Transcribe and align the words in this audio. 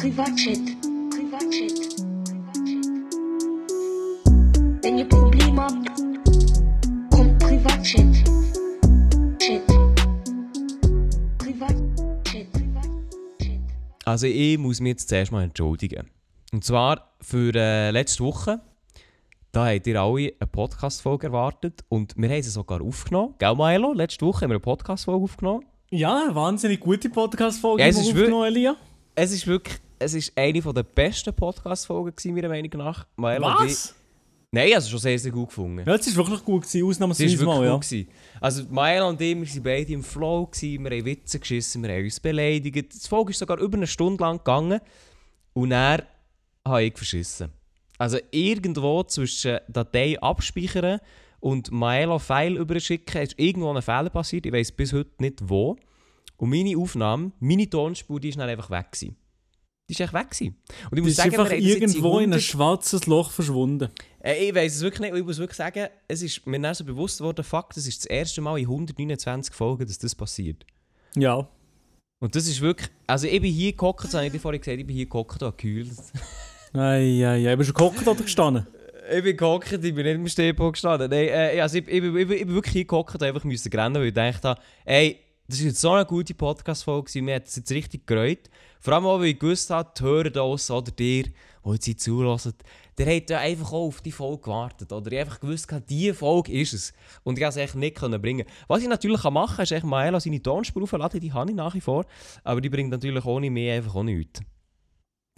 Privatchat. 0.00 0.56
Privatchat. 1.10 2.00
Wenn 4.82 4.96
ihr 4.96 5.04
Probleme 5.06 5.60
habt, 5.60 5.90
kommt 7.10 7.38
Privatchat. 7.38 8.14
Chat. 9.38 9.66
Privatchat. 11.36 12.46
Also 14.06 14.26
ich 14.26 14.56
muss 14.56 14.80
mich 14.80 14.92
jetzt 14.92 15.10
zuerst 15.10 15.32
mal 15.32 15.42
entschuldigen. 15.42 16.08
Und 16.50 16.64
zwar 16.64 17.14
für 17.20 17.54
äh, 17.54 17.90
letzte 17.90 18.24
Woche. 18.24 18.62
Da 19.52 19.66
habt 19.66 19.86
ihr 19.86 20.00
alle 20.00 20.32
eine 20.40 20.46
Podcast-Folge 20.50 21.26
erwartet 21.26 21.84
und 21.90 22.14
wir 22.16 22.30
haben 22.30 22.42
sie 22.42 22.48
sogar 22.48 22.80
aufgenommen. 22.80 23.34
Gell, 23.38 23.54
Maelo? 23.54 23.92
Letzte 23.92 24.24
Woche 24.24 24.44
haben 24.44 24.50
wir 24.50 24.54
eine 24.54 24.60
Podcast-Folge 24.60 25.24
aufgenommen. 25.24 25.66
Ja, 25.90 26.22
eine 26.24 26.34
wahnsinnig 26.34 26.80
gute 26.80 27.10
Podcast-Folge, 27.10 27.82
Ja, 27.82 27.90
aufgenommen, 27.90 28.46
Elia. 28.46 28.76
Es 29.14 29.32
ist 29.32 29.46
wirklich 29.46 29.76
es 30.00 30.14
ist 30.14 30.32
eine 30.36 30.60
der 30.60 30.82
besten 30.82 31.34
Podcast-Folgen 31.34 32.34
meiner 32.34 32.48
Meinung 32.48 32.70
nach. 32.74 33.06
Ich- 33.16 33.40
Was? 33.40 33.94
Nein, 34.52 34.74
also 34.74 34.90
schon 34.90 34.98
sehr, 34.98 35.16
sehr 35.18 35.30
gut 35.30 35.48
gefunden. 35.50 35.84
Ja, 35.86 35.94
es 35.94 36.08
ist 36.08 36.16
wirklich 36.16 36.42
gut 36.44 36.62
gewesen, 36.62 36.78
Es 36.78 36.82
war 36.82 36.88
ausnahmsweise 36.90 37.38
wirklich 37.38 37.46
mal, 37.46 37.64
ja. 37.64 37.72
gut. 37.74 37.82
Gewesen. 37.82 38.08
Also 38.40 38.64
Maelo 38.68 39.08
und 39.08 39.20
ich, 39.20 39.36
wir 39.36 39.46
waren 39.46 39.62
beide 39.62 39.92
im 39.92 40.02
Flow, 40.02 40.46
gewesen, 40.46 40.84
wir 40.84 40.90
haben 40.90 41.04
Witze 41.04 41.38
geschissen, 41.38 41.82
wir 41.84 41.90
haben 41.94 42.02
uns 42.04 42.18
beleidigt. 42.18 42.92
Das 42.94 43.06
Folge 43.06 43.30
ist 43.30 43.38
sogar 43.38 43.58
über 43.60 43.76
eine 43.76 43.86
Stunde 43.86 44.24
lang 44.24 44.38
gegangen 44.38 44.80
und 45.52 45.70
dann 45.70 46.02
habe 46.66 46.82
ich 46.82 46.96
verschissen. 46.96 47.50
Also 47.96 48.18
irgendwo 48.32 49.04
zwischen 49.04 49.58
Datei 49.68 50.20
abspeichern 50.20 50.98
und 51.38 51.70
Maelo 51.70 52.18
File 52.18 52.56
überschicken 52.56 53.22
ist 53.22 53.38
irgendwo 53.38 53.72
ein 53.72 53.82
Fehler 53.82 54.10
passiert, 54.10 54.46
ich 54.46 54.52
weiß 54.52 54.72
bis 54.72 54.92
heute 54.92 55.10
nicht 55.20 55.48
wo. 55.48 55.76
Und 56.38 56.50
meine 56.50 56.76
Aufnahme, 56.76 57.30
meine 57.38 57.70
Tonspur, 57.70 58.18
die 58.18 58.30
ist 58.30 58.38
dann 58.38 58.48
einfach 58.48 58.70
weg 58.70 58.90
gewesen. 58.90 59.16
Die 59.90 59.94
ist 59.94 60.00
echt 60.00 60.12
weg 60.12 60.30
gewesen. 60.30 60.56
Und 60.88 60.98
ich 60.98 61.02
muss 61.02 61.10
ist 61.10 61.16
sagen, 61.16 61.36
einfach 61.36 61.50
irgendwo 61.50 62.18
in 62.20 62.26
ein 62.26 62.38
100 62.38 62.42
schwarzes 62.42 63.06
Loch 63.06 63.32
verschwunden. 63.32 63.88
äh, 64.22 64.48
ich 64.48 64.54
weiß 64.54 64.76
es 64.76 64.82
wirklich 64.82 65.00
nicht. 65.00 65.12
und 65.12 65.18
Ich 65.18 65.24
muss 65.24 65.38
wirklich 65.38 65.56
sagen, 65.56 65.88
es 66.06 66.22
ist 66.22 66.46
mir 66.46 66.60
dann 66.60 66.74
so 66.76 66.84
bewusst 66.84 67.18
geworden, 67.18 67.42
fuck, 67.42 67.74
das 67.74 67.88
ist 67.88 68.04
das 68.04 68.06
erste 68.06 68.40
Mal 68.40 68.56
in 68.60 68.66
129 68.66 69.52
Folgen, 69.52 69.84
dass 69.84 69.98
das 69.98 70.14
passiert. 70.14 70.64
Ja. 71.16 71.48
Und 72.20 72.36
das 72.36 72.46
ist 72.46 72.60
wirklich. 72.60 72.88
Also 73.08 73.26
ich 73.26 73.40
bin 73.40 73.52
hier 73.52 73.72
gehockt, 73.72 74.04
das 74.04 74.14
habe 74.14 74.26
ich 74.26 74.32
dir 74.32 74.38
vorhin 74.38 74.60
gesagt, 74.60 74.78
ich 74.78 74.86
bin 74.86 74.94
hier 74.94 75.06
gehockt 75.06 75.42
und 75.42 75.56
gekühlt. 75.56 75.90
Eieiei, 76.72 77.56
bist 77.56 77.70
du 77.70 77.74
gehockt 77.74 78.06
oder 78.06 78.22
gestanden? 78.22 78.66
Ich 79.12 79.24
bin 79.24 79.36
gehockt, 79.36 79.72
ich 79.72 79.80
bin 79.80 80.04
nicht 80.04 80.14
im 80.14 80.28
Stehpunkt 80.28 80.74
gestanden. 80.74 81.10
Nein, 81.10 81.26
äh, 81.26 81.60
also 81.60 81.78
ich, 81.78 81.88
ich, 81.88 82.04
ich, 82.04 82.14
ich 82.14 82.28
bin 82.28 82.54
wirklich 82.54 82.74
hier 82.74 82.84
gehockt 82.84 83.12
und 83.12 83.22
einfach 83.24 83.42
müssen 83.42 83.72
rennen, 83.72 83.96
weil 83.96 84.04
ich 84.04 84.14
gedacht 84.14 84.44
habe, 84.44 84.60
ey, 84.84 85.18
das 85.48 85.58
ist 85.58 85.64
jetzt 85.64 85.80
so 85.80 85.90
eine 85.90 86.06
gute 86.06 86.32
Podcast-Folge, 86.32 87.20
mir 87.20 87.34
hat 87.34 87.48
es 87.48 87.56
jetzt 87.56 87.72
richtig 87.72 88.06
gereut. 88.06 88.48
Vor 88.80 88.94
allem 88.94 89.06
auch, 89.06 89.18
weil 89.20 89.26
ich 89.26 89.38
gewusst 89.38 89.70
habe, 89.70 89.90
die 89.96 90.02
Hörer 90.02 90.24
da 90.24 90.40
draussen 90.40 90.74
oder 90.74 90.90
dir, 90.90 91.24
die 91.24 91.70
jetzt 91.70 92.00
zulassen, 92.00 92.54
der 92.96 93.14
hat 93.14 93.30
ja 93.30 93.38
einfach 93.38 93.72
auch 93.72 93.86
auf 93.86 94.00
die 94.00 94.12
Folge 94.12 94.42
gewartet. 94.42 94.92
Oder 94.92 95.12
ich 95.12 95.20
einfach 95.20 95.38
gewusst, 95.40 95.68
diese 95.88 96.14
Folge 96.14 96.52
ist 96.52 96.72
es. 96.72 96.92
Und 97.22 97.38
ich 97.38 97.44
konnte 97.44 97.60
es 97.60 97.64
echt 97.64 97.74
nicht 97.74 97.96
können 97.96 98.20
bringen. 98.20 98.46
Was 98.68 98.82
ich 98.82 98.88
natürlich 98.88 99.20
kann 99.20 99.34
machen 99.34 99.56
kann, 99.56 99.62
ist 99.64 99.72
echt 99.72 99.84
Maela 99.84 100.18
seine 100.18 100.42
Tonspur 100.42 100.82
aufladen, 100.82 101.20
die 101.20 101.32
habe 101.32 101.50
ich 101.50 101.56
nach 101.56 101.74
wie 101.74 101.80
vor. 101.80 102.06
Aber 102.42 102.60
die 102.60 102.70
bringt 102.70 102.90
natürlich 102.90 103.24
ohne 103.24 103.50
mehr 103.50 103.76
einfach 103.76 103.94
auch 103.94 104.02
nichts. 104.02 104.40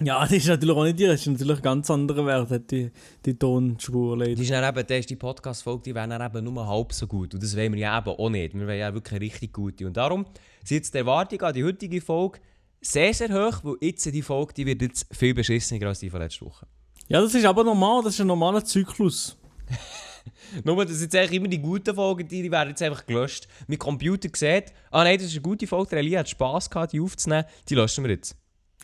Ja, 0.01 0.23
das 0.23 0.33
ist 0.33 0.49
natürlich 0.49 0.77
auch 0.77 0.85
nicht 0.85 0.99
dir, 0.99 1.09
das 1.09 1.21
ist 1.21 1.27
natürlich 1.29 1.59
ein 1.59 1.63
ganz 1.63 1.91
anderer 1.91 2.27
Wert, 2.27 2.71
die, 2.71 2.91
die 3.25 3.39
Tonspur 3.39 4.17
leider. 4.17 4.35
Die 4.35 4.43
ist 4.43 4.51
dann 4.51 4.77
eben, 4.77 5.07
die 5.07 5.17
Podcast-Folge, 5.17 5.83
die 5.85 5.95
wäre 5.95 6.09
dann 6.09 6.23
eben 6.23 6.45
nur 6.45 6.67
halb 6.67 6.93
so 6.93 7.07
gut. 7.07 7.35
Und 7.35 7.43
das 7.43 7.57
wollen 7.57 7.73
wir 7.75 7.81
ja 7.81 7.99
eben 7.99 8.09
auch 8.09 8.31
nicht. 8.31 8.55
Wir 8.55 8.67
wollen 8.67 8.79
ja 8.79 8.95
wirklich 8.95 9.21
richtig 9.21 9.53
gute. 9.53 9.87
Und 9.87 9.97
darum 9.97 10.25
sind 10.65 10.79
jetzt 10.79 10.95
die 10.95 10.99
Erwartungen 10.99 11.43
an 11.43 11.55
die 11.55 11.63
heutige 11.63 12.01
Folge 12.01 12.41
sehr, 12.83 13.15
sehr 13.15 13.29
hoch, 13.29 13.61
weil 13.63 13.77
jetzt 13.81 14.05
die 14.05 14.23
Folge, 14.23 14.55
die 14.55 14.67
wird 14.67 14.83
jetzt 14.83 15.07
viel 15.15 15.35
beschissener 15.35 15.87
als 15.87 16.01
die 16.01 16.11
von 16.11 16.21
letzter 16.21 16.47
Woche. 16.47 16.67
Ja, 17.09 17.21
das 17.21 17.35
ist 17.35 17.45
aber 17.45 17.65
normal, 17.65 18.03
das 18.03 18.15
ist 18.15 18.21
ein 18.21 18.27
normaler 18.27 18.65
Zyklus. 18.65 19.37
Nur, 20.65 20.85
dass 20.85 21.01
jetzt 21.01 21.15
eigentlich 21.17 21.33
immer 21.33 21.49
die 21.49 21.61
guten 21.61 21.95
Folgen, 21.95 22.29
die, 22.29 22.43
die 22.43 22.51
werden 22.51 22.71
jetzt 22.71 22.83
einfach 22.83 23.07
gelöscht. 23.07 23.49
Mein 23.67 23.79
Computer 23.79 24.29
sieht, 24.35 24.73
ah 24.91 25.05
nein, 25.05 25.17
das 25.17 25.29
ist 25.29 25.33
eine 25.33 25.43
gute 25.43 25.67
Folge, 25.67 25.91
der 25.91 25.99
Elia 26.01 26.21
hat 26.21 26.29
Spass 26.29 26.69
gehabt, 26.69 26.93
die 26.93 27.01
aufzunehmen, 27.01 27.45
die 27.69 27.75
löschen 27.75 28.05
wir 28.05 28.11
jetzt. 28.11 28.37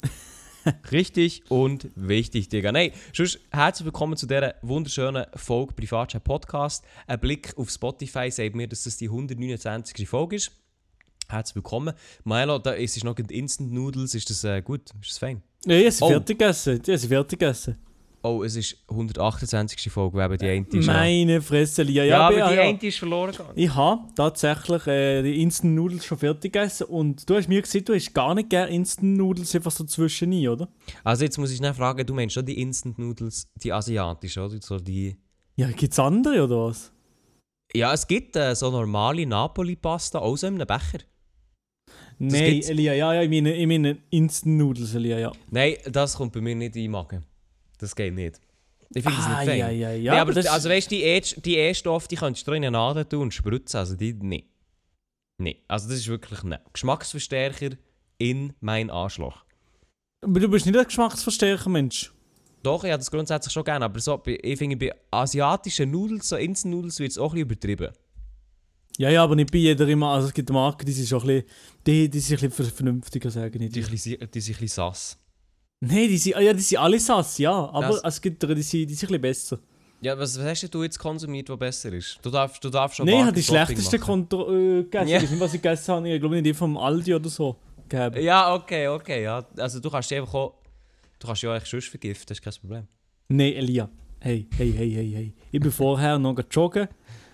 Richtig 0.93 1.43
und 1.51 1.89
wichtig, 1.95 2.49
Digga. 2.49 2.73
Nein, 2.73 2.93
sonst 3.13 3.41
herzlich 3.51 3.87
willkommen 3.87 4.17
zu 4.17 4.27
dieser 4.27 4.55
wunderschönen 4.63 5.27
Folge 5.35 5.75
Privatchat 5.75 6.25
Podcast. 6.25 6.85
Ein 7.07 7.21
Blick 7.21 7.57
auf 7.57 7.71
Spotify 7.71 8.31
sagt 8.31 8.55
mir, 8.55 8.69
dass 8.69 8.85
das 8.85 8.97
die 8.97 9.07
129. 9.07 10.09
Folge 10.09 10.37
ist. 10.37 10.53
Herzlich 11.31 11.57
willkommen. 11.57 11.93
Milo, 12.25 12.59
da 12.59 12.71
ist 12.73 12.97
es 12.97 13.05
noch 13.05 13.19
Instant 13.19 13.71
Noodles, 13.71 14.15
ist 14.15 14.31
das 14.31 14.45
äh, 14.45 14.63
gut? 14.63 14.81
Ist 15.03 15.11
das 15.11 15.19
fein? 15.19 15.43
Ja, 15.67 15.75
ich 15.77 15.87
habe 16.01 16.05
Oh. 16.05 16.09
fertig 16.09 16.39
gegessen. 16.39 16.81
Ich 16.83 16.89
habe 16.89 16.99
fertig 17.09 17.39
gegessen. 17.39 17.77
Oh, 18.23 18.43
es 18.43 18.57
ist 18.57 18.77
128. 18.89 19.93
Folge, 19.93 20.25
eben 20.25 20.39
die 20.39 20.47
eine 20.49 20.67
ist. 20.67 20.87
ja- 20.87 20.93
Meine 20.95 21.43
Fresse, 21.43 21.83
Lia. 21.83 22.05
ja, 22.05 22.21
aber 22.29 22.39
ja, 22.39 22.49
die 22.51 22.57
ja. 22.57 22.63
eine 22.63 22.79
ist 22.81 22.99
verloren 22.99 23.33
gegangen. 23.33 23.53
Ich 23.57 23.75
habe 23.75 24.03
tatsächlich 24.17 24.87
äh, 24.87 25.23
die 25.23 25.43
Instant 25.43 25.75
Noodles 25.75 26.05
schon 26.07 26.17
fertig 26.17 26.51
gegessen 26.55 26.85
und 26.85 27.29
du 27.29 27.37
hast 27.37 27.47
mir 27.49 27.61
gesagt, 27.61 27.89
du 27.91 27.95
hast 27.95 28.15
gar 28.15 28.35
nicht 28.35 28.49
gerne 28.49 28.73
Instant 28.73 29.19
Noodles 29.19 29.55
einfach 29.55 29.71
so 29.71 29.85
zwischen 29.85 30.33
oder? 30.49 30.69
Also 31.05 31.25
jetzt 31.25 31.37
muss 31.37 31.51
ich 31.51 31.59
schnell 31.59 31.75
fragen, 31.75 32.07
du 32.07 32.15
meinst 32.15 32.35
schon 32.35 32.47
die 32.47 32.59
Instant 32.61 32.99
Noodles, 32.99 33.47
die 33.63 33.71
asiatischen, 33.73 34.43
oder? 34.45 34.57
So 34.63 34.79
die... 34.79 35.17
Ja, 35.57 35.71
gibt's 35.71 35.99
andere 35.99 36.43
oder 36.43 36.65
was? 36.69 36.91
Ja, 37.75 37.93
es 37.93 38.07
gibt 38.07 38.35
äh, 38.35 38.55
so 38.57 38.71
normale 38.71 39.27
Napoli-Pasta, 39.27 40.19
auch 40.21 40.37
so 40.37 40.47
in 40.47 40.55
einem 40.55 40.67
Becher. 40.67 41.01
Nein. 42.19 42.63
Elia, 42.63 42.95
ja, 42.95 43.15
ja, 43.15 43.23
ich 43.23 43.31
meine, 43.31 43.55
ich 43.55 43.67
meine 43.67 43.99
Instant 44.11 44.57
Noodles, 44.59 44.95
Elia, 44.95 45.19
ja. 45.19 45.33
Nein, 45.51 45.77
das 45.91 46.17
kommt 46.17 46.33
bei 46.33 46.41
mir 46.41 46.55
nicht 46.55 46.75
in 46.77 46.83
den 46.83 46.91
Magen. 46.91 47.25
Das 47.79 47.95
geht 47.95 48.13
nicht. 48.15 48.41
Ich 48.95 49.03
finde 49.05 49.19
das 49.19 49.29
nicht 49.29 49.37
fein. 49.45 49.59
ja, 49.59 49.69
ja, 49.71 49.89
Nee, 49.91 49.97
ja. 49.99 50.21
aber 50.23 50.33
das, 50.33 50.47
also 50.47 50.69
weißt 50.69 50.91
du, 50.91 50.95
die 50.97 51.03
E- 51.03 51.21
die 51.21 51.57
E-Stoffe, 51.59 52.09
die 52.09 52.17
kannst 52.17 52.47
du 52.47 52.53
in 52.53 52.57
eine 52.65 52.71
Nadel 52.71 53.05
tun 53.05 53.23
und 53.23 53.35
spritzen, 53.35 53.79
also 53.79 53.95
die 53.95 54.15
nicht. 54.15 54.47
Nee, 55.41 55.63
also 55.69 55.89
das 55.89 55.99
ist 55.99 56.09
wirklich 56.09 56.43
nicht. 56.43 56.61
Geschmacksverstärker 56.73 57.77
in 58.19 58.55
mein 58.61 58.91
Arschloch. 58.91 59.45
aber 60.23 60.41
du 60.41 60.49
bist 60.49 60.67
nicht 60.67 60.77
ein 60.77 60.85
Geschmacksverstärker, 60.85 61.69
Mensch. 61.71 62.13
Doch, 62.65 62.83
ich 62.83 62.91
habe 62.91 62.99
das 62.99 63.11
grundsätzlich 63.11 63.53
schon 63.53 63.63
gerne, 63.63 63.85
aber 63.85 64.01
so, 64.01 64.21
ich 64.27 64.59
finde, 64.59 64.77
bei 64.77 64.93
asiatischen 65.13 65.91
Nudels, 65.93 66.29
so 66.29 66.37
Instant-Nudels, 66.37 66.99
wird 66.99 67.13
es 67.13 67.19
auch 67.19 67.33
ein 67.35 67.47
bisschen 67.47 67.71
übertrieben. 67.71 67.93
Ja, 68.99 69.09
ja, 69.11 69.23
aber 69.25 69.35
nicht 69.37 69.51
bei 69.51 69.59
jeder 69.59 69.89
immer. 69.89 70.09
Also 70.11 70.29
es 70.29 70.35
gibt 70.35 70.51
Marken, 70.51 70.85
die 70.85 70.93
sind 70.93 71.09
schon 71.09 71.21
ein 71.23 71.27
bisschen, 71.27 71.45
die, 71.87 72.11
die 72.11 72.21
sind 72.21 72.43
ein 72.43 72.49
bisschen 72.51 72.67
ver- 72.67 72.75
vernünftiger, 72.77 73.31
sagen 73.31 73.63
ich 73.63 73.71
Die, 73.73 73.81
die, 73.83 73.97
sind 73.97 74.21
ein 74.21 74.29
bisschen 74.29 74.69
sass. 74.69 75.17
Nein, 75.81 76.09
die 76.09 76.19
sind, 76.19 76.35
ah 76.37 76.41
ja, 76.41 76.53
die 76.53 76.61
sind 76.61 76.79
alle 76.79 76.99
sass, 77.01 77.39
ja. 77.39 77.53
Aber 77.53 77.89
Das- 77.89 78.03
es 78.17 78.21
gibt 78.21 78.43
die, 78.43 78.55
die 78.55 78.63
sind, 78.63 78.91
die 78.91 78.95
sind 78.95 79.09
ein 79.11 79.21
bisschen 79.21 79.57
besser. 79.57 79.59
Ja, 80.01 80.17
was, 80.19 80.39
was 80.39 80.45
hast 80.45 80.75
du 80.75 80.83
jetzt 80.83 80.99
konsumiert, 80.99 81.49
was 81.49 81.59
besser 81.59 81.93
ist? 81.93 82.19
Du 82.23 82.31
darfst, 82.31 82.63
du 82.63 82.71
darfst 82.71 82.97
schon 82.99 83.07
Nein, 83.07 83.15
ich 83.17 83.21
habe 83.25 83.33
die 83.33 83.41
Markentopping 83.53 83.67
schlechteste 83.77 83.99
machen. 83.99 84.29
Kontro 84.29 84.53
äh, 84.53 84.83
gegessen. 84.85 85.09
Ja. 85.09 85.17
Ich 85.17 85.23
weiß 85.25 85.31
nicht, 85.31 85.41
was 85.41 85.55
ich 85.55 85.63
gegessen 85.63 85.95
habe. 85.95 86.09
Ich 86.15 86.21
glaube 86.21 86.35
nicht 86.37 86.47
die 86.47 86.55
vom 86.55 86.77
Aldi 86.77 87.15
oder 87.15 87.29
so. 87.29 87.57
gegeben. 87.89 88.23
Ja, 88.23 88.55
okay, 88.55 88.89
okay. 88.89 89.23
Ja. 89.25 89.45
Also 89.57 89.81
du 89.81 89.89
kannst 89.91 90.11
die 90.11 90.17
einfach 90.17 90.35
auch... 90.35 90.55
Du 91.21 91.27
kannst 91.27 91.43
ja 91.43 91.53
eigentlich 91.53 91.69
sonst 91.71 91.89
vergiften, 91.89 92.27
das 92.29 92.39
ist 92.39 92.43
kein 92.45 92.53
Problem. 92.61 92.87
Nein, 93.29 93.53
Elia. 93.55 93.89
Hey, 94.21 94.47
hey, 94.57 94.73
hey, 94.73 94.91
hey, 94.91 95.11
hey. 95.15 95.35
Ich 95.53 95.61
bin 95.61 95.71
vorher 95.73 96.17
noch 96.19 96.37
joggen 96.51 96.87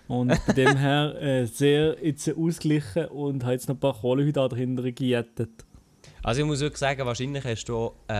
und 0.07 0.27
bei 0.45 0.53
dem 0.53 0.77
her 0.77 1.15
äh, 1.21 1.45
sehr 1.45 1.97
jetzt 2.05 2.29
ausgeglichen 2.29 3.05
und 3.07 3.43
habe 3.43 3.53
jetzt 3.53 3.67
noch 3.67 3.75
ein 3.75 3.79
paar 3.79 3.93
Kohlenhydrate 3.99 4.55
dahinter 4.55 4.91
gejettet. 4.91 5.65
Also 6.23 6.41
ich 6.41 6.47
muss 6.47 6.59
wirklich 6.59 6.79
sagen, 6.79 7.05
wahrscheinlich 7.05 7.43
hast 7.43 7.65
du 7.65 7.75
auch, 7.77 7.95
äh, 8.07 8.13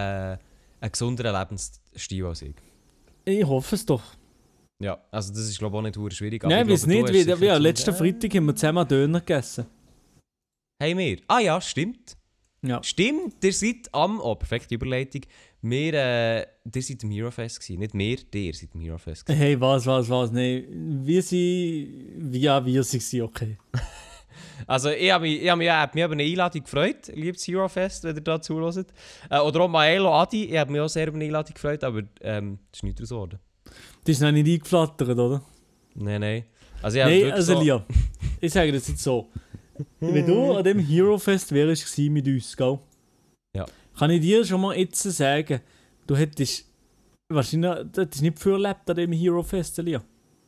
einen 0.82 0.92
gesünderen 0.92 1.34
Lebensstil 1.40 2.26
als 2.26 2.42
ich. 2.42 2.56
Ich 3.26 3.44
hoffe 3.46 3.76
es 3.76 3.86
doch. 3.86 4.04
Ja, 4.80 5.00
also 5.12 5.32
das 5.34 5.44
ist 5.48 5.58
glaube 5.58 5.78
ich 5.78 5.96
auch 5.98 6.02
nicht 6.04 6.14
schwierig. 6.18 6.44
Nein, 6.44 6.68
ich 6.68 6.74
weiß 6.74 6.86
nicht. 6.88 7.08
Wie, 7.10 7.26
wie, 7.26 7.32
gesund- 7.32 7.60
letzten 7.60 7.92
Ja. 7.92 7.96
Freitag 7.96 8.36
haben 8.36 8.46
wir 8.46 8.56
zusammen 8.56 8.88
Döner 8.88 9.20
gegessen. 9.22 9.66
Hey 10.82 10.98
wir? 10.98 11.20
Ah 11.28 11.40
ja, 11.40 11.62
stimmt. 11.62 12.18
Ja. 12.62 12.82
Stimmt, 12.84 13.44
ihr 13.44 13.54
seid 13.54 13.88
am... 13.94 14.20
Oh, 14.20 14.36
perfekte 14.36 14.76
Überleitung. 14.76 15.22
Wir, 15.68 15.94
äh, 15.96 16.46
ihr 16.76 16.82
seid 16.84 17.04
im 17.04 17.12
Eurofest 17.12 17.60
gewesen. 17.60 17.80
Nicht 17.80 17.96
wir, 17.96 18.46
ihr 18.46 18.54
seid 18.54 18.70
im 18.76 18.82
Eurofest 18.88 19.26
gewesen. 19.26 19.42
Hey, 19.42 19.60
was, 19.60 19.88
was, 19.88 20.08
was? 20.08 20.32
Nein, 20.32 20.66
wir 21.04 21.24
sind. 21.24 22.36
Ja, 22.36 22.64
wir 22.64 22.84
sind 22.84 23.22
okay. 23.22 23.58
Also 24.68 24.90
ich 24.90 25.12
habe 25.12 25.24
mich, 25.24 25.42
ich 25.42 25.50
hab 25.50 25.58
mich, 25.58 25.68
ich 25.68 25.74
hab 25.74 25.96
mich 25.96 26.04
über 26.04 26.14
eine 26.14 26.24
Einladung 26.24 26.64
gefreut, 26.64 27.08
liebes 27.14 27.48
Eurofest, 27.50 28.04
wenn 28.04 28.16
ihr 28.16 28.22
da 28.22 28.40
zuhört. 28.40 28.88
Äh, 29.30 29.40
oder 29.40 29.62
auch 29.62 29.68
Maelo 29.68 30.14
Adi, 30.14 30.46
ich 30.46 30.58
habe 30.58 30.72
mich 30.72 30.82
auch 30.82 30.88
sehr 30.88 31.08
über 31.08 31.16
eine 31.16 31.26
Einladung 31.26 31.54
gefreut, 31.54 31.84
aber 31.84 32.04
ähm, 32.22 32.60
das 32.72 32.80
ist 32.80 32.84
nicht 32.84 33.00
daraus 33.00 33.10
geworden. 33.10 33.40
Die 34.06 34.12
ist 34.12 34.22
noch 34.22 34.32
nicht 34.32 34.48
eingeflattert, 34.48 35.18
oder? 35.18 35.42
Nein, 35.96 36.22
nein. 36.22 36.46
Also 36.82 37.00
ich 37.00 37.06
Nein, 37.06 37.32
also 37.32 37.54
so, 37.54 37.62
Lia, 37.62 37.86
ich 38.40 38.54
sage 38.54 38.72
das 38.72 38.88
jetzt 38.88 39.04
so. 39.04 39.30
Wenn 40.00 40.26
du 40.26 40.54
an 40.54 40.64
dem 40.64 40.80
Hero 40.80 41.18
Fest 41.18 41.52
wärst 41.52 41.98
mit 41.98 42.28
uns, 42.28 42.56
gell? 42.56 42.80
Ja. 43.56 43.66
Kann 43.98 44.10
ich 44.12 44.22
dir 44.22 44.46
schon 44.46 44.62
mal 44.62 44.78
jetzt 44.78 45.02
sagen, 45.02 45.62
du 46.08 46.16
hättest 46.16 46.66
wahrscheinlich 47.30 47.72
du 47.92 48.02
hättest 48.02 48.22
nicht 48.22 48.40
viel 48.40 48.54
erlebt 48.54 48.90
an 48.90 48.96
dem 48.96 49.12
Hero 49.12 49.42
Fest, 49.44 49.78
Lia. 49.78 50.04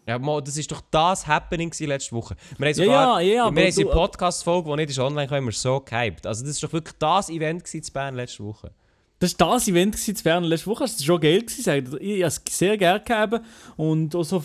Ja, 0.08 0.18
Mo, 0.18 0.40
das 0.40 0.56
ist 0.56 0.72
doch 0.72 0.82
das 0.90 1.28
Happening 1.28 1.72
letzte 1.80 2.16
Woche. 2.16 2.36
Wir 2.58 2.68
haben 2.68 2.78
Ja, 2.80 2.86
sogar, 2.86 3.22
ja, 3.22 3.34
ja, 3.36 3.46
aber 3.46 3.56
wir 3.58 3.66
haben 3.66 3.76
du- 3.76 3.90
Podcast-Folge, 3.90 4.70
die 4.70 4.76
nicht 4.78 4.90
ist 4.92 5.00
online, 5.00 5.30
haben 5.30 5.46
wir 5.46 5.52
so 5.52 5.82
gehypt. 5.82 6.26
Also 6.26 6.44
das 6.46 6.52
ist 6.52 6.64
doch 6.64 6.72
wirklich 6.72 6.96
das 6.98 7.30
Event 7.30 7.74
in 7.74 7.84
Bern 7.94 8.16
letzte 8.16 8.44
Woche. 8.44 8.72
Das 9.20 9.38
war 9.40 9.56
das 9.56 9.68
Event 9.68 10.08
in 10.08 10.16
Bern 10.24 10.44
letzte 10.46 10.68
Woche. 10.68 10.84
Das 10.84 10.98
war 11.00 11.06
schon 11.06 11.20
geil. 11.20 11.42
Gewesen, 11.42 11.98
ich 12.00 12.24
habe 12.24 12.28
es 12.28 12.42
sehr 12.50 12.78
gerne 12.78 13.02
gehabt. 13.04 13.42
Und 13.76 14.16
auch 14.16 14.24
so 14.24 14.42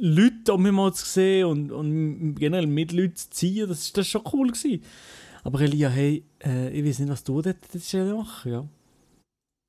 Leute 0.00 0.54
um 0.54 0.62
mich 0.62 0.72
mal 0.72 0.92
zu 0.92 1.04
sehen 1.06 1.44
und, 1.46 1.70
und 1.70 2.34
generell 2.36 2.66
mit 2.66 2.90
Leuten 2.92 3.14
zu 3.14 3.30
ziehen, 3.30 3.68
das 3.68 3.80
ist 3.80 3.96
das 3.96 4.06
ist 4.06 4.10
schon 4.10 4.22
cool. 4.32 4.48
Gewesen. 4.48 4.82
Aber 5.44 5.60
Elia, 5.60 5.88
hey, 5.88 6.24
äh, 6.44 6.68
ich 6.70 6.84
weiß 6.84 6.98
nicht, 7.00 7.08
was 7.10 7.24
du 7.24 7.40
dort 7.40 7.56
das 7.72 7.88
stelle 7.88 8.14
machen, 8.14 8.52
ja. 8.52 8.68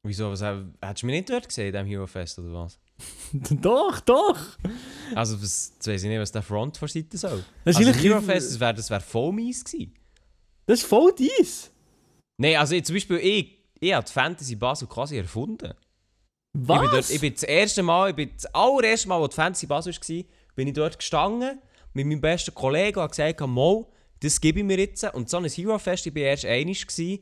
Wieso? 0.06 0.32
Was, 0.32 0.42
hättest 0.42 1.04
du 1.04 1.06
mich 1.06 1.16
nicht 1.16 1.30
dort 1.30 1.48
gesehen, 1.48 1.68
in 1.68 1.74
diesem 1.74 1.88
Hero 1.88 2.08
Fest 2.08 2.40
oder 2.40 2.54
was? 2.54 2.80
doch, 3.34 4.00
doch! 4.02 4.38
Also, 5.16 5.42
was, 5.42 5.72
jetzt 5.76 5.88
weiss 5.88 6.04
ich 6.04 6.10
nicht, 6.10 6.20
was 6.20 6.32
der 6.32 6.42
Front 6.42 6.78
vor 6.78 6.88
Seite 6.88 7.18
soll. 7.18 7.44
Das 7.64 7.76
ist 7.76 7.78
Also, 7.78 7.90
eigentlich- 7.92 8.04
Hero 8.04 8.22
Fest, 8.22 8.52
das 8.52 8.60
wäre 8.60 8.74
das 8.74 8.90
wär 8.90 9.00
voll 9.02 9.32
mies 9.32 9.64
gewesen. 9.64 9.94
Das 10.66 10.80
ist 10.82 10.88
voll 10.88 11.14
dies. 11.18 11.72
Nein, 12.38 12.56
also 12.58 12.76
ich, 12.76 12.84
zum 12.86 12.96
Beispiel, 12.96 13.18
ich, 13.18 13.60
ich 13.80 13.94
habe 13.94 14.06
die 14.06 14.12
Fantasy 14.12 14.56
Basel 14.56 14.88
quasi 14.88 15.18
erfunden. 15.18 15.74
Ich 16.54 16.60
bin, 16.60 16.68
dort, 16.68 16.94
Was? 16.94 17.10
ich 17.10 17.22
bin 17.22 17.34
das 17.34 17.44
erste 17.44 17.82
Mal, 17.84 18.10
ich 18.10 18.16
bin 18.16 18.32
das 18.34 18.46
allererste 18.54 19.08
Mal, 19.08 19.22
als 19.22 19.30
die 19.30 19.36
Fantasy 19.36 19.66
Basel 19.68 19.94
war, 19.94 20.24
bin 20.56 20.68
ich 20.68 20.74
dort 20.74 20.98
gestanden 20.98 21.60
mit 21.94 22.06
meinem 22.08 22.22
besten 22.22 22.54
Kollegen 22.54 22.98
und 22.98 23.04
habe 23.04 23.10
gesagt, 23.12 23.40
Mo, 23.42 23.92
das 24.22 24.40
gebe 24.40 24.60
ich 24.60 24.66
mir 24.66 24.78
jetzt. 24.80 25.04
Und 25.14 25.30
so 25.30 25.38
ein 25.38 25.46
Hero 25.46 25.78
Fest, 25.78 26.06
ich 26.08 26.16
war 26.16 26.22
erst 26.22 26.46
einig, 26.46 26.86
äh, 27.00 27.16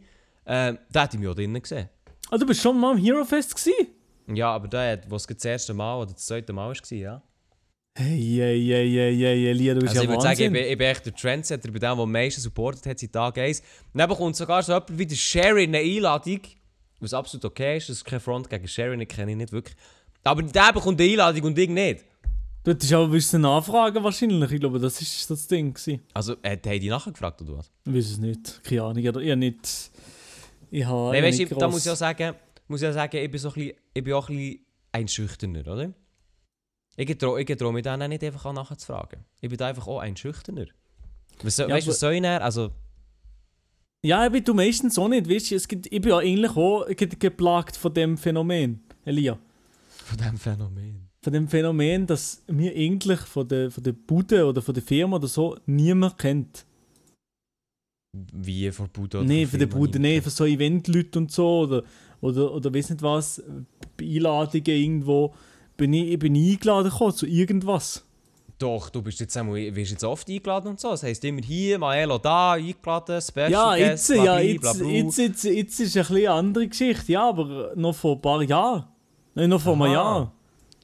da 0.45 1.03
hätte 1.03 1.15
ich 1.15 1.19
mich 1.19 1.27
auch 1.29 1.35
drinnen 1.35 1.61
gesehen. 1.61 1.89
Ah, 2.29 2.37
du 2.37 2.45
bist 2.45 2.61
schon 2.61 2.79
mal 2.79 2.91
am 2.91 2.97
Hero 2.97 3.25
Fest 3.25 3.55
gewesen? 3.55 3.87
Ja, 4.35 4.51
aber 4.51 4.67
da, 4.67 4.97
wo 5.07 5.15
es 5.15 5.25
das 5.25 5.43
erste 5.45 5.73
Mal 5.73 6.01
oder 6.01 6.13
das 6.13 6.25
zweite 6.25 6.53
Mal 6.53 6.69
war, 6.69 6.97
ja. 6.97 7.21
Hey, 7.95 8.35
hey, 8.37 8.65
hey, 8.65 8.91
hey, 8.91 9.17
hey, 9.17 9.47
Elia, 9.49 9.73
du 9.73 9.81
bist 9.81 9.89
Also 9.97 10.03
ja 10.03 10.03
ich 10.03 10.09
würde 10.09 10.21
sagen, 10.21 10.33
ich 10.33 10.39
Wahnsinn. 10.45 10.53
bin, 10.53 10.71
ich 10.71 10.77
bin 10.77 10.87
echt 10.87 11.05
der 11.05 11.15
Trendsetter 11.15 11.67
bei 11.69 11.79
dem, 11.79 11.81
der 11.81 11.89
am 11.89 12.11
meisten 12.11 12.39
supportet 12.41 12.85
hat 12.85 12.99
seit 12.99 13.11
Tag 13.11 13.37
1. 13.37 13.61
Dann 13.93 14.07
bekommt 14.07 14.35
sogar 14.35 14.63
so 14.63 14.71
jemand 14.73 14.97
wie 14.97 15.05
der 15.05 15.15
Sharon 15.15 15.57
eine 15.63 15.79
Einladung, 15.79 16.39
was 16.99 17.13
absolut 17.13 17.45
okay 17.45 17.77
ist, 17.77 17.89
das 17.89 17.97
ist 17.97 18.05
kein 18.05 18.19
Front 18.19 18.49
gegen 18.49 18.67
Sharon, 18.67 19.01
ich 19.01 19.09
kenne 19.09 19.31
ihn 19.31 19.39
nicht 19.39 19.51
wirklich. 19.51 19.75
Aber 20.23 20.43
der 20.43 20.73
bekommt 20.73 21.01
eine 21.01 21.09
Einladung 21.11 21.43
und 21.43 21.57
ich 21.59 21.69
nicht. 21.69 22.05
Du 22.69 22.75
hättest 22.75 22.93
aber 22.93 23.11
wissen 23.11 23.41
nachfragen 23.41 24.03
wahrscheinlich. 24.03 24.51
Ich 24.51 24.59
glaube, 24.59 24.77
das 24.77 25.01
ist 25.01 25.27
das 25.27 25.47
Ding 25.47 25.73
gewesen. 25.73 26.01
Also, 26.13 26.35
äh, 26.43 26.55
haben 26.55 26.79
die 26.79 26.87
nachher 26.87 27.11
gefragt 27.11 27.41
oder 27.41 27.57
was? 27.57 27.71
Ich 27.83 27.91
weiß 27.95 28.11
es 28.11 28.17
nicht. 28.19 28.63
Keine 28.63 28.83
Ahnung. 28.83 28.97
Ich 28.99 29.07
habe 29.07 29.35
nicht... 29.37 29.91
Ich 30.69 30.85
habe 30.85 31.11
Nein, 31.11 31.23
weißt 31.23 31.39
nicht 31.39 31.51
du, 31.51 31.55
da 31.55 31.67
muss 31.67 31.83
ich 31.83 31.91
auch 31.91 31.95
sagen, 31.95 32.35
muss 32.67 32.83
ich 32.83 32.87
auch 32.87 32.93
sagen, 32.93 33.17
ich 33.17 33.31
bin, 33.31 33.39
so 33.39 33.47
ein 33.47 33.53
bisschen, 33.55 33.73
ich 33.91 34.03
bin 34.03 34.13
auch 34.13 34.29
ein 34.29 34.35
bisschen 34.35 34.65
ein 34.91 35.07
Schüchterner, 35.07 35.61
oder? 35.61 35.93
Ich 36.95 37.17
traue 37.17 37.41
ich 37.41 37.57
trau 37.57 37.71
mich 37.71 37.81
dann 37.81 38.03
auch 38.03 38.07
nicht 38.07 38.23
einfach 38.23 38.45
an 38.45 38.53
nachher 38.53 38.77
zu 38.77 38.85
fragen. 38.85 39.25
Ich 39.41 39.49
bin 39.49 39.57
da 39.57 39.65
einfach 39.65 39.87
auch 39.87 40.01
ein 40.01 40.15
Schüchterner. 40.15 40.67
Was 41.41 41.57
Ja, 41.57 41.67
weißt 41.67 41.87
du, 41.87 41.89
was 41.89 41.99
soll 41.99 42.13
ich 42.13 42.21
dann? 42.21 42.39
Also, 42.39 42.69
Ja, 44.03 44.23
aber 44.27 44.41
du 44.41 44.53
meistens 44.53 44.95
auch 44.99 45.07
nicht. 45.07 45.27
Weißt 45.27 45.51
es 45.53 45.67
gibt, 45.67 45.87
ich 45.87 46.01
bin 46.01 46.11
ja 46.11 46.19
eigentlich 46.19 46.55
auch 46.55 46.85
ge 46.85 47.07
geplagt 47.07 47.77
von 47.77 47.91
dem 47.95 48.15
Phänomen, 48.15 48.83
Elia. 49.05 49.39
von 50.05 50.17
diesem 50.19 50.37
Phänomen. 50.37 51.08
Von 51.21 51.33
dem 51.33 51.47
Phänomen, 51.47 52.07
dass 52.07 52.43
mir 52.47 52.73
eigentlich 52.73 53.19
von 53.19 53.47
der, 53.47 53.71
von 53.71 53.83
der 53.83 53.91
Bude 53.91 54.45
oder 54.45 54.61
von 54.61 54.73
der 54.73 54.83
Firma 54.83 55.17
oder 55.17 55.27
so 55.27 55.57
niemand 55.65 56.17
kennt. 56.17 56.65
Wie 58.33 58.71
von 58.71 58.89
Buddha 58.89 59.21
Nee, 59.23 59.45
von 59.45 59.59
der 59.59 59.67
Bude, 59.67 59.99
nee, 59.99 60.21
von 60.21 60.31
so 60.31 60.45
Eventleuten 60.45 61.23
und 61.23 61.31
so 61.31 61.59
oder, 61.59 61.83
oder, 62.21 62.53
oder 62.53 62.73
weiß 62.73 62.89
nicht 62.91 63.01
was, 63.01 63.43
Einladungen 64.01 64.65
irgendwo. 64.65 65.33
Bin 65.77 65.93
ich, 65.93 66.11
ich 66.11 66.19
bin 66.19 66.35
eingeladen 66.35 66.89
gekommen 66.89 67.13
zu 67.13 67.27
irgendwas. 67.27 68.05
Doch, 68.57 68.89
du 68.89 69.01
bist 69.01 69.19
jetzt, 69.21 69.37
einmal, 69.37 69.73
wirst 69.73 69.91
jetzt 69.91 70.03
oft 70.03 70.29
eingeladen 70.29 70.69
und 70.69 70.79
so. 70.79 70.89
Das 70.89 71.03
heisst 71.03 71.23
immer 71.23 71.41
hier, 71.41 71.79
Maelo 71.79 72.17
da, 72.17 72.53
eingeladen, 72.53 73.21
Special 73.21 73.51
Ja, 73.51 73.75
Guest, 73.75 74.09
jetzt, 74.09 74.09
ja, 74.09 74.35
blabli, 74.59 74.97
jetzt, 74.97 75.17
jetzt, 75.17 75.43
jetzt, 75.43 75.79
jetzt 75.79 75.97
ist 75.97 76.11
eine 76.11 76.29
andere 76.31 76.67
Geschichte. 76.67 77.11
Ja, 77.11 77.29
aber 77.29 77.73
noch 77.75 77.95
vor 77.95 78.15
ein 78.15 78.21
paar 78.21 78.41
Jahren. 78.43 78.85
Nein, 79.35 79.49
noch 79.49 79.61
vor 79.61 79.73
einem 79.73 79.83
Aha. 79.83 79.93
Jahr. 79.93 80.33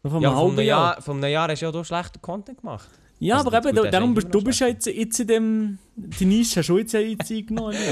Vor 0.09 0.21
Ja, 0.21 0.35
halben 0.35 0.51
einem 0.57 0.67
Jahr. 0.67 0.93
Jahr, 0.93 1.01
von 1.01 1.17
einem 1.23 1.31
Jahr 1.31 1.47
hast 1.49 1.61
du 1.61 1.65
ja 1.65 1.71
auch 1.71 1.83
schlechten 1.85 2.21
Content 2.21 2.59
gemacht. 2.61 2.87
Ja, 3.19 3.37
Also, 3.37 3.47
aber 3.47 3.61
gut, 3.61 3.77
eben, 3.77 3.85
ist 3.85 3.93
darum 3.93 4.13
bist 4.13 4.27
du 4.33 4.41
bist 4.41 4.59
ja 4.59 4.67
jetzt, 4.67 4.85
jetzt 4.87 5.19
in 5.19 5.27
dem. 5.27 5.77
Die 5.95 6.25
Nische 6.25 6.59
hast 6.59 6.67
du 6.69 6.77
jetzt 6.77 6.93
jetzt 6.93 7.31
eingenommen. 7.31 7.75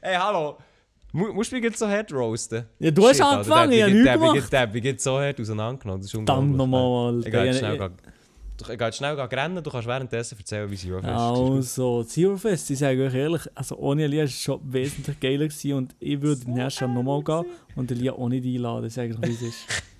Hey, 0.00 0.16
hallo. 0.16 0.56
Mu 1.12 1.32
musst 1.32 1.50
du 1.50 1.56
mich 1.56 1.64
jetzt 1.64 1.78
so 1.78 1.88
hart 1.88 2.12
roasten? 2.12 2.64
Ja, 2.78 2.90
du 2.90 3.08
hast 3.08 3.16
Shit, 3.16 3.24
Alter, 3.24 3.36
angefangen, 3.38 3.72
ich 3.72 3.82
habe 3.82 3.92
nichts 3.92 4.12
gemacht. 4.12 4.52
Der 4.52 4.66
mich 4.68 4.84
jetzt 4.84 5.02
so 5.04 5.18
hart 5.18 5.40
auseinandergenommen. 5.40 6.00
Das 6.02 6.10
ist 6.10 6.14
unglaublich. 6.14 6.56
nochmal, 6.56 7.18
Ich 7.20 7.24
gehe 7.30 7.44
jetzt 7.46 7.62
Alter. 7.64 7.76
schnell, 7.76 7.90
Ja, 8.60 8.70
ich 8.72 8.78
gehe 8.78 8.86
jetzt 8.86 8.96
schnell 8.98 9.14
rennen, 9.20 9.64
du 9.64 9.70
kannst 9.70 9.88
währenddessen 9.88 10.38
erzählen, 10.38 10.70
wie 10.70 10.76
sie 10.76 10.92
Eurofest 10.92 11.12
Also, 11.14 12.04
Zero 12.04 12.36
Fest, 12.36 12.70
ich 12.70 12.78
sage 12.78 13.04
euch 13.06 13.14
ehrlich, 13.14 13.42
also 13.54 13.76
ohne 13.78 14.04
Elia 14.04 14.24
ist 14.24 14.34
es 14.34 14.40
schon 14.42 14.60
wesentlich 14.62 15.18
geiler 15.18 15.48
gewesen 15.48 15.72
und 15.72 15.94
ich 15.98 16.20
würde 16.20 16.44
den 16.44 16.54
nächsten 16.54 16.84
Jahr 16.84 16.94
nochmal 16.94 17.22
gehen 17.24 17.46
und 17.74 17.90
Elia 17.90 18.12
auch 18.12 18.28
nicht 18.28 18.44
einladen, 18.46 18.88
sage 18.90 19.16
ich 19.20 19.28
wie 19.28 19.32
es 19.34 19.42
ist. 19.42 19.58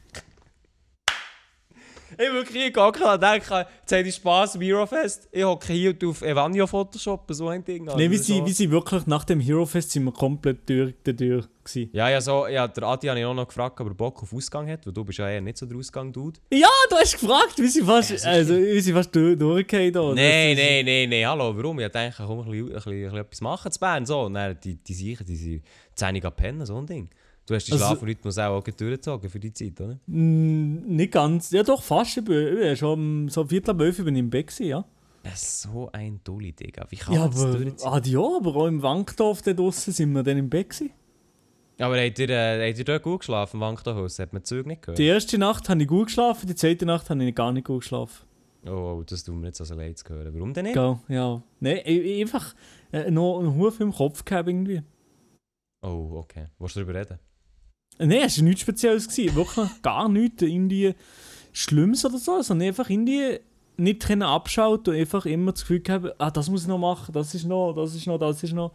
Ich 2.18 2.32
wirklich 2.32 2.62
hier 2.62 2.70
gehockt 2.70 3.00
und 3.00 3.22
denke, 3.22 3.66
jetzt 3.80 3.92
hätte 3.92 4.08
ich 4.08 4.14
Spass 4.14 4.56
am 4.56 4.62
Eurofest. 4.62 5.28
Ich 5.32 5.44
hocke 5.44 5.72
hier 5.72 5.90
und 5.90 6.04
auf 6.04 6.22
Evanio 6.22 6.66
Photoshop, 6.66 7.24
so 7.30 7.48
ein 7.48 7.64
Ding. 7.64 7.84
Nein, 7.84 7.98
wie 7.98 8.16
Also 8.16 8.34
so. 8.34 8.46
wie 8.46 8.52
sie 8.52 8.70
wirklich 8.70 9.06
nach 9.06 9.24
dem 9.24 9.40
Hero 9.40 9.66
Fest 9.66 9.90
sind 9.90 10.04
wir 10.04 10.12
komplett 10.12 10.68
durch 10.68 10.94
die 11.06 11.14
Tür 11.14 11.44
gewesen. 11.62 11.90
Ja, 11.92 12.08
ja, 12.08 12.20
so, 12.20 12.46
ja, 12.46 12.66
der 12.68 12.82
Adi 12.84 13.06
habe 13.08 13.18
ich 13.18 13.24
auch 13.24 13.34
noch 13.34 13.46
gefragt, 13.48 13.80
ob 13.80 13.88
er 13.88 13.94
Bock 13.94 14.22
auf 14.22 14.32
Ausgang 14.32 14.68
hat, 14.70 14.86
weil 14.86 14.92
du 14.92 15.04
bist 15.04 15.18
ja 15.18 15.28
eher 15.28 15.40
nicht 15.40 15.58
so 15.58 15.66
der 15.66 15.76
Ausgang-Dude. 15.76 16.40
Ja, 16.52 16.68
du 16.88 16.96
hast 16.96 17.20
gefragt, 17.20 17.54
wie 17.58 17.66
sie 17.68 17.82
fast, 17.82 18.10
Ja, 18.24 18.30
also, 18.30 18.56
wie 18.56 18.80
sie 18.80 18.92
fast 18.92 19.14
durch, 19.14 19.38
durchgehen 19.38 19.92
da. 19.92 20.12
Nein, 20.14 20.56
nein, 20.56 20.84
nein, 20.84 21.08
nein, 21.10 21.26
hallo, 21.26 21.56
warum? 21.56 21.78
Ich 21.80 21.88
dachte, 21.90 22.24
komm, 22.26 22.40
ein 22.40 22.50
bisschen, 22.50 22.68
ein 22.68 22.72
bisschen, 22.74 22.92
ein 22.92 23.00
bisschen 23.02 23.18
etwas 23.18 23.40
machen 23.40 23.72
zu 23.72 23.80
Bern, 23.80 24.06
so. 24.06 24.20
Und 24.22 24.34
dann, 24.34 24.56
die, 24.62 24.76
die 24.76 24.94
Sicher, 24.94 25.24
die 25.24 25.36
sind 25.36 25.62
zähnig 25.94 26.24
pennen, 26.36 26.64
so 26.64 26.76
ein 26.78 26.86
Ding. 26.86 27.08
Du 27.46 27.54
hast 27.54 27.66
den 27.68 27.74
Also- 27.74 27.86
Schlafrhythmus 27.86 28.38
auch, 28.38 28.56
auch 28.56 28.64
durchgezogen 28.64 29.30
für 29.30 29.38
die 29.40 29.52
Zeit, 29.52 29.80
oder? 29.80 29.98
Nicht 30.06 31.12
ganz, 31.12 31.50
ja 31.52 31.62
doch, 31.62 31.82
fast. 31.82 32.16
Ich 32.16 32.24
bin, 32.24 32.76
schon 32.76 32.92
um 33.24 33.28
so 33.28 33.44
Viertel 33.44 33.70
ab 33.70 33.80
elf 33.80 33.96
bin 34.04 34.16
ich 34.16 34.20
im 34.20 34.30
Bett 34.30 34.48
gewesen, 34.48 34.66
ja. 34.66 34.84
Das 35.22 35.42
ist 35.42 35.62
so 35.62 35.88
ein 35.92 36.20
Dulli, 36.24 36.52
Digga. 36.52 36.86
Wie 36.88 36.96
kann 36.96 37.14
Ja, 37.14 37.26
das 37.28 37.42
aber, 37.42 37.58
durchziehen? 37.58 37.88
ah, 37.88 38.00
ja, 38.04 38.20
aber 38.36 38.56
auch 38.56 38.66
im 38.66 38.82
Wankdorf 38.82 39.42
da 39.42 39.52
draussen 39.52 39.92
sind 39.92 40.12
wir 40.12 40.22
dann 40.22 40.38
im 40.38 40.48
Bett 40.48 40.70
gewesen. 40.70 40.90
Aber 41.78 42.00
habt 42.00 42.18
ihr, 42.18 42.30
äh, 42.30 42.68
habt 42.68 42.78
ihr 42.78 42.84
dort 42.84 43.02
gut 43.02 43.20
geschlafen, 43.20 43.56
im 43.56 43.60
Wankdorfhaus? 43.60 44.18
Hat 44.18 44.32
man 44.32 44.42
die 44.42 44.46
Züge 44.46 44.68
nicht 44.68 44.82
gehört? 44.82 44.98
Die 44.98 45.04
erste 45.04 45.36
Nacht 45.38 45.68
habe 45.68 45.82
ich 45.82 45.88
gut 45.88 46.06
geschlafen, 46.06 46.46
die 46.46 46.54
zweite 46.54 46.86
Nacht 46.86 47.10
habe 47.10 47.22
ich 47.24 47.34
gar 47.34 47.52
nicht 47.52 47.66
gut 47.66 47.80
geschlafen. 47.80 48.24
Oh, 48.66 49.02
das 49.06 49.22
tut 49.24 49.34
mir 49.36 49.48
jetzt 49.48 49.60
also 49.60 49.74
leid 49.74 49.98
zu 49.98 50.08
hören. 50.08 50.32
Warum 50.34 50.52
denn 50.54 50.64
nicht? 50.64 50.74
Gell, 50.74 50.96
ja. 51.08 51.42
Nein, 51.60 51.78
einfach 51.86 52.54
äh, 52.92 53.10
noch 53.10 53.38
einen 53.40 53.54
Huf 53.56 53.78
im 53.80 53.92
Kopf 53.92 54.24
gehabt 54.24 54.48
irgendwie. 54.48 54.82
Oh, 55.82 56.10
okay. 56.14 56.46
Willst 56.58 56.74
du 56.76 56.80
darüber 56.80 56.98
reden? 56.98 57.18
Nein, 57.98 58.22
es 58.24 58.38
war 58.38 58.44
nichts 58.44 58.60
Spezielles. 58.62 59.08
Gewesen. 59.08 59.34
Wirklich 59.34 59.82
gar 59.82 60.08
nichts 60.08 60.42
irgendwie 60.42 60.94
Schlimmes 61.52 62.04
oder 62.04 62.18
so, 62.18 62.42
sondern 62.42 62.68
einfach 62.68 62.90
irgendwie 62.90 63.40
nicht 63.78 64.06
können 64.06 64.22
abschaut 64.22 64.88
und 64.88 64.94
einfach 64.94 65.26
immer 65.26 65.52
das 65.52 65.62
Gefühl 65.62 65.80
gehabt, 65.80 66.14
ah, 66.18 66.30
das 66.30 66.48
muss 66.48 66.62
ich 66.62 66.68
noch 66.68 66.78
machen, 66.78 67.12
das 67.12 67.34
ist 67.34 67.44
noch, 67.44 67.72
das 67.74 67.94
ist 67.94 68.06
noch, 68.06 68.18
das 68.18 68.42
ist 68.42 68.52
noch. 68.52 68.72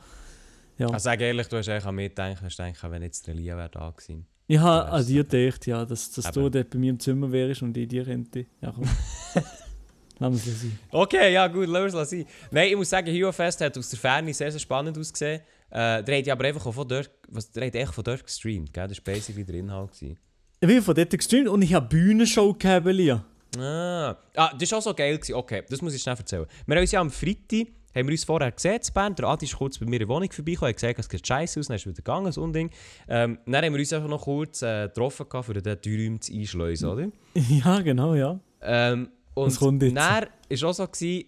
Ja. 0.78 0.88
Also 0.88 1.04
sag 1.06 1.22
ehrlich, 1.22 1.48
du 1.48 1.58
hast 1.58 1.70
eigentlich 1.70 1.86
an 1.86 1.96
mich 1.96 2.10
gedacht, 2.10 2.42
hast 2.42 2.58
gedacht, 2.58 2.92
wenn 2.92 3.02
jetzt 3.04 3.28
der 3.28 3.36
Lia 3.36 3.58
wäre 3.58 3.70
da 3.70 3.90
gewesen. 3.90 4.26
Ich 4.48 4.58
habe 4.58 4.88
Ja, 4.88 4.94
an 4.94 5.06
dir 5.06 5.24
gedacht, 5.24 5.66
ja, 5.68 5.86
dass, 5.86 6.12
dass 6.12 6.32
du 6.32 6.50
dort 6.50 6.70
bei 6.70 6.78
mir 6.78 6.90
im 6.92 7.00
Zimmer 7.00 7.32
wärst 7.32 7.62
und 7.62 7.76
ich 7.78 7.88
dir 7.88 8.04
könnte. 8.04 8.46
Ja, 8.62 8.72
komm. 8.72 8.84
Lass 10.20 10.46
das 10.46 10.62
sein. 10.62 10.80
Okay, 10.92 11.34
ja 11.34 11.48
gut, 11.48 11.68
lass 11.68 11.96
es 11.96 12.10
sein. 12.12 12.26
Nein, 12.52 12.70
ich 12.70 12.76
muss 12.76 12.90
sagen, 12.92 13.08
Hero 13.08 13.32
Fest 13.32 13.60
hat 13.62 13.76
aus 13.76 13.90
der 13.90 13.98
Ferne 13.98 14.32
sehr, 14.32 14.52
sehr 14.52 14.60
spannend 14.60 14.96
ausgesehen. 14.96 15.42
Äh, 15.72 16.04
der 16.04 16.18
hat 16.18 16.28
ja 16.28 16.34
aber 16.34 16.46
einfach 16.46 16.66
auch 16.66 16.74
von 16.74 16.88
dort, 16.88 17.10
was, 17.30 17.50
der 17.52 17.68
hat 17.68 17.76
echt 17.76 17.94
von 17.94 18.04
dort 18.04 18.24
gestreamt, 18.26 18.74
gell? 18.74 18.88
Das 18.88 18.98
war 18.98 19.14
basically 19.14 19.46
der 19.46 19.56
Inhalt. 19.56 19.92
Gewesen. 19.92 20.18
Ich 20.60 20.68
bin 20.68 20.82
von 20.82 20.94
dort 20.94 21.10
gestreamt 21.10 21.48
und 21.48 21.62
ich 21.62 21.74
habe 21.74 21.88
Bühnenshow 21.88 22.54
gehabt, 22.54 22.86
Elia. 22.86 23.24
Ah. 23.58 24.16
ah, 24.36 24.54
das 24.58 24.72
war 24.72 24.78
auch 24.78 24.84
so 24.84 24.94
geil. 24.94 25.16
Gewesen. 25.16 25.36
Okay, 25.36 25.64
das 25.70 25.82
muss 25.82 25.94
ich 25.94 26.02
schnell 26.02 26.16
erzählen. 26.16 26.46
Wir 26.66 26.76
haben 26.76 26.82
uns 26.82 26.92
ja 26.92 27.02
am 27.02 27.10
Freitag, 27.10 27.68
haben 27.94 28.08
wir 28.08 28.12
uns 28.12 28.24
vorher 28.24 28.52
gesehen, 28.52 28.80
in 28.86 28.94
Bern. 28.94 29.16
Der 29.16 29.26
Adi 29.28 29.46
ist 29.46 29.58
kurz 29.58 29.78
bei 29.78 29.86
mir 29.86 29.96
in 29.96 30.08
der 30.08 30.08
Wohnung 30.08 30.32
vorbeigekommen, 30.32 30.70
hat 30.70 30.76
gesagt, 30.76 31.00
es 31.00 31.08
sieht 31.10 31.28
scheiße 31.28 31.60
aus, 31.60 31.68
dann 31.68 31.76
ist 31.76 31.86
er 31.86 31.92
wieder 31.92 31.98
gegangen, 31.98 32.32
so 32.32 32.44
ein 32.44 32.54
Ding. 32.54 32.70
Ähm, 33.08 33.40
dann 33.46 33.66
haben 33.66 33.74
wir 33.74 33.80
uns 33.80 33.94
einfach 33.94 34.10
noch 34.10 34.24
kurz 34.24 34.62
äh, 34.62 34.88
getroffen, 34.88 35.28
gehabt, 35.28 35.46
für 35.46 35.54
den 35.54 35.82
Dürüm 35.82 36.22
zu 36.22 36.34
einschleusen, 36.34 36.90
oder? 36.90 37.08
Ja, 37.34 37.82
genau, 37.82 38.16
ja. 38.16 38.40
Ähm, 38.62 39.10
Was 39.36 39.58
kommt 39.58 39.84
und 39.84 39.90
jetzt? 39.90 39.98
dann 39.98 40.26
war 40.26 40.70
auch 40.70 40.74
so, 40.74 40.88
gewesen, 40.88 41.26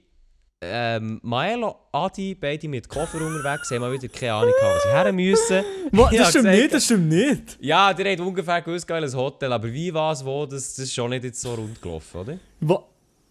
ähm, 0.66 1.20
Maelo, 1.24 1.76
Adi, 1.92 2.36
beide 2.36 2.68
mit 2.68 2.88
Koffer 2.88 3.20
unterwegs, 3.22 3.70
haben 3.72 3.82
mal 3.82 3.92
wieder 3.92 4.08
keine 4.08 4.34
Ahnung 4.34 4.54
gehabt, 4.60 4.76
wo 4.86 4.90
sie 4.90 4.96
her 4.96 5.12
müssen. 5.14 5.64
Das 5.94 6.30
stimmt 6.30 6.46
gesagt- 6.46 6.58
nicht, 6.58 6.74
das 6.74 6.86
stimmt 6.86 7.10
nicht. 7.10 7.58
Ja, 7.62 7.94
der 7.94 8.12
hat 8.14 8.20
ungefähr 8.20 8.62
gewusst, 8.62 8.90
welches 8.90 9.16
Hotel, 9.16 9.52
aber 9.54 9.72
wie, 9.72 9.94
was, 9.94 10.26
wo, 10.26 10.46
das, 10.46 10.76
das 10.76 10.80
ist 10.86 10.94
schon 10.94 11.10
nicht 11.12 11.24
jetzt 11.24 11.42
so 11.42 11.54
rund 11.54 11.80
gelaufen, 11.82 12.40
oder? 12.62 12.84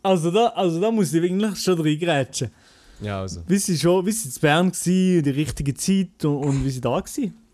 Also 0.02 0.30
da, 0.30 0.46
also 0.48 0.80
da 0.80 0.90
muss 0.90 1.12
ich 1.12 1.22
wirklich 1.22 1.58
schon 1.58 1.80
reingrätschen. 1.80 2.50
Ja, 3.00 3.20
also. 3.20 3.40
Wie 3.46 3.58
sie 3.58 3.76
schon, 3.78 4.06
wie 4.06 4.12
sie 4.12 4.28
in 4.28 4.34
Bern 4.40 4.66
war, 4.66 4.72
die 5.22 5.30
richtige 5.30 5.74
Zeit 5.74 6.24
und, 6.24 6.36
und 6.36 6.64
wie 6.64 6.70
sie 6.70 6.80
da 6.80 6.90
war. 6.90 7.02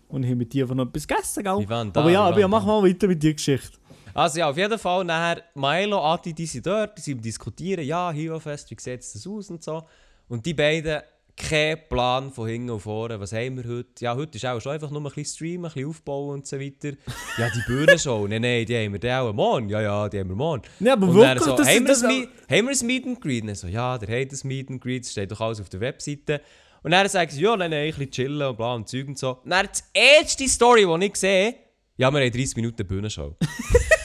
Und 0.09 0.23
ich 0.23 0.29
habe 0.29 0.35
mit 0.37 0.53
dir 0.53 0.63
einfach 0.63 0.75
noch 0.75 0.87
etwas 0.87 1.07
gegessen, 1.07 1.43
gell? 1.43 1.59
Wir 1.59 1.69
waren 1.69 1.91
da, 1.93 1.99
aber 2.01 2.09
ja, 2.09 2.19
wir 2.19 2.27
aber 2.27 2.39
ja, 2.39 2.43
waren 2.43 2.51
mach 2.51 2.65
mal 2.65 2.83
weiter 2.87 3.07
mit 3.07 3.21
der 3.21 3.33
Geschichte. 3.33 3.78
Also 4.19 4.39
ja, 4.39 4.49
auf 4.49 4.57
jeden 4.57 4.77
Fall, 4.77 5.05
nachher 5.05 5.43
Milo, 5.55 5.97
Adi, 6.03 6.33
die 6.33 6.45
sind 6.45 6.65
dort, 6.67 6.97
die 6.97 7.01
sind 7.01 7.23
diskutieren, 7.23 7.85
ja, 7.85 8.11
Hero 8.11 8.37
Fest, 8.37 8.69
wie 8.69 8.75
sieht 8.77 8.99
das 8.99 9.25
aus 9.25 9.49
und 9.49 9.63
so. 9.63 9.83
Und 10.27 10.45
die 10.45 10.53
beiden 10.53 11.01
keinen 11.37 11.79
Plan 11.87 12.29
von 12.29 12.49
hinten 12.49 12.71
und 12.71 12.81
vorne. 12.81 13.17
Was 13.17 13.31
haben 13.31 13.55
wir 13.55 13.63
heute? 13.77 14.03
Ja, 14.03 14.13
heute 14.17 14.37
ist 14.37 14.45
auch 14.45 14.59
schon 14.59 14.73
einfach 14.73 14.89
nur 14.91 14.99
ein 14.99 15.05
bisschen 15.05 15.23
streamen, 15.23 15.67
ein 15.67 15.73
bisschen 15.73 15.89
aufbauen 15.89 16.33
und 16.39 16.47
so 16.47 16.59
weiter. 16.59 16.97
Ja, 17.37 17.49
die 17.49 17.61
Bühnenshow, 17.65 18.27
nein, 18.29 18.41
nein, 18.41 18.65
die 18.65 18.75
haben 18.75 18.91
wir 18.91 18.99
die 18.99 19.09
auch 19.09 19.31
morgen. 19.31 19.69
Ja, 19.69 19.79
ja, 19.81 20.09
die 20.09 20.19
haben 20.19 20.27
wir 20.27 20.35
morgen. 20.35 20.63
Ja, 20.81 20.93
aber 20.93 21.07
und 21.07 21.15
wirklich, 21.15 21.35
dann 21.45 21.51
so, 21.51 21.55
das- 21.55 21.67
haben, 21.69 21.79
wir 21.85 21.87
das- 21.87 22.03
haben 22.03 22.27
wir 22.49 22.57
ein 22.81 22.85
Meet 22.87 23.05
and 23.05 23.21
Greet? 23.21 23.41
Und 23.43 23.47
dann 23.47 23.55
so, 23.55 23.67
ja, 23.67 23.97
der 23.97 24.21
hat 24.21 24.33
ein 24.33 24.39
Meet 24.49 24.69
and 24.69 24.81
Greet, 24.81 25.05
das 25.05 25.13
steht 25.13 25.31
doch 25.31 25.39
alles 25.39 25.61
auf 25.61 25.69
der 25.69 25.79
Webseite. 25.79 26.41
Und 26.83 26.91
dann 26.91 27.07
sagen 27.07 27.31
sie, 27.31 27.39
ja, 27.41 27.55
nein, 27.55 27.71
nein, 27.71 27.83
ein 27.85 27.89
bisschen 27.91 28.11
chillen 28.11 28.49
und 28.49 28.57
bla 28.57 28.73
und 28.73 28.89
Zeug 28.89 29.07
und 29.07 29.17
so. 29.17 29.37
Und 29.45 29.49
dann 29.49 29.65
die 29.93 29.97
erste 29.97 30.45
Story, 30.49 30.85
die 30.85 31.05
ich 31.05 31.15
sehe, 31.15 31.55
ja, 31.95 32.11
wir 32.11 32.19
haben 32.19 32.31
30 32.31 32.55
Minuten 32.57 32.85
Bühnenshow. 32.85 33.37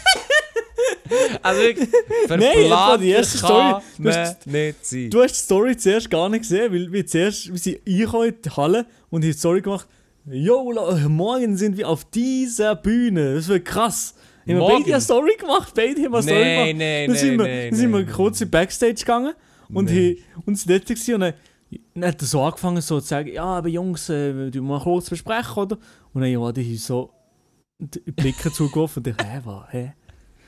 also 1.42 1.60
Nein, 2.28 2.38
das 2.44 2.70
war 2.70 2.98
die 2.98 3.10
erste 3.10 3.38
Story. 3.38 3.74
Du 3.98 4.10
hast- 4.10 4.46
nicht 4.46 4.86
sein. 4.86 5.10
Du 5.10 5.22
hast 5.22 5.32
die 5.34 5.38
Story 5.44 5.76
zuerst 5.76 6.10
gar 6.10 6.28
nicht 6.28 6.42
gesehen, 6.42 6.72
weil 6.72 6.92
wir 6.92 7.06
zuerst 7.06 7.50
wir 7.50 7.58
sind 7.58 7.78
in 7.84 7.96
die 7.96 8.50
Halle 8.50 8.86
und 9.10 9.22
haben 9.22 9.30
die 9.30 9.32
Story 9.32 9.60
gemacht. 9.60 9.86
Jo, 10.26 10.72
morgen 11.08 11.56
sind 11.56 11.76
wir 11.76 11.88
auf 11.88 12.04
dieser 12.06 12.74
Bühne. 12.76 13.34
Das 13.34 13.48
wird 13.48 13.64
krass. 13.64 14.14
Haben 14.46 14.58
wir 14.58 14.66
beide 14.66 14.92
eine 14.92 15.00
Story 15.00 15.36
gemacht? 15.38 15.72
Beide 15.74 16.02
haben 16.02 16.14
eine 16.14 16.22
Story 16.22 16.44
gemacht. 16.44 16.76
nein, 16.76 17.06
dann 17.08 17.16
sind 17.16 17.38
wir, 17.38 17.46
nein, 17.46 17.70
dann 17.70 17.78
sind 17.78 17.92
wir 17.92 18.06
kurz 18.06 18.40
in 18.40 18.46
die 18.46 18.50
Backstage 18.50 18.94
gegangen 18.94 19.34
und 19.72 19.90
haben 19.90 20.16
uns 20.46 20.64
dort 20.64 20.90
und 20.90 21.08
dann, 21.20 21.34
dann 21.94 22.04
hat 22.04 22.20
er 22.22 22.26
so 22.26 22.42
angefangen 22.42 22.80
so 22.82 23.00
zu 23.00 23.06
sagen, 23.06 23.32
ja, 23.32 23.44
aber 23.44 23.68
Jungs, 23.68 24.08
äh, 24.10 24.50
du 24.50 24.62
mal 24.62 24.80
kurz 24.80 25.08
besprechen, 25.10 25.62
oder? 25.62 25.78
Und 26.12 26.22
dann 26.22 26.30
ja, 26.30 26.52
die 26.52 26.76
so 26.76 27.10
die 27.78 28.00
Blicke 28.12 28.52
zugeworfen 28.52 29.02
und 29.02 29.08
ich, 29.08 29.16
hä, 29.26 29.40
was, 29.44 29.72
hä? 29.72 29.92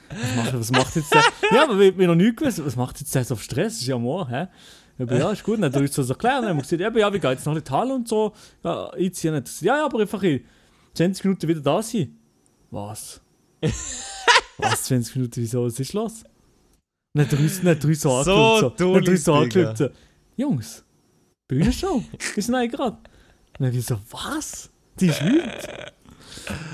Was 0.09 0.37
macht, 0.37 0.61
was 0.61 0.71
macht 0.73 0.97
jetzt 0.97 1.13
der? 1.13 1.23
Ja, 1.53 1.65
aber 1.65 1.79
wir, 1.79 1.97
wir 1.97 2.07
noch 2.07 2.15
nie 2.15 2.35
gewusst, 2.35 2.65
was 2.65 2.77
macht 2.77 3.01
jetzt 3.01 3.15
der 3.15 3.25
so 3.25 3.35
auf 3.35 3.43
Stress? 3.43 3.75
Das 3.75 3.83
ist 3.83 3.87
ja 3.87 3.99
morgen, 3.99 4.31
hä? 4.31 4.47
Aber 4.99 5.19
ja, 5.19 5.31
ist 5.31 5.43
gut. 5.45 5.57
Dann 5.57 5.67
hat 5.67 5.75
er 5.75 5.83
uns 5.83 5.95
das 5.95 6.09
erklärt. 6.09 6.43
Dann 6.43 6.51
haben 6.51 6.57
wir 6.57 6.63
gesagt, 6.63 6.81
ja, 6.81 7.13
wie 7.13 7.19
geht 7.19 7.31
jetzt 7.31 7.47
noch 7.47 7.61
die 7.61 7.71
Halle 7.71 7.95
und 7.95 8.09
so. 8.09 8.33
Ja, 8.65 8.91
einziehen. 8.91 9.35
Er 9.35 9.43
gesagt, 9.43 9.63
Ja, 9.63 9.77
ja, 9.77 9.85
aber 9.85 10.01
einfach 10.01 10.23
in 10.23 10.45
20 10.95 11.25
Minuten 11.25 11.49
wieder 11.49 11.61
da 11.61 11.83
sein. 11.83 12.17
Was? 12.71 13.21
was, 14.59 14.85
20 14.85 15.17
Minuten? 15.17 15.41
Wieso? 15.43 15.65
Was 15.65 15.79
ist 15.79 15.93
los? 15.93 16.25
Dann 17.15 17.27
hat 17.27 17.33
er 17.33 17.39
uns, 17.41 17.61
dann 17.61 17.71
hat 17.71 17.85
er 17.85 17.89
uns 17.89 18.01
so 18.01 18.23
So. 18.23 18.61
So. 18.61 18.71
Dann 18.71 18.95
hat 18.95 19.07
er 19.07 19.13
uns 19.13 19.25
so 19.25 19.35
angeschaut. 19.35 19.79
So, 19.79 19.89
Jungs, 20.37 20.85
Bühnenshow. 21.49 22.03
Wir 22.35 22.43
sind 22.43 22.71
gerade. 22.71 22.97
Und 22.97 23.09
dann 23.59 23.67
haben 23.69 23.75
wir 23.75 23.83
so, 23.83 23.99
was? 24.11 24.71
Die 24.99 25.09
ist 25.09 25.25
wild. 25.25 25.86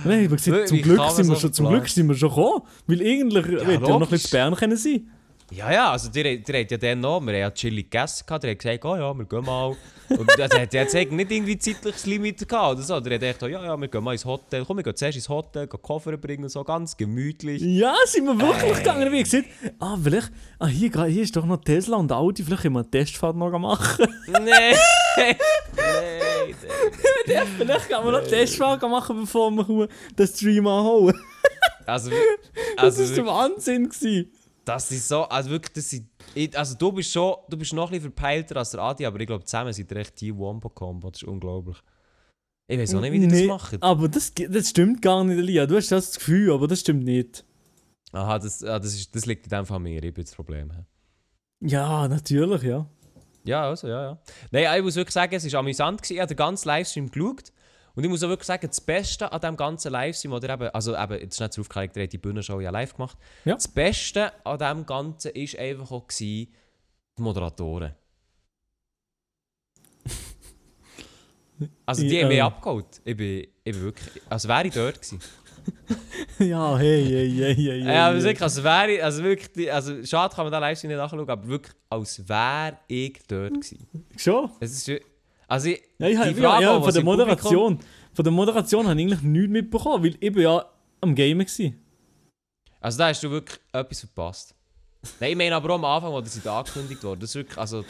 Haben 0.05 0.21
wir 0.21 0.29
gesagt, 0.29 0.69
zum 0.69 0.83
Glück, 0.83 1.11
sind 1.11 1.29
wir 1.29 1.37
schon, 1.37 1.53
zum? 1.53 1.69
Glück 1.69 1.89
sind 1.89 2.09
wir 2.09 2.15
schon 2.15 2.29
gekommen. 2.29 2.63
Weil 2.87 3.01
eigentlich 3.01 3.47
ja, 3.47 3.71
ja 3.71 3.79
noch 3.79 4.09
zu 4.09 4.31
Bern 4.31 4.55
können 4.55 4.77
sein. 4.77 5.09
Ja, 5.55 5.71
ja, 5.71 5.91
also 5.93 6.09
der, 6.09 6.39
der 6.39 6.61
hat 6.61 6.71
ja 6.71 6.79
dann 6.79 7.01
noch, 7.01 7.21
wir 7.21 7.35
haben 7.35 7.41
ja 7.41 7.51
chillig 7.51 7.91
gegessen, 7.91 8.25
der 8.27 8.51
hat 8.53 8.59
gesagt, 8.59 8.85
oh 8.87 8.97
ja, 8.97 9.13
wir 9.13 9.27
gehen 9.27 9.45
mal. 9.45 9.77
Und 10.09 10.39
der, 10.39 10.49
der 10.49 10.85
hat 10.85 10.93
nicht 10.95 11.31
irgendwie 11.31 11.59
zeitliches 11.59 12.07
Limit 12.07 12.49
gehabt 12.49 12.77
oder 12.77 12.83
so. 12.83 13.01
Der 13.01 13.15
hat 13.15 13.21
gedacht, 13.21 13.43
ja, 13.53 13.63
ja, 13.63 13.77
wir 13.77 13.89
gehen 13.89 14.03
mal 14.03 14.13
ins 14.13 14.25
Hotel, 14.25 14.65
komm, 14.65 14.79
wir 14.79 14.83
gehen 14.83 14.97
zuerst 14.97 15.17
ins 15.17 15.29
Hotel, 15.29 15.67
gehen 15.67 15.83
Koffer 15.83 16.17
bringen 16.17 16.45
und 16.45 16.49
so, 16.49 16.65
ganz 16.65 16.97
gemütlich. 16.97 17.61
Ja, 17.61 17.95
sind 18.07 18.25
wir 18.25 18.39
wirklich 18.39 18.79
gegangen. 18.79 19.13
Wie 19.13 19.23
gesagt, 19.23 19.45
ah, 19.79 19.99
vielleicht, 20.03 20.33
ah, 20.59 20.67
hier, 20.67 20.91
hier 20.91 21.23
ist 21.23 21.37
doch 21.37 21.45
noch 21.45 21.63
Tesla 21.63 21.99
und 21.99 22.11
Audi, 22.13 22.43
vielleicht 22.43 22.63
können 22.63 22.77
wir 22.77 22.81
eine 22.81 22.91
Testfahrt 22.91 23.37
noch 23.37 23.59
machen. 23.59 24.07
Nein! 24.29 24.45
Nein! 25.17 25.37
Ja, 27.27 27.45
vielleicht 27.59 27.89
können 27.89 28.05
wir 28.05 28.13
noch 28.13 28.27
Testfahrt 28.27 28.83
machen, 28.83 29.21
bevor 29.21 29.51
wir 29.51 29.89
den 30.19 30.27
Stream 30.27 30.67
anhauen. 30.67 31.15
Also, 31.85 32.11
Das 32.77 32.97
also 33.01 33.09
war 33.09 33.15
der 33.17 33.27
Wahnsinn. 33.27 33.89
Gewesen. 33.89 34.31
das 34.65 34.93
ist 34.93 35.09
so, 35.09 35.25
also 35.25 35.51
wirklich, 35.51 35.73
das 35.73 35.91
sind, 35.91 36.07
also 36.57 36.77
du 36.77 36.93
bist 36.93 37.11
schon, 37.11 37.35
du 37.49 37.57
bist 37.57 37.73
noch 37.73 37.87
ein 37.89 37.91
bisschen 37.91 38.13
verpeilter 38.13 38.57
als 38.57 38.71
der 38.71 38.81
Adi, 38.81 39.05
aber 39.05 39.19
ich 39.19 39.27
glaube, 39.27 39.45
zusammen 39.45 39.73
seid 39.73 39.91
ihr 39.91 39.97
echt 39.97 40.21
die 40.21 40.37
Wombo-Combo, 40.37 41.11
das 41.11 41.23
ist 41.23 41.29
unglaublich. 41.29 41.77
Ich 42.69 42.79
weiß 42.79 42.95
auch 42.95 43.01
nicht, 43.01 43.13
wie 43.13 43.19
die 43.19 43.27
das 43.27 43.39
Nee, 43.41 43.47
machen. 43.49 43.79
Aber 43.83 44.09
das, 44.09 44.33
das 44.33 44.69
stimmt 44.69 45.03
gar 45.03 45.25
nicht, 45.25 45.39
Elia. 45.39 45.67
Du 45.67 45.75
hast 45.77 45.91
das 45.91 46.15
Gefühl, 46.15 46.53
aber 46.53 46.69
das 46.69 46.81
stimmt 46.81 47.05
nicht. 47.05 47.45
Aha, 48.13 48.39
das, 48.39 48.63
ah, 48.63 48.79
das, 48.79 48.95
ist, 48.95 49.15
das 49.17 49.27
liegt 49.27 49.47
in 49.47 49.51
dem 49.51 49.67
Fall 49.67 49.79
an 49.79 49.83
mir, 49.83 50.03
ich 50.03 50.15
bin 50.15 50.25
das 50.25 50.35
Problem. 50.35 50.71
Ja, 51.61 52.07
natürlich, 52.07 52.63
ja. 52.63 52.87
Ja, 53.45 53.65
also, 53.69 53.89
ja, 53.89 54.03
ja. 54.03 54.19
Nein, 54.51 54.79
ich 54.79 54.83
muss 54.85 54.95
wirklich 54.97 55.15
sagen, 55.15 55.35
es 55.35 55.53
war 55.53 55.61
amüsant. 55.61 56.01
Gewesen. 56.03 56.15
Ich 56.15 56.21
habe 56.21 56.29
den 56.29 56.37
ganzen 56.37 56.69
Livestream 56.69 57.11
geschaut. 57.11 57.53
Und 57.95 58.05
ich 58.05 58.09
muss 58.09 58.23
auch 58.23 58.29
wirklich 58.29 58.47
sagen, 58.47 58.67
das 58.67 58.81
Beste 58.81 59.31
an 59.31 59.41
diesem 59.41 59.57
ganzen 59.57 59.93
Livestream, 59.93 60.33
oder 60.33 60.49
eben, 60.55 60.69
also 60.71 60.97
eben, 60.97 61.21
jetzt 61.21 61.37
zur 61.37 61.49
Aufklärung, 61.61 61.93
der 61.93 62.05
hat 62.05 62.13
die 62.13 62.19
Bühnenshow 62.19 62.59
ja 62.61 62.71
live 62.71 62.95
gemacht. 62.95 63.19
Ja. 63.45 63.55
Das 63.55 63.69
Beste 63.69 64.33
an 64.47 64.59
dem 64.59 64.87
Ganzen 64.87 65.33
war 65.35 65.61
einfach 65.61 65.91
auch 65.91 66.07
gewesen, 66.07 66.49
die 67.19 67.23
Moderatoren. 67.23 67.95
Also 71.87 72.03
die 72.03 72.09
Ja. 72.17 72.23
haben 72.23 72.29
mich 72.29 72.43
abgeholt. 72.43 73.01
Ich 73.05 73.17
bin, 73.17 73.47
ich 73.63 73.73
bin 73.73 73.83
wirklich, 73.83 74.23
als 74.29 74.49
wäre 74.49 74.67
ich 74.67 74.75
dort 74.75 74.95
gewesen. 74.97 75.21
ja, 76.39 76.77
hey, 76.79 77.05
hey, 77.05 77.31
hey, 77.31 77.55
hey, 77.55 77.83
hey. 77.83 77.95
Ja, 77.95 78.09
aber 78.09 78.23
wirklich, 78.23 78.43
als 78.43 78.63
wäre 78.63 78.93
ich, 78.93 79.03
also 79.05 79.23
wirklich, 79.23 79.73
also 79.73 80.05
schade 80.05 80.35
kann 80.35 80.45
man 80.45 80.53
den 80.53 80.61
Livestream 80.61 80.91
nicht 80.91 80.99
nachschauen, 80.99 81.29
aber 81.29 81.47
wirklich, 81.49 81.75
als 81.89 82.29
wäre 82.29 82.79
ich 82.89 83.19
dort 83.29 83.55
gewesen. 83.55 83.87
Schon? 84.17 84.51
Es 84.61 84.73
ist, 84.89 85.01
also 85.49 85.69
ich, 85.69 85.83
Ja, 85.99 86.07
ich 86.09 86.19
Die 86.19 86.41
ja, 86.41 86.51
Frage, 86.51 86.63
ja, 86.65 86.77
was 86.77 86.85
von 86.85 86.93
der 86.95 87.01
im 87.01 87.07
Publikum- 87.07 87.27
Moderation. 87.27 87.79
Von 88.15 88.25
der 88.25 88.33
Moderation 88.33 88.89
habe 88.89 89.01
ich 89.01 89.07
eigentlich 89.07 89.23
nichts 89.23 89.51
mitbekommen, 89.51 90.05
weil 90.05 90.17
ich 90.21 90.33
bin 90.33 90.43
ja 90.43 90.65
am 91.01 91.15
Gamen 91.15 91.47
war. 91.47 91.73
Also 92.81 92.99
da 92.99 93.09
hast 93.09 93.23
du 93.23 93.31
wirklich 93.31 93.59
etwas 93.73 94.01
verpasst. 94.01 94.55
Nein, 95.21 95.31
ich 95.33 95.37
meine 95.37 95.55
aber 95.55 95.71
auch 95.71 95.75
am 95.79 95.85
Anfang, 95.85 96.13
als 96.13 96.33
sie 96.35 96.41
da 96.41 96.59
angekündigt 96.59 97.03
wurde. 97.05 97.21
Das 97.21 97.31
ist 97.31 97.35
wirklich, 97.37 97.59
also... 97.59 97.85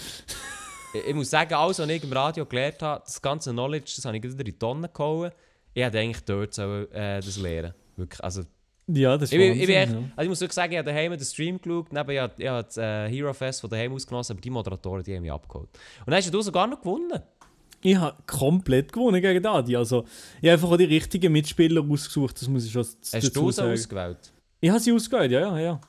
Ich, 0.94 1.06
ich 1.06 1.14
muss 1.14 1.30
sagen, 1.30 1.54
alles, 1.54 1.78
was 1.78 1.88
ich 1.88 2.04
im 2.04 2.12
Radio 2.12 2.44
gelernt 2.44 2.82
habe, 2.82 3.02
das 3.04 3.20
ganze 3.22 3.50
Knowledge, 3.52 3.92
das 3.96 4.04
habe 4.04 4.16
ich 4.16 4.22
wieder 4.22 4.38
in 4.38 4.44
die 4.44 4.58
Tonne 4.58 4.88
gehauen. 4.90 5.30
Ich 5.74 5.82
hätte 5.82 5.98
eigentlich 5.98 6.24
dort 6.24 6.54
sollen, 6.54 6.90
äh, 6.92 7.20
das 7.20 7.38
lernen 7.38 7.74
Wirklich, 7.96 8.22
also... 8.22 8.42
Ja, 8.88 9.16
das 9.16 9.30
ist 9.30 9.32
Ich, 9.32 9.38
bin- 9.38 9.52
ich, 9.60 9.66
bin 9.66 9.76
echt, 9.76 9.92
Wahnsinn, 9.92 10.12
also 10.16 10.22
ich 10.22 10.28
muss 10.28 10.40
wirklich 10.40 10.54
sagen, 10.54 10.72
ich 10.72 10.78
habe 10.78 10.90
daheim 10.90 11.12
den 11.12 11.24
Stream 11.24 11.60
geschaut, 11.60 11.92
neben, 11.92 12.10
ich 12.10 12.18
habe, 12.18 12.34
ich 12.36 12.48
habe 12.48 12.64
das 12.64 12.76
äh, 12.76 13.08
Hero 13.08 13.32
Fest 13.32 13.60
von 13.60 13.70
daheim 13.70 13.92
ausgenossen, 13.92 14.34
aber 14.34 14.40
die 14.40 14.50
Moderatoren, 14.50 15.02
die 15.04 15.14
haben 15.14 15.22
mich 15.22 15.30
abgeholt. 15.32 15.68
Und 16.00 16.08
dann 16.10 16.16
hast 16.16 16.32
du 16.34 16.42
sogar 16.42 16.66
noch 16.66 16.80
gewonnen. 16.80 17.20
Ich 17.80 17.96
habe 17.96 18.16
komplett 18.26 18.92
gewonnen 18.92 19.20
gegen 19.22 19.46
Adi. 19.46 19.76
Also, 19.76 20.04
ich 20.40 20.48
habe 20.48 20.52
einfach 20.52 20.70
auch 20.70 20.76
die 20.76 20.84
richtigen 20.84 21.32
Mitspieler 21.32 21.80
ausgesucht, 21.88 22.40
das 22.40 22.48
muss 22.48 22.64
ich 22.66 22.72
schon 22.72 22.82
Hast 22.82 23.36
du 23.36 23.50
sie 23.50 23.62
ausgewählt? 23.62 24.32
Ich 24.60 24.70
habe 24.70 24.80
sie 24.80 24.92
ausgewählt, 24.92 25.30
ja, 25.32 25.40
ja, 25.40 25.58
ja. 25.58 25.80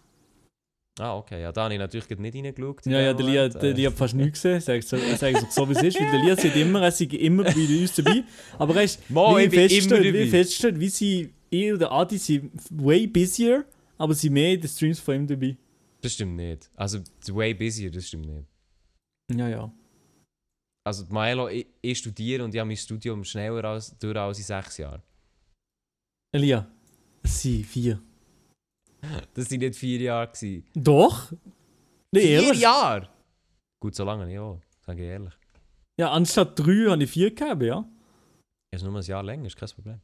Ah, 1.00 1.17
okay. 1.17 1.41
Ja, 1.41 1.51
da 1.51 1.63
habe 1.63 1.73
ich 1.73 1.79
natürlich 1.79 2.07
nicht 2.19 2.35
reingeschaut. 2.35 2.85
in 2.85 2.91
Ja, 2.91 3.01
ja, 3.01 3.13
der 3.13 3.25
Lia, 3.25 3.50
der 3.50 3.63
Äh, 3.63 3.71
Lia 3.71 3.89
hat 3.89 3.97
fast 3.97 4.13
nichts 4.13 4.41
gesehen, 4.43 4.62
sag 4.62 4.77
ich 4.77 4.85
so, 4.85 4.97
so, 4.97 5.47
so 5.50 5.69
wie 5.69 5.73
es 5.73 5.83
ist, 5.83 6.00
weil 6.00 6.12
der 6.12 6.23
Lia 6.23 6.35
sagt 6.35 6.55
immer, 6.55 6.83
er 6.83 6.91
sei 6.91 7.05
immer 7.05 7.43
bei 7.43 7.81
uns 7.81 7.95
dabei. 7.95 8.23
Aber 8.59 8.75
er 8.75 8.83
ist, 8.83 9.09
Mo, 9.09 9.35
wie 9.35 9.43
immer 9.43 10.03
wie 10.03 10.79
wie 10.79 10.89
sie, 10.89 11.33
ich 11.50 11.73
oder 11.73 11.91
Adi 11.91 12.17
sind 12.19 12.51
way 12.69 13.07
busier, 13.07 13.65
aber 13.97 14.13
sie 14.13 14.29
mehr 14.29 14.53
in 14.53 14.62
den 14.62 14.69
Streams 14.69 15.00
von 15.00 15.15
ihm 15.15 15.27
dabei. 15.27 15.57
Das 16.01 16.13
stimmt 16.13 16.35
nicht. 16.35 16.69
Also, 16.75 17.00
way 17.31 17.55
busier, 17.55 17.89
das 17.89 18.07
stimmt 18.07 18.27
nicht. 18.27 18.47
Ja, 19.35 19.47
ja. 19.47 19.73
Also, 20.85 21.05
Milo, 21.09 21.47
ich, 21.47 21.65
ich 21.81 21.97
studiere 21.97 22.43
und 22.43 22.53
ich 22.53 22.59
habe 22.59 22.67
mein 22.67 22.77
Studium 22.77 23.23
schneller 23.23 23.63
als, 23.63 23.97
durch 23.97 24.15
als 24.17 24.38
in 24.38 24.43
sechs 24.43 24.77
Jahren. 24.77 25.01
Elia, 26.35 26.67
es 27.23 27.41
sind 27.41 27.65
vier. 27.65 28.00
Das 29.33 29.51
waren 29.51 29.60
nicht 29.60 29.75
vier 29.75 30.00
Jahre. 30.00 30.27
Gewesen. 30.27 30.65
Doch? 30.74 31.31
Nee, 32.12 32.22
vier 32.22 32.41
ehrlich? 32.43 32.62
Jahre? 32.62 33.10
Gut, 33.81 33.95
so 33.95 34.03
lange 34.03 34.25
nicht, 34.25 34.36
ja. 34.36 34.57
Sage 34.86 35.03
ich 35.03 35.10
ehrlich. 35.10 35.33
Ja, 36.00 36.12
anstatt 36.12 36.57
drei 36.57 36.89
habe 36.89 37.03
ich 37.03 37.10
vier 37.10 37.29
gegeben, 37.29 37.65
ja. 37.65 37.86
Es 38.72 38.81
ist 38.81 38.88
nur 38.88 38.98
ein 38.98 39.03
Jahr 39.03 39.24
länger, 39.24 39.45
ist 39.45 39.55
kein 39.55 39.69
Problem. 39.69 40.00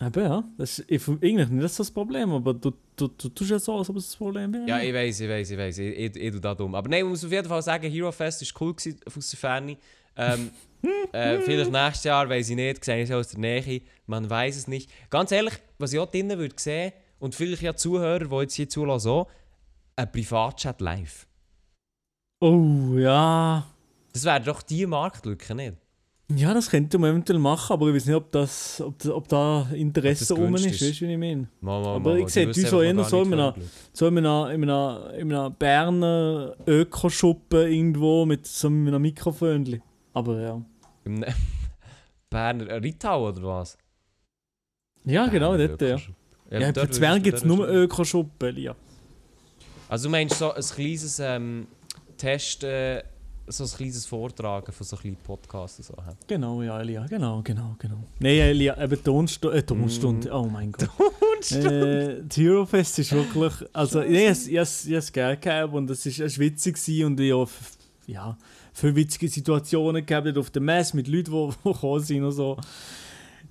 Eben, 0.00 0.24
ja. 0.24 0.44
Das 0.56 0.78
ist 0.78 0.90
ich, 0.90 1.08
eigentlich 1.08 1.48
nicht 1.48 1.78
das 1.78 1.90
Problem, 1.90 2.30
aber 2.32 2.54
du, 2.54 2.72
du, 2.96 3.08
du 3.08 3.28
tust 3.28 3.50
ja 3.50 3.58
so, 3.58 3.76
als 3.76 3.90
ob 3.90 3.96
es 3.96 4.06
das 4.06 4.16
Problem 4.16 4.52
wäre. 4.52 4.66
Ja, 4.66 4.80
ich 4.80 4.94
weiß, 4.94 5.20
ich 5.20 5.28
weiß, 5.28 5.50
ich 5.50 5.58
weiß. 5.58 5.78
Ich, 5.78 5.98
ich, 5.98 6.16
ich 6.16 6.30
tue 6.30 6.40
da 6.40 6.54
dumm. 6.54 6.74
Aber 6.74 6.88
nein, 6.88 7.04
ich 7.04 7.08
muss 7.08 7.24
auf 7.24 7.32
jeden 7.32 7.48
Fall 7.48 7.62
sagen, 7.62 7.90
Hero 7.90 8.12
Fest 8.12 8.42
war 8.42 8.62
cool 8.62 8.74
gewesen, 8.74 9.00
aus 9.14 9.30
der 9.30 9.38
Ferne. 9.38 9.76
Ähm, 10.16 10.50
äh, 11.12 11.40
vielleicht 11.40 11.70
nächstes 11.70 12.04
Jahr, 12.04 12.28
weiß 12.28 12.48
ich 12.48 12.56
nicht, 12.56 12.84
sehe 12.84 13.02
ich 13.02 13.10
es 13.10 13.14
aus 13.14 13.28
der 13.28 13.40
Nähe. 13.40 13.82
Man 14.06 14.28
weiß 14.30 14.56
es 14.56 14.68
nicht. 14.68 14.90
Ganz 15.10 15.32
ehrlich, 15.32 15.54
was 15.78 15.92
ich 15.92 15.98
auch 15.98 16.10
drinnen 16.10 16.38
würde 16.38 16.54
sehen, 16.58 16.92
und 17.20 17.34
vielleicht 17.34 17.62
ja 17.62 17.74
Zuhörer, 17.76 18.18
die 18.26 18.34
jetzt 18.36 18.54
hier 18.54 18.68
zulassen, 18.68 19.08
auch, 19.10 19.28
ein 19.96 20.10
Privatchat 20.10 20.80
live. 20.80 21.26
Oh, 22.40 22.94
ja. 22.96 23.64
Das 24.12 24.24
wäre 24.24 24.40
doch 24.40 24.62
die 24.62 24.86
Marktlücke, 24.86 25.54
nicht? 25.54 25.76
Ja, 26.32 26.54
das 26.54 26.70
könnte 26.70 26.96
man 26.96 27.10
eventuell 27.10 27.40
machen, 27.40 27.72
aber 27.72 27.88
ich 27.88 27.94
weiß 27.96 28.06
nicht, 28.06 28.14
ob, 28.14 28.30
das, 28.30 28.80
ob, 28.80 28.96
da- 29.00 29.14
ob 29.14 29.26
da 29.28 29.68
Interesse 29.74 30.26
das 30.28 30.38
rum 30.38 30.54
ist, 30.54 30.64
ist. 30.64 30.80
weißt 30.80 31.00
du, 31.00 31.08
wie 31.08 31.12
ich 31.12 31.18
meine? 31.18 31.48
Mal, 31.60 31.80
mal, 31.82 31.96
Aber 31.96 32.10
mal, 32.10 32.20
ich 32.20 32.28
sehe, 32.28 32.46
du 32.46 32.52
so 32.52 32.82
eher 32.82 32.94
noch 32.94 33.08
so 33.08 33.22
in 33.22 33.32
einer-. 33.32 33.54
So 33.92 34.06
in 34.06 34.18
einer, 34.18 34.50
in 34.52 34.62
einer, 34.62 35.12
in 35.14 35.32
einer 35.32 35.50
Berner 35.50 36.54
Ökoschuppe 36.68 37.68
irgendwo 37.68 38.24
mit 38.26 38.46
so 38.46 38.68
einem 38.68 39.02
Mikrofon. 39.02 39.82
Aber 40.12 40.40
ja. 40.40 40.62
Ne- 41.04 41.34
Berner 42.30 42.80
Rittau 42.80 43.28
oder 43.28 43.42
was? 43.42 43.76
Ja, 45.04 45.26
genau, 45.26 45.56
Berner 45.56 45.76
dort, 45.76 45.82
ja. 45.82 45.96
Ja, 46.50 46.72
dort 46.72 46.88
für 46.88 46.90
Zwerge 46.90 47.20
gibt 47.20 47.38
es 47.38 47.44
nur 47.44 47.68
Ökoschuppen, 47.68 48.56
ja. 48.56 48.74
Also 49.88 50.08
du 50.08 50.10
meinst 50.10 50.38
so 50.38 50.52
ein 50.52 50.62
kleines 50.62 51.18
ähm, 51.18 51.66
Test 52.16 52.64
äh, 52.64 53.02
so 53.52 53.64
ein 53.64 53.70
kleines 53.70 54.06
Vortragen 54.06 54.72
von 54.72 54.86
so 54.86 54.96
kleinen 54.96 55.16
Podcasts 55.16 55.78
und 55.78 55.84
so. 55.84 55.94
hä? 55.94 56.14
Genau, 56.26 56.62
ja, 56.62 56.80
Elia, 56.80 57.06
genau, 57.06 57.42
genau, 57.42 57.74
genau. 57.78 58.04
Nein, 58.20 58.38
Elia, 58.38 58.80
eben 58.82 59.02
Tonstunde, 59.02 59.58
äh, 59.58 59.62
Tonstunde, 59.62 60.30
oh 60.32 60.46
mein 60.46 60.72
Gott. 60.72 61.50
äh, 61.52 62.22
die 62.22 62.48
Eurofest 62.48 63.00
ist 63.00 63.12
wirklich, 63.12 63.52
also 63.72 64.00
nee, 64.00 64.30
ich 64.30 64.56
habe 64.56 64.98
es 64.98 65.12
gerne 65.12 65.36
gehabt 65.36 65.74
und 65.74 65.90
es 65.90 66.06
war 66.06 66.38
witzig 66.38 66.76
gewesen 66.76 67.06
und 67.06 67.20
ich 67.20 67.32
habe 67.32 67.50
ja, 68.06 68.36
viele 68.72 68.96
witzige 68.96 69.28
Situationen 69.28 70.04
gehabt 70.04 70.36
auf 70.36 70.50
der 70.50 70.62
Messe 70.62 70.96
mit 70.96 71.08
Leuten, 71.08 71.32
die, 71.32 71.54
die 71.64 71.72
gekommen 71.72 72.02
sind 72.02 72.24
und 72.24 72.32
so. 72.32 72.56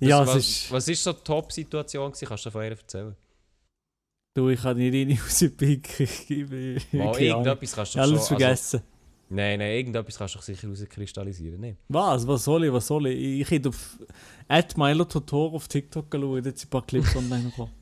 Ja, 0.00 0.26
was, 0.26 0.36
ist, 0.36 0.72
was 0.72 0.88
ist 0.88 1.02
so 1.04 1.12
die 1.12 1.22
Top-Situation? 1.22 2.12
Kannst 2.12 2.46
du 2.46 2.50
von 2.50 2.62
ihr 2.62 2.70
erzählen? 2.70 3.14
du, 4.34 4.48
ich 4.48 4.62
kann 4.62 4.76
nicht 4.76 4.94
rein 4.94 5.18
rauspicken, 5.22 6.08
ich 6.28 7.00
Ahnung. 7.00 7.14
irgendetwas 7.18 7.72
kannst 7.74 7.94
du 7.94 8.00
alles 8.00 8.28
schon... 8.28 8.38
vergessen. 8.38 8.76
Also, 8.76 8.86
nein, 9.28 9.58
nein, 9.58 9.72
irgendetwas 9.72 10.18
kannst 10.18 10.34
du 10.36 10.40
sicher 10.40 10.68
rauskristallisieren, 10.68 11.60
nicht? 11.60 11.78
Was? 11.88 12.26
Was 12.26 12.44
soll 12.44 12.64
ich? 12.64 12.72
Was 12.72 12.86
soll 12.86 13.08
ich? 13.08 13.40
Ich 13.42 13.50
hätte 13.50 13.68
auf 13.70 13.98
at 14.48 14.76
Milo 14.76 15.04
Totoro 15.04 15.56
auf 15.56 15.68
TikTok 15.68 16.10
geschaut, 16.10 16.44
jetzt 16.46 16.60
sind 16.60 16.68
ein 16.68 16.70
paar 16.70 16.86
Clips 16.86 17.14
online 17.16 17.44
gekommen. 17.44 17.72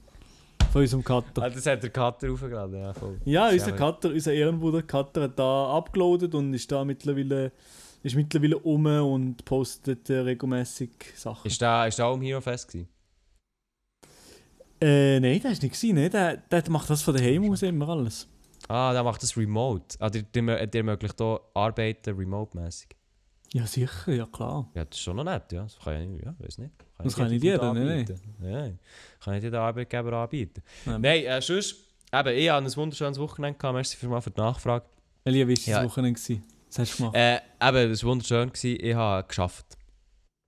Von 0.72 0.82
unserem 0.82 1.02
Cutter. 1.02 1.42
Ah, 1.42 1.48
das 1.48 1.64
hat 1.64 1.82
der 1.82 1.90
Cutter 1.90 2.30
aufgeladen, 2.30 2.78
ja 2.78 2.92
voll. 2.92 3.18
Ja, 3.24 3.48
unser 3.48 3.70
Ja, 3.70 3.76
Cutter, 3.76 4.10
unser 4.10 4.32
Ehrenbruder 4.34 4.82
Cutter 4.82 5.22
hat 5.22 5.38
da 5.38 5.76
abgeloadet 5.76 6.34
und 6.34 6.52
ist 6.52 6.70
da 6.70 6.84
mittlerweile, 6.84 7.52
ist 8.08 8.16
mittlerweile 8.16 8.58
um 8.58 8.86
und 8.86 9.44
postet 9.44 10.10
äh, 10.10 10.18
regelmäßig 10.18 10.90
Sachen. 11.14 11.46
Ist 11.46 11.60
da, 11.62 11.86
ist 11.86 11.98
da 11.98 12.06
auch 12.06 12.16
im 12.16 12.22
Hero 12.22 12.40
Fest 12.40 12.68
gewesen? 12.68 12.88
Äh, 14.80 15.18
nein, 15.20 15.40
das 15.42 15.44
war 15.44 15.50
nicht 15.50 15.62
gewesen, 15.62 15.94
ne? 15.94 16.08
Der, 16.10 16.36
der 16.36 16.70
macht 16.70 16.88
das 16.90 17.02
von 17.02 17.14
daheim 17.14 17.50
aus 17.50 17.62
immer 17.62 17.88
alles. 17.88 18.28
Ah, 18.68 18.92
der 18.92 19.02
macht 19.02 19.22
das 19.22 19.36
remote. 19.36 19.96
Ah, 19.98 20.10
der, 20.10 20.22
der, 20.22 20.66
der 20.66 20.80
ermöglicht 20.80 21.18
hier 21.18 21.40
Arbeiten 21.54 22.16
remote-mäßig. 22.16 22.88
Ja, 23.54 23.66
sicher, 23.66 24.12
ja 24.12 24.26
klar. 24.26 24.70
Ja, 24.74 24.84
das 24.84 24.98
ist 24.98 25.02
schon 25.04 25.16
noch 25.16 25.24
nett, 25.24 25.50
ja. 25.52 25.62
Das 25.62 25.78
kann 25.78 26.16
ich, 26.16 26.24
ja, 26.24 26.34
weiß 26.38 26.58
nicht. 26.58 26.72
Das 26.98 27.16
kann 27.16 27.30
nicht 27.30 27.42
jeder, 27.42 27.72
nein, 27.72 27.88
anbieten. 27.88 28.20
Nein, 28.38 28.78
kann 29.20 29.34
nicht 29.34 29.44
jeder 29.44 29.62
Arbeitgeber 29.62 30.12
anbieten. 30.12 30.62
Nein. 30.84 31.00
Nein, 31.00 31.24
äh, 31.24 31.40
sonst, 31.40 31.76
eben, 32.12 32.28
ich 32.36 32.50
hatte 32.50 32.66
ein 32.66 32.76
wunderschönes 32.76 33.18
Wochenende 33.18 33.58
gehabt. 33.58 33.74
Merci 33.74 33.96
für, 33.96 34.08
mal 34.08 34.20
für 34.20 34.30
die 34.30 34.40
Nachfrage. 34.40 34.84
Elia, 35.24 35.46
wie 35.46 35.52
war 35.52 35.56
das 35.56 35.66
Ja. 35.66 35.84
Wochenende? 35.84 36.20
gewesen? 36.20 36.44
Was 36.68 36.78
hast 36.78 36.92
du 36.94 36.96
gemacht? 36.98 37.16
Äh, 37.16 37.36
eben, 37.60 37.90
es 37.92 38.02
war 38.02 38.10
wunderschön. 38.10 38.48
Gewesen. 38.52 38.78
Ich 38.84 38.94
habe 38.94 39.26
geschafft. 39.26 39.76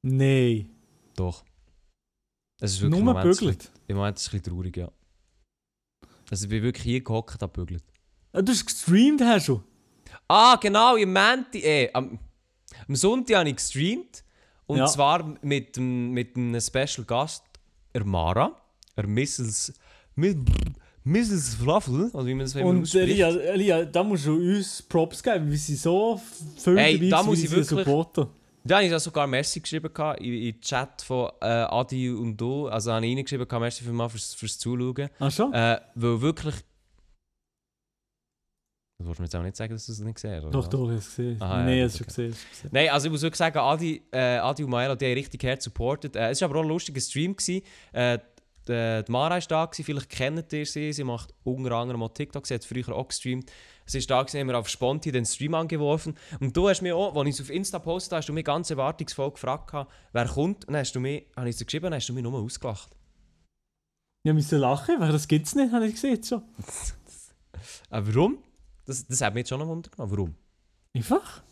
Nein. 0.03 0.71
Doch. 1.17 1.45
Es 2.61 2.73
ist 2.73 2.81
wirklich 2.81 2.91
Nur 2.91 2.99
im 3.01 3.17
Moment, 3.17 3.39
bügelt. 3.39 3.73
Im 3.89 3.97
Moment 3.97 4.19
ist 4.19 4.27
es 4.27 4.33
ein 4.33 4.41
bisschen 4.41 4.55
traurig, 4.55 4.77
ja. 4.77 4.91
Also 6.31 6.45
ich 6.45 6.51
bin 6.51 6.63
wirklich 6.63 6.85
hier 6.85 7.03
gehockt 7.03 7.35
und 7.35 7.43
habe 7.43 7.53
gebügelt. 7.53 7.85
Ah, 8.33 8.43
du 8.43 8.53
hast 8.53 8.65
gestreamt, 8.65 9.21
hast 9.23 9.49
du? 9.49 9.63
Ah, 10.29 10.57
genau, 10.57 10.97
im 10.97 11.13
Mänti, 11.13 11.61
äh, 11.61 11.91
am, 11.93 12.19
am 12.87 12.95
Sonntag 12.97 13.37
habe 13.39 13.49
ich 13.49 13.57
gestreamt. 13.57 14.25
Und 14.67 14.79
Ja. 14.79 14.87
zwar 14.87 15.37
mit, 15.43 15.77
mit 15.79 16.37
einem 16.37 16.61
Special 16.61 17.05
Gast, 17.05 17.43
der 17.93 18.05
Mara, 18.05 18.55
der 18.97 19.09
Mrs. 19.09 19.73
Mrs. 21.11 21.57
Fluffel, 21.57 22.09
oder 22.13 22.25
wie 22.27 22.35
man 22.35 22.45
das 22.47 22.55
immer 22.55 22.67
Und. 22.67 22.95
Elia, 22.95 23.29
Elia, 23.31 23.85
da 23.85 24.05
musst 24.05 24.27
du 24.27 24.37
uns 24.37 24.81
Props 24.83 25.21
geben, 25.23 25.51
weil 25.51 25.57
sie 25.57 25.75
so 25.75 26.21
viel 26.57 26.79
Hey, 26.79 26.95
dabei 26.99 27.11
da 27.11 27.23
muss 27.25 27.43
ich 27.43 27.51
sie 27.51 27.57
wirklich- 27.57 27.85
Supporter. 27.85 28.29
Da 28.63 28.77
habe 28.77 28.85
ich 28.87 28.99
sogar 28.99 29.27
Messi 29.27 29.59
geschrieben 29.61 29.93
gehabt, 29.93 30.21
in, 30.21 30.35
in 30.35 30.53
den 30.53 30.61
Chat 30.61 31.03
von 31.03 31.31
äh, 31.41 31.47
Adi 31.47 32.11
und 32.11 32.37
du. 32.37 32.69
Also 32.69 32.93
habe 32.93 33.05
ich 33.07 33.17
reingeschrieben, 33.17 33.47
Merci 33.59 33.83
für 33.83 33.93
mal 33.93 34.09
fürs, 34.09 34.35
fürs 34.35 34.59
Zuschauen. 34.59 35.09
Ach 35.19 35.31
schon? 35.33 35.53
Äh, 35.53 35.81
weil 35.95 36.21
wirklich... 36.21 36.55
Das 38.99 39.07
wolltest 39.07 39.19
du 39.19 39.23
mir 39.23 39.27
jetzt 39.27 39.37
auch 39.37 39.43
nicht 39.43 39.57
sagen, 39.57 39.73
dass 39.73 39.87
du 39.87 39.93
es 39.93 39.99
nicht 40.01 40.15
gesehen 40.15 40.45
hast, 40.45 40.55
doch, 40.55 40.65
was? 40.65 40.69
doch, 40.69 40.83
ich 40.83 40.89
habe 40.89 40.95
es 40.97 41.07
gesehen. 41.17 41.37
Aha, 41.41 41.59
ja, 41.61 41.65
Nein, 41.65 41.79
ich 41.79 41.95
habe 41.95 42.05
gut, 42.05 42.09
es 42.09 42.15
schon 42.17 42.25
okay. 42.27 42.35
gesehen. 42.51 42.71
Nein, 42.71 42.89
also 42.91 43.07
ich 43.07 43.13
muss 43.13 43.23
wirklich 43.23 43.39
sagen, 43.39 43.59
Adi, 43.59 44.03
äh, 44.13 44.19
Adi 44.37 44.65
und 44.65 44.71
Maelo, 44.71 44.95
die 44.95 45.07
haben 45.07 45.15
richtig 45.15 45.43
hart 45.43 45.63
supportet. 45.63 46.17
Äh, 46.17 46.29
es 46.29 46.41
war 46.43 46.51
aber 46.51 46.59
auch 46.59 46.63
ein 46.65 46.69
lustiger 46.69 47.01
Stream. 47.01 47.35
Gewesen. 47.35 47.63
Äh, 47.95 48.19
die, 48.69 49.03
Mara 49.09 49.35
war 49.35 49.41
da, 49.41 49.65
gewesen, 49.67 49.85
vielleicht 49.85 50.09
kennt 50.09 50.53
ihr 50.53 50.67
sie. 50.67 50.93
Sie 50.93 51.05
macht 51.05 51.35
unter 51.45 51.73
anderem 51.73 52.03
auch 52.03 52.13
TikTok, 52.13 52.47
sie 52.47 52.55
hat 52.55 52.65
früher 52.65 52.95
auch 52.95 53.09
gestreamt. 53.09 53.51
Sie 53.87 53.99
ist 53.99 54.11
da, 54.11 54.23
gewesen, 54.23 54.41
haben 54.41 54.49
wir 54.49 54.59
auf 54.59 54.69
Sponti 54.69 55.11
den 55.11 55.25
Stream 55.25 55.55
angeworfen. 55.55 56.17
Und 56.39 56.57
du 56.57 56.69
hast 56.69 56.83
mir 56.83 56.97
auch, 56.97 57.17
als 57.17 57.29
ich 57.29 57.35
es 57.35 57.41
auf 57.41 57.51
Insta 57.51 57.79
postet 57.79 58.19
hast 58.19 58.29
du 58.29 58.33
mich 58.33 58.45
ganz 58.45 58.71
erwartungsvoll 58.71 59.33
gefragt, 59.33 59.73
wer 60.13 60.29
kommt. 60.29 60.67
Und 60.67 60.75
dann 60.75 60.81
hast 60.81 60.93
du 60.93 61.01
mir, 61.01 61.23
habe 61.37 61.49
ich 61.49 61.57
es 61.57 61.65
geschrieben, 61.65 61.85
dann 61.85 61.95
hast 61.95 62.09
du 62.09 62.13
mich 62.13 62.23
nur 62.23 62.35
ausgelacht. 62.35 62.97
Ich 64.23 64.33
musste 64.33 64.59
lachen, 64.59 65.01
weil 65.01 65.13
das 65.13 65.27
gibt 65.27 65.47
es 65.47 65.55
nicht, 65.55 65.73
habe 65.73 65.87
ich 65.87 65.95
gesehen 65.95 66.23
schon. 66.23 66.43
Aber 67.91 68.15
warum? 68.15 68.39
Das, 68.85 69.07
das 69.07 69.21
hat 69.23 69.35
mich 69.35 69.43
jetzt 69.43 69.49
schon 69.49 69.61
noch 69.61 69.67
Wunder 69.67 69.91
genommen. 69.91 70.13
Warum? 70.13 70.35
Einfach? 70.95 71.43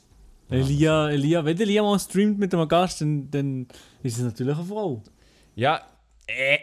Elia, 0.50 1.10
Elia, 1.10 1.44
wenn 1.44 1.60
Elia 1.60 1.82
mal 1.82 1.98
streamt 1.98 2.38
mit 2.38 2.54
einem 2.54 2.68
Gast, 2.68 3.00
dann, 3.00 3.30
dann 3.30 3.68
ist 4.02 4.18
es 4.18 4.24
natürlich 4.24 4.56
eine 4.56 4.64
Frau. 4.64 5.02
Ja, 5.54 5.82
äh. 6.26 6.58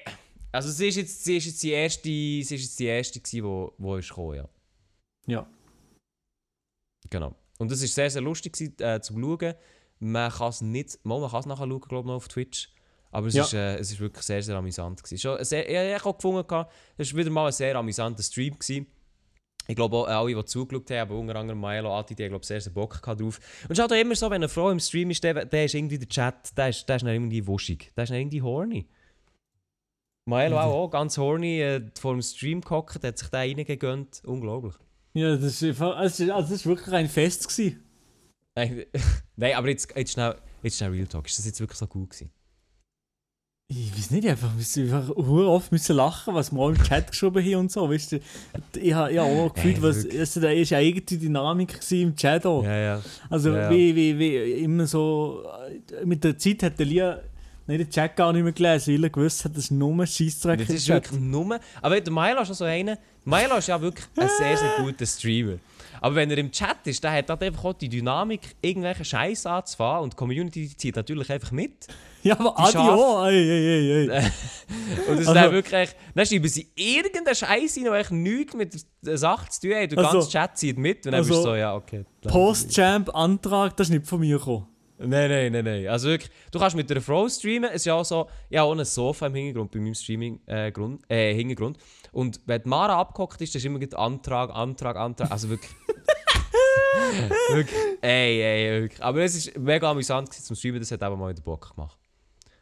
Also 0.55 0.71
sie 0.71 0.87
ist 0.87 0.95
jetzt, 0.95 1.23
sie 1.23 1.37
ist 1.37 1.45
jetzt 1.45 1.63
die 1.63 1.71
erste, 1.71 2.03
sie 2.03 2.39
ist 2.39 2.49
jetzt 2.51 2.79
die 2.79 2.85
erste 2.85 3.19
gewesen, 3.19 3.43
wo, 3.43 3.73
wo 3.77 3.97
ist 3.97 4.09
gekommen, 4.09 4.35
ja. 4.37 4.49
Ja. 5.27 5.47
Genau. 7.09 7.35
Und 7.57 7.71
es 7.71 7.81
war 7.81 7.87
sehr, 7.87 8.09
sehr 8.09 8.21
lustig 8.21 8.53
gewesen, 8.53 8.75
äh, 8.79 9.01
zum 9.01 9.21
Schauen. 9.21 9.53
Man 9.99 10.31
kann 10.31 10.49
es 10.49 10.61
nicht, 10.61 10.99
mal, 11.03 11.19
man 11.19 11.29
kann 11.29 11.41
es 11.41 11.45
nachher 11.45 11.67
schauen, 11.67 11.81
glaube 11.81 11.99
ich, 11.99 12.05
noch 12.07 12.15
auf 12.15 12.27
Twitch. 12.27 12.69
Aber 13.11 13.27
es, 13.27 13.33
Ja. 13.33 13.43
ist, 13.43 13.53
äh, 13.53 13.75
es 13.77 13.91
ist 13.91 13.99
wirklich 13.99 14.23
sehr, 14.25 14.41
sehr 14.41 14.55
amüsant. 14.55 15.01
Gewesen. 15.03 15.17
Schon 15.17 15.43
sehr, 15.43 15.69
ich 15.69 15.99
habe 16.01 16.09
auch 16.09 16.17
gefunden, 16.17 16.65
es 16.97 17.11
war 17.13 17.19
wieder 17.19 17.29
mal 17.29 17.47
ein 17.47 17.51
sehr 17.53 17.75
amusanter 17.75 18.23
Stream. 18.23 18.53
Gewesen. 18.53 18.87
Ich 19.67 19.75
glaube 19.75 19.97
auch 19.97 20.07
alle, 20.07 20.35
die 20.35 20.45
zugeschaut 20.45 20.89
haben, 20.91 20.99
aber 20.99 21.15
unter 21.17 21.35
anderem 21.37 21.59
Milo, 21.59 21.97
Adi, 21.97 22.13
die 22.13 22.25
haben 22.25 22.41
sehr, 22.43 22.61
sehr 22.61 22.71
Bock 22.73 23.01
gehabt 23.01 23.19
drauf. 23.19 23.39
Und 23.63 23.71
es 23.71 23.79
ist 23.79 23.79
halt 23.79 23.99
immer 23.99 24.15
so, 24.15 24.27
wenn 24.27 24.35
eine 24.35 24.49
Frau 24.49 24.69
im 24.69 24.79
Stream 24.79 25.09
ist, 25.09 25.23
der, 25.23 25.45
der 25.45 25.65
ist 25.65 25.73
irgendwie 25.73 25.97
der 25.97 26.07
Chat, 26.07 26.55
der 26.55 26.69
ist, 26.69 26.87
der 26.87 26.97
ist 26.97 27.01
dann 27.03 27.13
irgendwie 27.13 27.45
wuschig. 27.47 27.91
Der 27.95 28.03
ist 28.03 28.09
dann 28.09 28.19
irgendwie 28.19 28.41
horny. 28.41 28.87
Milo 30.27 30.57
auch, 30.59 30.73
auch 30.85 30.89
ganz 30.89 31.17
horny, 31.17 31.61
äh, 31.61 31.81
vor 31.99 32.13
dem 32.13 32.21
Stream 32.21 32.61
gehockt, 32.61 33.03
hat 33.03 33.17
sich 33.17 33.27
da 33.29 33.39
reingegönnt. 33.39 34.21
Unglaublich. 34.25 34.73
Ja, 35.13 35.35
das 35.37 35.61
ist, 35.61 35.81
also, 35.81 36.25
das 36.27 36.51
ist- 36.51 36.65
wirklich 36.65 36.93
ein 36.93 37.07
Fest 37.07 37.47
gewesen. 37.47 37.83
Nein, 38.55 38.85
Nein, 39.35 39.53
aber 39.55 39.69
jetzt, 39.69 39.95
jetzt, 39.95 40.13
schnell, 40.13 40.35
jetzt 40.63 40.77
schnell 40.77 40.91
Real 40.91 41.07
Talk. 41.07 41.27
Ist 41.27 41.37
das 41.37 41.45
jetzt 41.45 41.59
wirklich 41.59 41.77
so 41.77 41.87
gut 41.87 42.09
gewesen? 42.09 42.31
Ich 43.67 43.91
weiß 43.97 44.11
nicht, 44.11 44.27
einfach, 44.27 44.49
wir 44.51 44.57
müssen 44.57 44.93
einfach 44.93 45.09
oft 45.15 45.71
müssen 45.71 45.95
lachen, 45.95 46.35
was 46.35 46.51
wir 46.51 46.59
auch 46.59 46.69
im 46.69 46.83
Chat 46.83 47.09
geschrieben 47.09 47.43
haben 47.43 47.55
und 47.55 47.71
so, 47.71 47.89
weißt 47.89 48.11
du. 48.11 48.19
Ich 48.79 48.93
habe 48.93 49.11
ja 49.11 49.23
auch 49.23 49.51
gefühlt, 49.53 49.81
was, 49.81 50.07
also, 50.07 50.39
da 50.41 50.51
ist 50.51 50.69
ja 50.69 50.77
eigene 50.77 51.01
Dynamik 51.01 51.79
im 51.91 52.15
Chat 52.15 52.45
auch. 52.45 52.63
Ja, 52.63 52.77
ja. 52.77 53.01
Also 53.29 53.51
Ja. 53.55 53.69
Wie, 53.71 53.95
wie, 53.95 54.19
wie 54.19 54.35
immer 54.63 54.85
so, 54.85 55.43
mit 56.03 56.23
der 56.23 56.37
Zeit 56.37 56.61
hat 56.61 56.77
der 56.77 56.85
Lia 56.85 57.21
nicht 57.67 57.79
den 57.79 57.89
Chat 57.89 58.15
gar 58.15 58.31
nicht 58.33 58.43
mehr 58.43 58.51
gelesen, 58.53 58.93
weil 58.93 59.03
er 59.05 59.09
gewusst 59.09 59.43
hat, 59.45 59.51
das 59.53 59.65
ist 59.65 59.71
nur 59.71 60.05
Scheissdreck 60.05 60.59
Das 60.59 60.69
im 60.69 60.75
ist 60.75 60.87
wirklich 60.87 61.19
nur. 61.19 61.59
Aber 61.81 61.99
der 61.99 62.13
Milo 62.13 62.41
ist 62.41 62.47
schon 62.47 62.55
so 62.55 62.65
einer. 62.65 62.97
Milo 63.23 63.57
ist 63.57 63.67
ja 63.67 63.81
wirklich 63.81 64.05
ein 64.17 64.29
sehr, 64.37 64.55
sehr 64.57 64.71
guter 64.77 65.05
Streamer. 65.05 65.57
Aber 66.01 66.15
wenn 66.15 66.29
er 66.29 66.37
im 66.37 66.51
Chat 66.51 66.77
ist, 66.85 67.03
dann 67.03 67.13
hat 67.13 67.29
er 67.29 67.41
einfach 67.41 67.63
auch 67.63 67.73
die 67.73 67.89
Dynamik, 67.89 68.41
irgendwelche 68.61 69.03
Scheiß 69.05 69.45
anzufahren 69.47 70.03
und 70.03 70.13
die 70.13 70.17
Community 70.17 70.75
zieht 70.77 70.95
natürlich 70.95 71.31
einfach 71.31 71.51
mit. 71.51 71.87
Ja, 72.21 72.33
aber 72.39 72.53
Die 72.57 72.63
Adi 72.63 72.71
Schafe- 72.73 72.91
auch, 72.91 73.25
ey, 73.25 73.49
ey, 73.49 73.67
ey, 73.67 74.09
ey. 74.09 74.09
Und 74.09 74.09
das 74.09 75.19
ist 75.21 75.27
Also- 75.27 75.33
dann 75.33 75.51
wirklich. 75.53 75.89
Dann 76.13 76.25
schreiben 76.25 76.47
sie 76.49 76.67
irgendeinen 76.75 77.35
Scheiß 77.35 77.77
rein, 77.77 77.83
der 77.85 77.93
eigentlich 77.93 78.09
nichts 78.11 78.53
mit 78.55 78.85
der 79.01 79.17
Sache 79.17 79.49
zu 79.49 79.61
tun 79.61 79.75
hat. 79.75 79.91
Der 79.91 79.97
Also- 79.99 80.11
ganze 80.19 80.29
Chat 80.29 80.57
zieht 80.57 80.77
mit 80.77 80.97
und 80.97 81.05
dann 81.05 81.13
also- 81.15 81.29
bist 81.29 81.39
du 81.39 81.43
so, 81.49 81.55
ja, 81.55 81.73
okay. 81.75 82.05
Post-Champ-Antrag, 82.27 83.75
das 83.77 83.87
ist 83.87 83.93
nicht 83.93 84.07
von 84.07 84.19
mir 84.19 84.37
gekommen. 84.37 84.67
Nein, 84.97 85.29
nein, 85.29 85.51
nein, 85.51 85.65
nein. 85.65 85.87
Also 85.87 86.07
wirklich, 86.09 86.31
du 86.51 86.59
kannst 86.59 86.75
mit 86.75 86.89
einer 86.89 87.01
Frau 87.01 87.27
streamen. 87.27 87.69
Es 87.69 87.77
ist 87.77 87.85
ja 87.85 87.95
auch 87.95 88.05
so, 88.05 88.29
ja 88.49 88.65
ein 88.69 88.85
Sofa 88.85 89.27
im 89.27 89.35
Hintergrund 89.35 89.71
bei 89.71 89.79
meinem 89.79 89.93
Streaming 89.93 90.39
äh, 90.45 90.71
Grund, 90.71 91.01
äh, 91.09 91.33
Hintergrund. 91.33 91.77
Und 92.13 92.39
wenn 92.45 92.61
die 92.63 92.69
Mara 92.69 92.99
abgehockt 92.99 93.41
ist, 93.41 93.53
dann 93.53 93.59
ist 93.59 93.65
immer 93.65 93.79
Antrag, 93.99 94.51
Antrag, 94.55 94.95
Antrag. 94.95 95.29
Also 95.31 95.49
wirklich. 95.49 95.71
wirklich. 97.49 97.77
Ey, 98.01 98.41
ey, 98.41 98.81
wirklich. 98.83 99.03
Aber 99.03 99.21
es 99.21 99.35
ist 99.35 99.57
mega 99.57 99.91
amüsant 99.91 100.33
zum 100.33 100.55
Streamen, 100.55 100.79
das 100.79 100.91
hat 100.91 101.03
aber 101.03 101.17
mal 101.17 101.31
wieder 101.31 101.41
Bock 101.43 101.75
gemacht. 101.75 101.97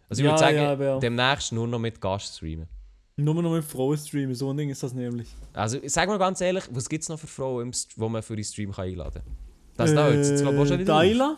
Also 0.09 0.21
ich 0.21 0.25
Ja, 0.25 0.31
würde 0.31 0.39
sagen, 0.39 0.57
ja, 0.57 0.73
ja. 0.73 0.99
demnächst 0.99 1.51
nur 1.51 1.67
noch 1.67 1.79
mit 1.79 2.01
Gast 2.01 2.35
streamen. 2.37 2.67
Nur 3.15 3.41
noch 3.43 3.51
mit 3.51 3.63
Frauen 3.63 3.97
streamen, 3.97 4.33
so 4.33 4.49
ein 4.51 4.57
Ding 4.57 4.69
ist 4.71 4.81
das 4.81 4.93
nämlich. 4.93 5.27
Also 5.53 5.77
sag 5.85 6.07
mal 6.09 6.17
ganz 6.17 6.41
ehrlich, 6.41 6.63
was 6.71 6.89
gibt 6.89 7.03
es 7.03 7.09
noch 7.09 7.19
für 7.19 7.27
Frauen, 7.27 7.71
die 7.71 8.01
man 8.09 8.23
für 8.23 8.35
den 8.35 8.43
Stream 8.43 8.71
kann 8.71 8.85
einladen 8.85 9.21
kann? 9.23 9.37
Das 9.77 9.93
da 9.93 10.05
hört 10.07 10.15
jetzt 10.15 10.41
glaube 10.41 10.61
ich 10.63 10.67
schon 10.67 10.79
wieder 10.79 10.95
auf. 10.95 11.37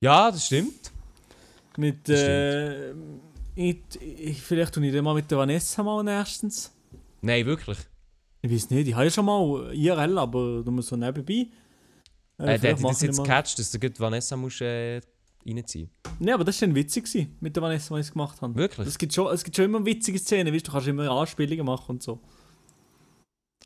Ja, 0.00 0.30
das 0.30 0.46
stimmt. 0.46 0.92
mit, 1.76 2.08
Das 2.08 2.20
äh, 2.20 2.92
ich, 3.54 3.78
ich, 4.00 4.40
vielleicht 4.40 4.72
tue 4.72 4.86
ich 4.86 4.92
den 4.92 5.02
mal 5.04 5.14
mit 5.14 5.30
der 5.30 5.38
Vanessa 5.38 5.82
mal 5.82 6.02
nächstens. 6.04 6.72
Nein, 7.20 7.44
wirklich. 7.46 7.78
Ich 8.42 8.52
weiß 8.52 8.70
nicht, 8.70 8.88
ich 8.88 8.94
habe 8.94 9.04
ja 9.04 9.10
schon 9.10 9.24
mal 9.24 9.74
IRL, 9.74 10.18
aber 10.18 10.62
du 10.62 10.70
musst 10.70 10.88
so 10.88 10.96
nebenbei. 10.96 11.48
Äh, 12.38 12.58
der 12.58 12.58
vielleicht 12.58 12.84
hat 12.84 12.90
das 12.90 13.02
jetzt 13.02 13.18
gecatcht, 13.18 13.58
dass 13.58 13.70
du 13.72 13.80
gut 13.80 13.98
Vanessa 13.98 14.36
musst, 14.36 14.60
äh, 14.60 15.00
reinziehen 15.44 15.90
Nee, 16.20 16.32
aber 16.32 16.44
das 16.44 16.60
war 16.60 16.68
dann 16.68 16.76
witzig 16.76 17.04
gewesen, 17.04 17.36
mit 17.40 17.56
der 17.56 17.62
Vanessa, 17.64 17.92
was 17.94 18.06
ich 18.06 18.12
gemacht 18.12 18.40
habe. 18.40 18.54
Wirklich? 18.54 18.86
Es 18.86 18.96
gibt, 18.96 19.12
schon, 19.12 19.32
es 19.34 19.42
gibt 19.42 19.56
schon 19.56 19.64
immer 19.64 19.84
witzige 19.84 20.18
Szenen, 20.20 20.54
weißt 20.54 20.66
du, 20.66 20.70
du 20.70 20.72
kannst 20.72 20.88
immer 20.88 21.10
Anspielungen 21.10 21.66
machen 21.66 21.96
und 21.96 22.02
so. 22.02 22.20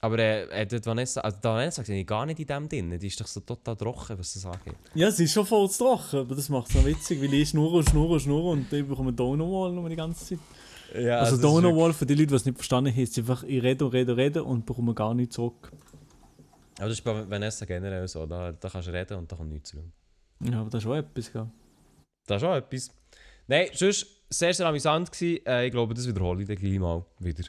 Aber 0.05 0.19
äh, 0.19 0.43
äh, 0.63 0.67
dort 0.67 0.85
Vanessa, 0.85 1.21
also 1.21 1.39
die 1.39 1.45
Vanessa 1.45 1.85
sehe 1.85 2.01
ich 2.01 2.07
gar 2.07 2.27
nicht 2.27 2.41
in 2.41 2.47
dem 2.47 2.69
drin. 2.69 2.99
Die 2.99 3.07
ist 3.07 3.21
doch 3.21 3.27
so 3.29 3.39
total 3.41 3.77
trocken, 3.77 4.19
was 4.19 4.35
das 4.35 4.45
angeht. 4.45 4.75
Ja, 4.95 5.11
sie 5.13 5.25
ist 5.25 5.33
schon 5.33 5.47
voll 5.47 5.71
zu 5.71 5.85
trocken, 5.85 6.19
aber 6.21 6.35
das 6.35 6.49
macht 6.49 6.69
es 6.71 6.75
noch 6.75 6.85
witzig, 6.85 7.23
weil 7.23 7.33
ich 7.33 7.51
schnurre 7.51 7.77
und 7.77 7.89
schnurre 7.89 8.15
und 8.15 8.21
schnurre 8.21 8.51
und 8.51 8.73
dann 8.73 8.89
bekomme 8.89 9.11
ich 9.11 9.17
Donowall 9.17 9.73
noch 9.73 9.89
die 9.89 9.95
ganze 9.95 10.27
Zeit. 10.27 10.39
Ja, 11.01 11.21
Also 11.21 11.37
Donowall, 11.41 11.93
für 11.93 12.05
die 12.05 12.15
Leute, 12.15 12.27
die 12.27 12.35
es 12.35 12.45
nicht 12.45 12.57
verstanden 12.57 12.91
haben, 12.93 13.01
ist 13.01 13.17
einfach, 13.17 13.45
ich 13.45 13.63
rede 13.63 13.85
und 13.85 13.93
rede 13.93 14.13
und 14.13 14.19
rede 14.19 14.45
und 14.45 14.67
bekomme 14.67 14.93
gar 14.93 15.15
nichts 15.15 15.37
zurück. 15.37 15.71
Aber 16.79 16.89
das 16.89 16.99
ist 16.99 17.05
bei 17.05 17.31
Vanessa 17.31 17.65
generell 17.65 18.09
so. 18.09 18.27
Da, 18.27 18.51
da 18.51 18.69
kannst 18.69 18.89
du 18.89 18.93
reden 18.93 19.19
und 19.19 19.31
da 19.31 19.37
kommt 19.37 19.53
nichts 19.53 19.71
zurück. 19.71 19.85
Ja, 20.41 20.61
aber 20.63 20.71
das 20.71 20.79
ist 20.79 20.83
schon 20.83 20.99
etwas, 20.99 21.33
gell? 21.33 21.47
Das 22.27 22.43
ist 22.43 22.49
auch 22.49 22.57
etwas. 22.57 22.91
Nein, 23.47 23.69
sonst 23.73 24.07
sehr, 24.29 24.53
sehr 24.53 24.67
amüsant 24.67 25.13
gewesen. 25.13 25.47
Äh, 25.47 25.67
ich 25.67 25.71
glaube, 25.71 25.95
das 25.95 26.09
wiederhole 26.09 26.43
ich 26.43 26.49
dann 26.49 26.57
gleich 26.57 26.79
mal 26.81 27.05
wieder. 27.21 27.45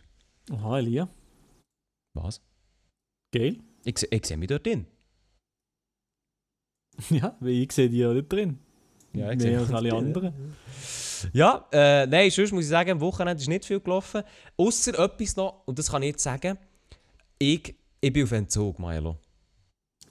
Aha, 0.52 0.78
Elia. 0.78 1.10
Was? 2.14 2.42
Geil. 3.34 3.58
Ich, 3.86 4.02
ich 4.12 4.26
sehe 4.26 4.38
mich 4.38 4.48
dort 4.50 4.66
drin. 4.66 4.86
Ja, 7.10 7.36
weil 7.40 7.54
ich 7.54 7.72
sehe 7.72 7.90
die 7.90 7.98
ja 7.98 8.14
nicht 8.14 8.32
drin. 8.32 8.60
Ja, 9.14 9.32
ich 9.32 9.42
sehe 9.42 9.52
Mehr 9.52 9.62
mich 9.62 9.70
als 9.70 9.76
alle 9.76 9.90
drin. 9.90 10.00
anderen. 10.06 10.56
Ja, 11.34 11.68
äh, 11.72 12.06
nein, 12.06 12.30
sonst 12.30 12.52
muss 12.52 12.66
ich 12.66 12.70
sagen, 12.70 12.92
am 12.92 13.02
Wochenende 13.02 13.42
ist 13.42 13.48
nicht 13.48 13.66
viel 13.66 13.80
gelaufen. 13.80 14.24
Außer 14.58 14.98
etwas 15.00 15.36
noch, 15.36 15.64
und 15.66 15.80
das 15.80 15.90
kann 15.90 16.04
ich 16.04 16.10
jetzt 16.10 16.24
sagen. 16.24 16.58
Ich, 17.40 17.76
ich 18.02 18.14
bin 18.14 18.24
auf 18.26 18.32
Entzug, 18.32 18.78
Milo. 18.78 19.18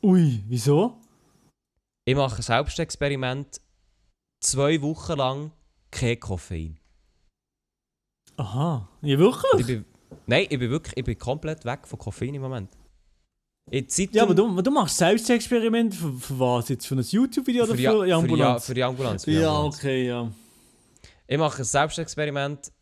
Ui, 0.03 0.43
wieso? 0.49 1.01
Ich 2.05 2.17
mache 2.17 2.37
ein 2.39 2.43
Selbstexperiment. 2.43 3.61
Zwei 4.41 4.81
Wochen 4.83 5.17
lang 5.19 5.53
kein 5.91 6.19
Koffein. 6.19 6.81
Aha. 8.37 8.89
Ja, 9.03 9.19
wirklich? 9.19 9.85
Nein, 10.27 10.47
ich 10.49 10.59
bin 10.59 10.71
wirklich 10.71 10.97
ich 10.97 11.05
bin 11.05 11.19
komplett 11.19 11.65
weg 11.65 11.87
von 11.87 11.99
Koffein 11.99 12.35
im 12.35 12.43
Moment. 12.43 12.71
Ja, 13.71 14.25
aber 14.25 14.35
du, 14.35 14.61
du 14.61 14.71
machst 14.71 14.99
Selbstexperiment 14.99 15.95
für, 15.95 16.13
für 16.13 16.39
was? 16.39 16.69
Jetzt 16.69 16.87
für 16.87 16.97
ein 16.97 17.01
YouTube-Video 17.01 17.65
oder 17.65 17.75
für 17.75 17.79
für, 17.79 17.83
die, 17.83 17.87
die 17.87 18.01
für, 18.01 18.07
die, 18.07 18.13
Ambulanz? 18.13 18.67
für 18.67 18.75
die 18.75 18.83
Ambulanz. 18.83 19.25
Für 19.25 19.31
die 19.31 19.37
ja, 19.37 19.49
Ambulanz. 19.49 19.79
okay, 19.79 20.07
ja. 20.07 20.31
Ich 21.29 21.39
mache 21.39 21.63
ein 21.63 21.65
Selbstexperiment, 21.65 22.73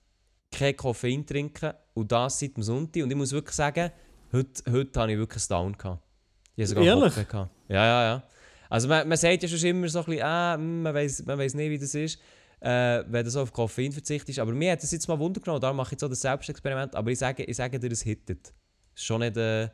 kein 0.51 0.77
Koffein 0.77 1.27
trinken 1.27 1.73
und 1.95 2.11
das 2.11 2.41
seit 2.41 2.57
dem 2.57 2.63
Sonntag. 2.63 3.03
Und 3.03 3.11
ich 3.11 3.17
muss 3.17 3.31
wirklich 3.33 3.55
sagen, 3.55 3.91
heute, 4.33 4.73
heute 4.73 5.01
habe 5.01 5.13
ich 5.13 5.19
wirklich 5.19 5.51
einen 5.51 5.63
Down 5.63 5.79
gehabt. 5.79 6.03
Ich 6.57 6.69
sogar 6.69 6.85
Ehrlich? 6.85 7.15
Gehabt. 7.15 7.51
Ja, 7.69 7.87
ja, 7.87 8.05
ja. 8.05 8.23
Also 8.69 8.89
man, 8.89 9.07
man 9.09 9.19
sagt 9.19 9.43
ja 9.43 9.49
schon 9.49 9.69
immer 9.69 9.89
so 9.89 9.99
ein 9.99 10.05
bisschen, 10.07 10.23
ah, 10.23 10.55
hm, 10.55 10.83
man 10.83 10.95
weiß 10.95 11.25
man 11.27 11.39
weiss 11.39 11.55
nicht, 11.55 11.71
wie 11.71 11.79
das 11.79 11.95
ist, 11.95 12.19
äh, 12.61 13.03
wenn 13.07 13.25
du 13.25 13.31
so 13.31 13.43
auf 13.43 13.53
Koffein 13.53 13.93
verzichtest. 13.93 14.39
Aber 14.39 14.53
mir 14.53 14.73
hat 14.73 14.83
das 14.83 14.91
jetzt 14.93 15.09
mal 15.09 15.19
Wunder 15.19 15.41
genommen, 15.41 15.61
darum 15.61 15.77
mache 15.77 15.89
ich 15.89 15.93
jetzt 15.93 16.05
auch 16.05 16.09
das 16.09 16.21
Selbstexperiment. 16.21 16.95
Aber 16.95 17.11
ich 17.11 17.19
sage, 17.19 17.45
ich 17.45 17.57
sage 17.57 17.79
dir, 17.79 17.91
es 17.91 18.03
hittet. 18.03 18.53
Schon 18.95 19.21
nicht... 19.21 19.37
Äh, 19.37 19.69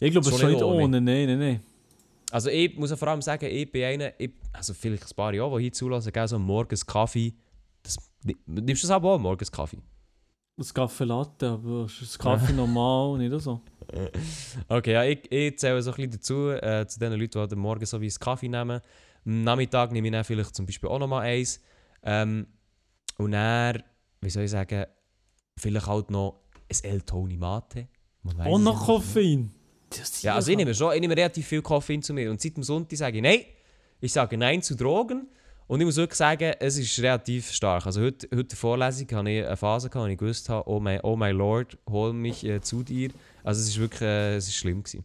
Ich 0.00 0.12
glaube, 0.12 0.28
es 0.28 0.38
Schon 0.38 0.52
nicht 0.52 0.62
ohne. 0.62 0.84
ohne. 0.84 1.00
Nein, 1.00 1.26
nein, 1.26 1.38
nein. 1.38 1.60
also 2.30 2.50
ich 2.50 2.76
muss 2.76 2.90
ja 2.90 2.96
vor 2.96 3.08
allem 3.08 3.22
sagen, 3.22 3.46
ich 3.46 3.70
bin 3.70 3.82
einer, 3.84 4.12
ich, 4.18 4.30
also 4.52 4.74
vielleicht 4.74 5.04
ein 5.04 5.16
paar 5.16 5.34
Jahre, 5.34 5.56
die 5.58 5.64
hier 5.64 5.72
zulassen, 5.72 6.12
gell, 6.12 6.28
so 6.28 6.38
morgens 6.38 6.86
Kaffee. 6.86 7.34
Das, 7.82 7.96
nimmst 8.46 8.82
du 8.82 8.86
das 8.86 8.90
aber 8.92 9.14
auch, 9.14 9.18
morgens 9.18 9.50
Kaffee? 9.50 9.78
Das 10.56 10.72
Kaffee 10.74 11.04
Latte, 11.04 11.48
aber 11.50 11.86
ist 11.86 12.00
das 12.00 12.18
Kaffee 12.18 12.52
normal, 12.52 13.18
nicht 13.18 13.40
so? 13.42 13.60
Okay, 14.68 14.92
ja, 14.92 15.04
ich, 15.04 15.30
ich 15.32 15.58
zähle 15.58 15.80
so 15.82 15.90
ein 15.90 15.96
bisschen 15.96 16.10
dazu, 16.10 16.50
äh, 16.50 16.86
zu 16.86 16.98
den 17.00 17.12
Leuten, 17.12 17.30
die 17.30 17.38
halt 17.38 17.52
am 17.52 17.58
Morgen 17.60 17.86
so 17.86 18.00
wie 18.00 18.06
einen 18.06 18.18
Kaffee 18.20 18.48
nehmen. 18.48 18.80
Am 19.24 19.42
Nachmittag 19.44 19.92
nehme 19.92 20.08
ich 20.08 20.12
dann 20.12 20.24
vielleicht 20.24 20.54
zum 20.54 20.66
Beispiel 20.66 20.88
auch 20.90 20.98
noch 20.98 21.08
mal 21.08 21.20
eins. 21.22 21.60
Ähm, 22.02 22.46
und 23.16 23.32
dann, 23.32 23.82
wie 24.20 24.30
soll 24.30 24.44
ich 24.44 24.50
sagen, 24.50 24.86
vielleicht 25.56 25.86
halt 25.86 26.10
noch 26.10 26.40
ein 26.70 26.90
El 26.90 27.02
Toni 27.02 27.36
Mate. 27.36 27.88
Und 28.22 28.38
es 28.38 28.60
noch. 28.60 28.86
Koffein. 28.86 29.52
Ja, 30.20 30.34
also 30.34 30.50
ich 30.50 30.56
nehme 30.56 30.74
schon, 30.74 30.94
ich 30.94 31.00
nehme 31.00 31.16
relativ 31.16 31.46
viel 31.46 31.62
Koffein 31.62 32.02
zu 32.02 32.12
mir. 32.12 32.30
Und 32.30 32.40
seit 32.40 32.56
dem 32.56 32.62
Sonntag 32.62 32.98
sage 32.98 33.16
ich 33.16 33.22
Nein. 33.22 33.40
Ich 34.00 34.12
sage 34.12 34.36
Nein 34.36 34.62
zu 34.62 34.76
Drogen. 34.76 35.28
Und 35.66 35.80
ich 35.80 35.86
muss 35.86 35.96
wirklich 35.96 36.16
sagen, 36.16 36.54
es 36.60 36.78
ist 36.78 36.98
relativ 37.00 37.52
stark. 37.52 37.84
Also 37.84 38.00
heute, 38.00 38.26
heute 38.28 38.40
in 38.40 38.48
der 38.48 38.56
Vorlesung 38.56 39.06
hatte 39.10 39.30
ich 39.30 39.46
eine 39.46 39.56
Phase, 39.56 39.90
gehabt, 39.90 40.06
wo 40.06 40.10
ich 40.10 40.18
gewusst 40.18 40.48
habe, 40.48 40.68
oh 40.68 40.80
my, 40.80 40.98
oh 41.02 41.16
Lord, 41.16 41.76
hol 41.88 42.12
mich 42.14 42.44
äh, 42.44 42.60
zu 42.60 42.82
dir. 42.82 43.10
Also 43.44 43.60
es 43.60 43.68
ist 43.68 43.78
wirklich 43.78 44.00
äh, 44.00 44.36
es 44.36 44.48
ist 44.48 44.54
schlimm 44.54 44.82
gewesen. 44.82 45.04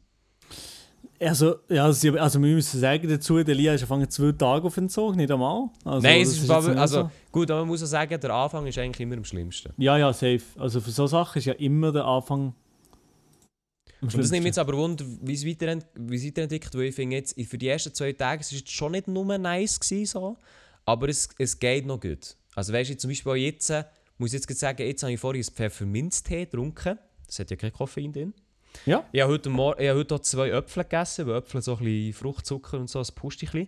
Also, 1.28 1.56
ja, 1.70 1.92
sie, 1.92 2.18
also 2.18 2.42
wir 2.42 2.56
müssen 2.56 2.80
sagen 2.80 3.08
dazu, 3.08 3.44
der 3.44 3.56
Lia 3.56 3.74
ist 3.74 3.82
angefangen 3.82 4.10
zwei 4.10 4.32
Tage 4.32 4.66
auf 4.66 4.78
Entzug, 4.78 5.16
nicht 5.16 5.32
einmal. 5.32 5.70
Also, 5.84 6.08
Nein, 6.08 6.22
es 6.22 6.30
ist, 6.30 6.42
jetzt 6.42 6.50
aber, 6.52 6.78
also 6.78 7.02
so. 7.04 7.12
gut, 7.32 7.52
aber 7.52 7.62
man 7.62 7.70
muss 7.70 7.84
auch 7.84 7.88
sagen, 7.88 8.20
der 8.20 8.30
Anfang 8.32 8.66
ist 8.68 8.78
eigentlich 8.78 9.02
immer 9.02 9.18
am 9.18 9.26
schlimmsten. 9.26 9.74
Ja, 9.78 9.98
ja, 9.98 10.12
safe. 10.14 10.42
Also 10.58 10.82
für 10.82 10.92
so 10.92 11.08
Sachen 11.08 11.40
ist 11.40 11.46
ja 11.46 11.54
immer 11.54 11.92
der 11.92 12.06
Anfang 12.06 12.54
Und 14.02 14.18
das 14.18 14.32
nimmt 14.32 14.46
jetzt 14.46 14.60
aber 14.60 14.74
wunder, 14.78 15.06
wie 15.22 15.34
es 15.34 15.46
weiterent, 15.46 15.86
es 16.12 16.26
weiterentwickelt, 16.26 16.76
weil 16.76 16.84
ich 16.84 16.96
finde 16.96 17.16
jetzt, 17.16 17.40
für 17.48 17.58
die 17.58 17.68
ersten 17.68 17.94
zwei 17.94 18.14
Tage, 18.14 18.42
es 18.42 18.52
ist 18.52 18.60
jetzt 18.60 18.72
schon 18.72 18.92
nicht 18.92 19.08
nur 19.08 19.38
nice 19.38 19.80
gewesen, 19.80 20.06
so, 20.06 20.38
aber 20.86 21.10
es, 21.10 21.30
es 21.38 21.58
geht 21.58 21.86
noch 21.86 22.00
gut. 22.00 22.36
Also 22.56 22.74
weißt 22.74 22.92
du, 22.92 22.98
zum 22.98 23.10
Beispiel 23.10 23.32
auch 23.32 23.36
jetzt, 23.36 23.70
äh, 23.70 23.84
muss 24.18 24.34
ich 24.34 24.42
jetzt 24.42 24.60
sagen, 24.60 24.86
jetzt 24.86 25.04
habe 25.04 25.14
ich 25.14 25.20
vorhin 25.20 25.44
einen 25.44 25.56
Pfefferminztee 25.56 26.46
getrunken, 26.46 27.00
das 27.26 27.40
hat 27.40 27.50
ja 27.50 27.56
kein 27.56 27.74
Koffein 27.74 28.12
drin. 28.12 28.34
Ja. 28.86 29.06
Ich 29.12 29.22
habe 29.22 29.32
heute, 29.32 29.50
Mor 29.50 29.80
ich 29.80 29.88
habe 29.90 30.00
heute 30.00 30.16
auch 30.16 30.20
zwei 30.20 30.50
Äpfel 30.50 30.84
gegessen, 30.84 31.28
weil 31.28 31.38
Äpfel 31.38 31.62
so 31.62 31.74
ein 31.74 31.84
bisschen 31.84 32.14
Fruchtzucker 32.14 32.80
und 32.80 32.90
so, 32.90 33.00
das 33.00 33.12
pusht 33.12 33.44
ein 33.44 33.46
bisschen. 33.48 33.68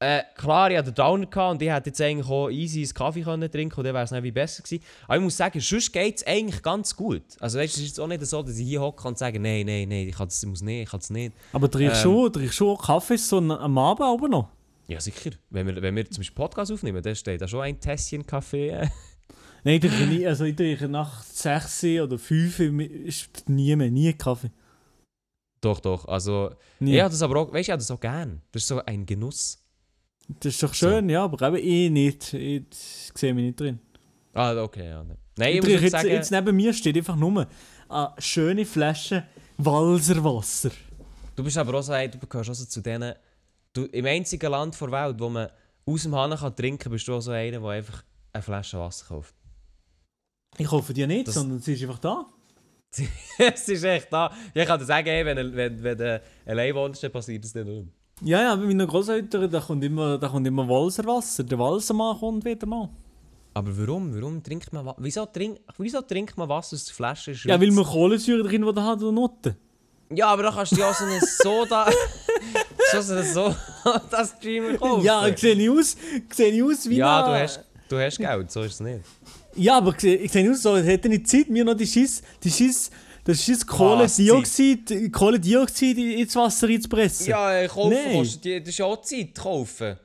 Äh, 0.00 0.22
klar, 0.36 0.70
ich 0.70 0.78
hatte 0.78 0.92
den 0.92 0.94
Downer 0.94 1.26
gehabt 1.26 1.54
und 1.54 1.62
ich 1.62 1.70
hätte 1.70 1.90
jetzt 1.90 2.00
eigentlich 2.00 2.28
auch 2.28 2.48
easy 2.50 2.82
einen 2.82 2.94
Kaffee 2.94 3.22
können 3.22 3.50
trinken 3.50 3.80
und 3.80 3.84
dann 3.84 3.94
wäre 3.94 4.04
es 4.04 4.12
wie 4.12 4.30
besser 4.30 4.62
gewesen. 4.62 4.84
Aber 5.06 5.16
ich 5.16 5.22
muss 5.22 5.36
sagen, 5.36 5.58
sonst 5.60 5.92
geht 5.92 6.18
es 6.18 6.26
eigentlich 6.26 6.62
ganz 6.62 6.94
gut. 6.94 7.24
Also 7.40 7.58
weißt 7.58 7.74
du, 7.74 7.80
es 7.80 7.82
ist 7.82 7.88
jetzt 7.88 8.00
auch 8.00 8.06
nicht 8.06 8.24
so, 8.24 8.40
dass 8.40 8.56
ich 8.58 8.66
hier 8.68 8.80
hocke 8.80 9.08
und 9.08 9.18
sage, 9.18 9.40
nein, 9.40 9.66
nein, 9.66 9.88
nein, 9.88 10.06
ich, 10.08 10.14
kann 10.14 10.28
das, 10.28 10.40
ich 10.40 10.48
muss 10.48 10.62
nicht, 10.62 10.84
ich 10.84 10.88
kann 10.88 11.00
es 11.00 11.10
nicht. 11.10 11.34
Aber 11.52 11.68
trinkst 11.68 11.96
Ähm. 11.96 12.02
schon, 12.02 12.32
trinkst 12.32 12.54
schon 12.54 12.78
Kaffee 12.78 13.16
so 13.16 13.38
am 13.38 13.78
Abend 13.78 14.02
aber 14.02 14.28
noch? 14.28 14.50
Ja, 14.86 15.00
sicher. 15.00 15.30
Wenn 15.50 15.66
wir, 15.66 15.82
wenn 15.82 15.96
wir 15.96 16.08
zum 16.08 16.20
Beispiel 16.20 16.36
Podcast 16.36 16.70
aufnehmen, 16.70 17.02
dann 17.02 17.16
steht 17.16 17.40
da 17.40 17.48
schon 17.48 17.62
ein 17.62 17.80
Tässchen 17.80 18.24
Kaffee. 18.24 18.88
Nein, 19.64 19.74
ich 19.74 19.80
trinke 19.80 20.06
nie, 20.06 20.26
also 20.26 20.44
ich 20.44 20.56
trinke 20.56 20.88
nach 20.88 21.22
6 21.22 21.84
oder 22.02 22.18
5 22.18 22.60
ist 22.60 23.48
nie 23.48 23.74
mehr, 23.76 23.90
nie 23.90 24.12
Kaffee. 24.14 24.50
doch, 25.60 25.80
doch. 25.80 26.04
Also, 26.06 26.50
Nie. 26.80 26.94
ich 26.96 27.00
habe 27.00 27.10
das 27.10 27.22
aber 27.22 27.40
auch, 27.40 27.46
weißt 27.52 27.54
du, 27.54 27.60
ich 27.60 27.70
habe 27.70 27.80
das 27.80 27.90
auch 27.90 28.00
gern. 28.00 28.40
Das 28.52 28.62
ist 28.62 28.68
so 28.68 28.80
ein 28.84 29.04
Genuss. 29.04 29.58
Das 30.40 30.54
ist 30.54 30.62
doch 30.62 30.74
schön, 30.74 31.08
ja, 31.08 31.24
aber 31.24 31.58
eben 31.58 31.66
ich 31.66 31.90
nicht. 31.90 32.34
Ich 32.34 32.64
sehe 33.14 33.34
mich 33.34 33.44
nicht 33.46 33.60
drin. 33.60 33.80
Ah, 34.34 34.54
okay, 34.62 34.88
ja. 34.88 35.02
ne. 35.02 35.16
Nein, 35.36 35.48
ich, 35.50 35.56
Ich 35.56 35.62
muss 35.62 35.80
jetzt 35.82 35.92
sagen, 35.92 36.08
jetzt 36.08 36.30
neben 36.30 36.54
mir 36.54 36.72
steht 36.72 36.96
einfach 36.96 37.16
nur 37.16 37.46
eine 37.88 38.12
schöne 38.18 38.64
Flasche 38.66 39.24
Walserwasser. 39.56 40.70
du 41.34 41.42
bist 41.44 41.56
aber 41.58 41.78
auch 41.78 41.82
so, 41.82 41.92
ein- 41.92 42.10
du 42.10 42.18
gehörst 42.18 42.50
also 42.50 42.64
zu 42.64 42.80
denen, 42.80 43.14
du, 43.72 43.84
im 43.86 44.04
einzigen 44.06 44.50
Land 44.50 44.80
der 44.80 44.90
Welt, 44.92 45.16
wo 45.18 45.28
man 45.28 45.48
aus 45.86 46.02
dem 46.02 46.14
Hahn 46.14 46.36
kann 46.36 46.54
trinken 46.54 46.78
kann, 46.78 46.92
bist 46.92 47.08
du 47.08 47.14
auch 47.14 47.20
so 47.20 47.30
einer, 47.32 47.58
der 47.60 47.68
einfach 47.68 48.04
eine 48.32 48.42
Flasche 48.42 48.78
Wasser 48.78 49.06
kauft. 49.06 49.34
Ich 50.58 50.70
hoffe 50.70 50.92
dir 50.92 51.06
nicht, 51.06 51.28
Das- 51.28 51.34
sondern 51.34 51.60
sie 51.60 51.72
ist 51.74 51.82
einfach 51.82 51.98
da. 51.98 52.26
es 53.38 53.68
ist 53.68 53.84
echt 53.84 54.10
da. 54.12 54.32
Ich 54.54 54.66
kann 54.66 54.78
dir 54.78 54.84
sagen, 54.86 55.06
hey, 55.08 55.24
wenn, 55.24 55.54
wenn, 55.54 55.82
wenn 55.82 55.98
du 55.98 56.22
allein 56.46 56.74
wohnst, 56.74 57.02
dann 57.02 57.12
passiert 57.12 57.44
dann 57.54 57.66
nicht. 57.66 57.86
Ja, 58.22 58.40
ja, 58.42 58.56
bei 58.56 58.64
meinen 58.64 58.86
Großeltern, 58.86 59.48
da 59.50 59.60
kommt 59.60 59.84
immer, 59.84 60.18
da 60.18 60.28
kommt 60.28 60.46
immer 60.46 60.66
Walserwasser. 60.68 61.44
Der 61.44 61.58
Walsermann 61.58 62.18
kommt 62.18 62.44
wieder 62.44 62.66
mal. 62.66 62.88
Aber 63.54 63.70
warum? 63.78 64.14
Warum 64.14 64.42
trinkt 64.42 64.72
man 64.72 64.86
Wasser? 64.86 64.96
Wieso, 65.00 65.26
trink, 65.26 65.58
wieso 65.76 66.00
trinkt 66.00 66.36
man 66.36 66.48
Wasser 66.48 66.74
aus 66.74 66.84
der 66.86 66.94
Flasche? 66.94 67.32
Ja, 67.32 67.60
weil 67.60 67.70
man 67.70 67.84
Kohlensäure 67.84 68.42
drin 68.42 68.64
hat, 68.64 69.02
oder 69.02 69.12
Nutten. 69.12 69.54
Ja, 70.10 70.28
aber 70.28 70.44
dann 70.44 70.54
kannst 70.54 70.72
du 70.72 70.76
ja 70.80 70.90
auch 70.90 70.94
so 70.94 71.04
eine 71.04 71.20
Soda. 71.20 71.86
so 73.02 73.12
eine 73.12 73.24
Soda 73.24 74.24
Streamer 74.24 74.78
kaufen. 74.78 75.04
Ja, 75.04 75.26
ich 75.28 75.38
sehe 75.38 75.54
nicht 75.54 75.70
aus, 75.70 75.96
ich 76.26 76.34
sehe 76.34 76.52
nicht 76.52 76.62
aus 76.62 76.88
wie 76.88 76.96
Ja, 76.96 77.22
du 77.22 77.32
hast, 77.42 77.64
du 77.88 77.98
hast 77.98 78.16
Geld, 78.18 78.50
so 78.50 78.62
ist 78.62 78.74
es 78.74 78.80
nicht. 78.80 79.04
Ja, 79.58 79.76
aber 79.78 79.94
ich 79.94 80.00
sehe, 80.00 80.16
ich 80.16 80.32
nicht 80.34 80.50
aus, 80.50 80.62
so, 80.62 80.70
als 80.72 80.86
hätte 80.86 81.08
ich 81.08 81.26
Zeit, 81.26 81.48
mir 81.48 81.64
noch 81.64 81.74
die 81.74 81.86
Schiss, 81.86 82.22
die 82.42 82.50
Schiss, 82.50 82.90
das 83.24 83.42
Schiss 83.44 83.66
Kohlendioxid, 83.66 85.12
Kohlendioxid 85.12 85.98
ins 85.98 86.34
Wasser 86.36 86.68
reinzupressen. 86.68 87.26
Ja, 87.28 87.52
äh, 87.60 87.68
kaufen 87.68 87.90
Nein. 87.94 88.16
kostet, 88.16 88.44
die- 88.44 88.60
das 88.60 88.68
ist 88.70 88.78
ja 88.78 88.84
auch 88.86 89.02
Zeit, 89.02 89.34
kaufen. 89.34 89.96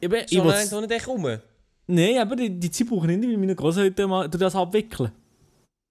Eben, 0.00 0.14
ich 0.28 0.38
So 0.38 0.44
will's- 0.44 0.70
nein, 0.70 0.82
du 0.88 0.94
nicht 0.94 1.06
rum. 1.06 1.26
Nein, 1.86 2.18
aber 2.18 2.36
die, 2.36 2.50
die 2.50 2.70
Zeit 2.70 2.88
brauche 2.88 3.10
ich 3.10 3.16
nicht, 3.18 3.28
weil 3.28 3.36
meine 3.38 3.54
Großeltern 3.54 4.08
mal 4.08 4.28
das 4.28 4.54
abwickeln. 4.54 5.10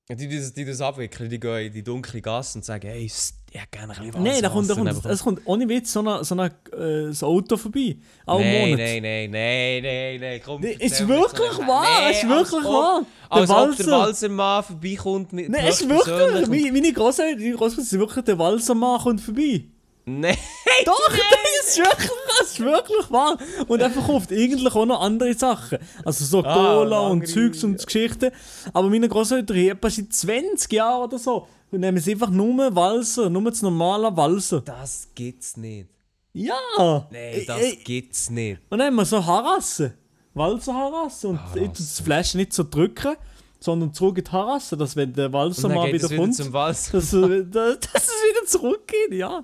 Die, 0.10 0.28
die, 0.28 0.54
die 0.54 0.66
das 0.66 0.82
abwickeln, 0.82 1.30
die 1.30 1.40
gehen 1.40 1.68
in 1.68 1.74
die 1.74 1.82
dunkle 1.82 2.22
Gasse 2.22 2.58
und 2.58 2.66
sagen, 2.66 2.90
hey, 2.90 3.06
ich 3.06 3.14
hätte 3.54 3.68
gerne 3.72 3.94
ein 3.98 4.06
bisschen 4.08 4.22
Nein, 4.24 4.42
da 4.42 4.50
kommt, 4.50 4.70
da 4.70 4.76
kommt, 4.76 5.06
es 5.06 5.24
kommt 5.24 5.42
ohne 5.46 5.70
Witz 5.70 5.94
so 5.94 6.02
ein 6.02 6.24
so 6.26 6.36
eine, 6.36 6.52
äh, 6.78 7.14
so 7.14 7.28
Auto 7.28 7.56
vorbei. 7.56 7.96
All 8.26 8.42
Nein, 8.42 8.72
Monat. 8.72 8.80
nein, 8.80 9.02
nein, 9.02 9.32
nein, 9.32 9.82
nein, 9.84 10.20
nein, 10.20 10.42
komm. 10.44 10.60
Nee, 10.62 10.76
ist 10.78 11.08
wirklich 11.08 11.52
so 11.54 11.62
wahr, 11.66 11.84
Nein, 12.02 12.12
ist 12.12 12.24
als 12.26 12.30
wirklich 12.30 12.64
wahr. 12.66 13.06
Der 13.32 13.38
Als 13.38 13.50
ob 13.50 13.78
der 13.78 13.86
Walser- 13.86 13.92
Walsermann 13.92 14.64
vorbeikommt 14.66 15.32
mit 15.32 15.50
Nein, 15.50 15.68
ist 15.68 15.88
wirklich. 15.88 16.48
Meine, 16.50 16.72
meine 16.74 16.92
Großeltern, 16.94 17.40
die 17.42 17.52
Großeltern 17.52 17.86
sind 17.86 18.00
wirklich 18.02 18.26
der 18.26 18.38
Walsermann 18.38 19.00
kommt 19.00 19.22
vorbei. 19.22 19.64
Nein, 20.06 20.38
Doch, 20.86 21.10
das 21.10 21.68
ist 21.70 21.78
wirklich, 21.78 22.12
das 22.40 22.48
ist 22.52 22.60
wirklich 22.60 23.10
wahr. 23.12 23.38
Und 23.68 23.80
er 23.80 23.90
verkauft 23.90 24.32
eigentlich 24.32 24.74
auch 24.76 24.86
noch 24.86 25.02
andere 25.02 25.34
Sachen. 25.34 25.78
Also 26.04 26.26
so 26.26 26.44
Ah, 26.44 26.54
Cola 26.54 27.00
und 27.08 27.22
andere- 27.22 27.32
Zeugs 27.32 27.64
und 27.64 27.86
Geschichten. 27.86 28.32
Aber 28.74 28.90
meine 28.90 29.08
Großeltern 29.08 29.56
haben 29.56 29.68
etwa 29.70 29.90
seit 29.90 30.12
20 30.14 30.74
Jahren 30.74 31.04
oder 31.04 31.18
so 31.18 31.48
und 31.72 31.80
nehmen 31.80 32.00
sie 32.00 32.12
einfach 32.12 32.30
nur 32.30 32.76
Walser, 32.76 33.30
nur 33.30 33.44
das 33.50 33.62
normale 33.62 34.16
Walser. 34.16 34.62
Das 34.62 35.08
gibt's 35.16 35.56
nicht. 35.56 35.88
Ja! 36.34 37.08
Nein, 37.12 37.44
das 37.48 37.62
Ey, 37.62 37.76
gibt's 37.84 38.30
nicht. 38.30 38.60
Und 38.70 38.80
dann 38.80 38.88
haben 38.88 38.96
wir 38.96 39.06
so 39.06 39.24
Harassen. 39.26 39.94
Walser 40.34 40.74
Harassen. 40.74 41.30
Und 41.32 41.40
ich 41.56 41.62
tue 41.70 41.70
das 41.78 42.00
Fleisch 42.00 42.34
nicht 42.34 42.52
so 42.54 42.64
drücken, 42.64 43.16
sondern 43.60 43.94
zurück 43.94 44.18
in 44.18 44.24
die 44.26 44.32
Harasse, 44.32 44.76
dass 44.76 44.96
wenn 44.96 45.14
der 45.14 45.32
Walser 45.32 45.68
Und 45.70 45.76
mal 45.76 45.94
wieder 45.94 46.10
wieder 46.10 46.18
kommt, 46.18 46.38
dass, 46.40 46.92
dass 46.92 46.92
es 46.94 47.14
wieder 47.14 48.46
zurückgeht, 48.48 49.14
ja. 49.14 49.44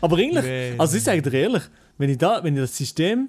Aber 0.00 0.16
eigentlich, 0.16 0.44
Nee. 0.44 0.74
also 0.78 0.96
ich 0.96 1.02
sage 1.04 1.22
dir 1.22 1.32
ehrlich, 1.32 1.62
wenn 1.98 2.10
ich, 2.10 2.18
da, 2.18 2.42
wenn 2.44 2.54
ich 2.54 2.60
das 2.62 2.76
System 2.76 3.28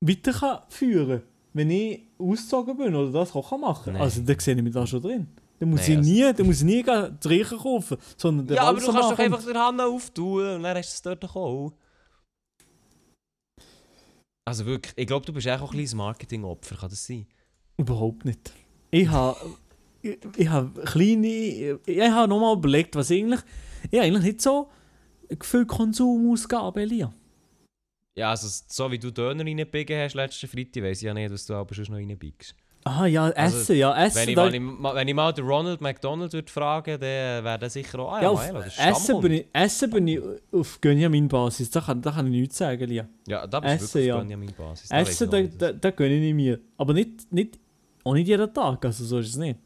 weiter 0.00 0.32
kann 0.32 0.58
führen 0.68 1.20
kann, 1.20 1.28
wenn 1.52 1.70
ich 1.70 2.02
ausgezogen 2.18 2.76
bin 2.76 2.94
oder 2.94 3.12
das 3.12 3.34
auch 3.34 3.50
machen 3.58 3.84
kann, 3.84 3.94
Nee. 3.94 4.00
also 4.00 4.22
dann 4.22 4.38
sehe 4.38 4.54
ich 4.54 4.62
mich 4.62 4.72
da 4.74 4.86
schon 4.86 5.02
drin. 5.02 5.26
Dann 5.60 5.70
muss, 5.70 5.86
Nee, 5.86 5.92
ich, 5.94 5.98
also- 5.98 6.10
nie, 6.10 6.32
dann 6.32 6.46
muss 6.46 6.58
ich 6.58 6.64
nie 6.64 6.82
die 6.82 7.28
Reiche 7.28 7.56
kaufen, 7.56 7.96
sondern 8.16 8.46
der 8.46 8.56
Ja, 8.56 8.62
aber 8.64 8.80
du 8.80 8.86
kannst 8.92 9.10
doch 9.12 9.18
einfach 9.18 9.44
den 9.44 9.56
Hand 9.58 9.80
auftun 9.80 10.56
und 10.56 10.62
dann 10.62 10.76
hast 10.76 10.90
du 10.90 10.94
es 10.94 11.02
dort 11.02 11.22
doch 11.24 11.36
auch. 11.36 11.72
Also 14.46 14.66
wirklich, 14.66 14.92
ich 14.96 15.06
glaube, 15.06 15.24
du 15.24 15.32
bist 15.32 15.48
auch 15.48 15.60
ein 15.62 15.68
kleines 15.70 15.94
Marketingopfer, 15.94 16.76
kann 16.76 16.90
das 16.90 17.06
sein? 17.06 17.26
Überhaupt 17.78 18.24
nicht. 18.24 18.52
Ich 18.90 19.08
habe 19.08 19.38
ich, 20.02 20.18
ich 20.36 20.48
habe 20.48 20.82
kleine. 20.82 21.78
Ich 21.86 22.00
habe 22.10 22.28
nochmal 22.28 22.56
überlegt, 22.56 22.94
was 22.94 23.10
eigentlich. 23.10 23.40
Ich 23.90 24.00
eigentlich 24.00 24.22
nicht 24.24 24.42
so 24.42 24.68
viel 25.42 25.66
Konsumausgaben, 25.66 26.82
Elia. 26.82 27.12
Ja, 28.16 28.30
also 28.30 28.48
so 28.68 28.90
wie 28.92 28.98
du 28.98 29.10
Döner 29.10 29.44
reingebiegen 29.44 29.98
hast 29.98 30.14
letzten 30.14 30.46
Freitag, 30.46 30.84
weiss 30.84 30.98
ich 30.98 31.06
ja 31.06 31.14
nicht, 31.14 31.32
was 31.32 31.46
du 31.46 31.54
aber 31.54 31.74
sonst 31.74 31.88
noch 31.88 31.96
reinbiegst. 31.96 32.54
Ah 32.86 33.06
ja, 33.06 33.24
Also, 33.30 33.58
Essen, 33.60 33.76
ja, 33.76 34.04
Essen. 34.04 34.16
Wenn 34.16 34.28
ich, 34.28 34.34
da, 34.34 34.52
wenn, 34.94 35.08
ich, 35.08 35.14
mal 35.14 35.32
den 35.32 35.46
Ronald 35.46 35.80
McDonald 35.80 36.34
würde 36.34 36.52
fragen, 36.52 37.00
dann 37.00 37.44
wäre 37.44 37.58
der 37.58 37.70
sicher 37.70 37.98
auch, 37.98 38.12
ah 38.12 38.22
ja, 38.22 38.28
auf 38.28 38.66
ist 38.66 38.78
Essen, 38.78 39.20
bin 39.22 39.32
ich, 39.32 39.46
Essen 39.54 39.90
bin 39.90 40.06
ich 40.06 40.20
auf 40.52 40.80
Gönjamin-Basis. 40.82 41.70
Da 41.70 41.80
kann, 41.80 42.02
da 42.02 42.12
kann 42.12 42.26
ich 42.26 42.40
nichts 42.40 42.58
sagen, 42.58 42.82
Elia. 42.82 43.08
Ja, 43.26 43.46
da 43.46 43.60
bist 43.60 43.80
du 43.80 43.84
Essen, 43.84 43.94
wirklich 43.94 44.58
ja. 44.58 44.64
auf 44.66 44.90
weiss 44.90 44.90
Essen, 44.90 45.30
da, 45.30 45.42
da, 45.42 45.72
da 45.72 45.90
gönne 45.92 46.16
ich 46.16 46.34
mir. 46.34 46.60
Aber 46.76 46.92
nicht, 46.92 47.32
nicht, 47.32 47.58
auch 48.04 48.12
nicht 48.12 48.28
jeden 48.28 48.52
Tag, 48.52 48.84
also 48.84 49.04
so 49.04 49.18
ist 49.18 49.30
es 49.30 49.36
nicht. 49.36 49.58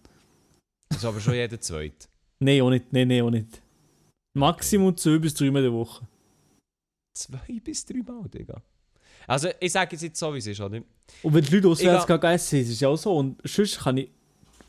Das 0.88 0.98
ist 0.98 1.04
aber 1.04 1.20
schon 1.20 1.34
jeder 1.34 1.60
Zweite. 1.60 2.06
Nein, 2.38 2.62
auch 2.62 2.70
nicht, 2.70 2.92
nein, 2.92 3.08
nein, 3.08 3.22
auch 3.22 3.30
nicht. 3.30 3.60
Maximum 4.34 4.96
zwei 4.96 5.18
bis 5.18 5.34
drei 5.34 5.50
Mal 5.50 5.58
in 5.64 5.70
der 5.70 5.72
Woche. 5.72 6.06
Zwei 7.16 7.60
bis 7.62 7.84
drei 7.84 8.02
Mal, 8.02 8.28
Digga. 8.28 8.62
Also, 9.26 9.48
ich 9.60 9.72
sage 9.72 9.92
jetzt, 9.92 10.02
jetzt 10.02 10.18
so, 10.18 10.32
wie 10.32 10.38
es 10.38 10.46
ist, 10.46 10.60
oder? 10.60 10.80
Und 11.22 11.34
wenn 11.34 11.44
die 11.44 11.54
Leute 11.56 11.68
auswärts 11.68 12.04
Ich 12.04 12.08
gehen 12.20 12.30
essen, 12.30 12.60
ist 12.60 12.68
es 12.70 12.80
ja 12.80 12.88
auch 12.88 12.96
so. 12.96 13.16
Und 13.16 13.40
sonst 13.44 13.78
kann 13.80 13.96
ich. 13.98 14.10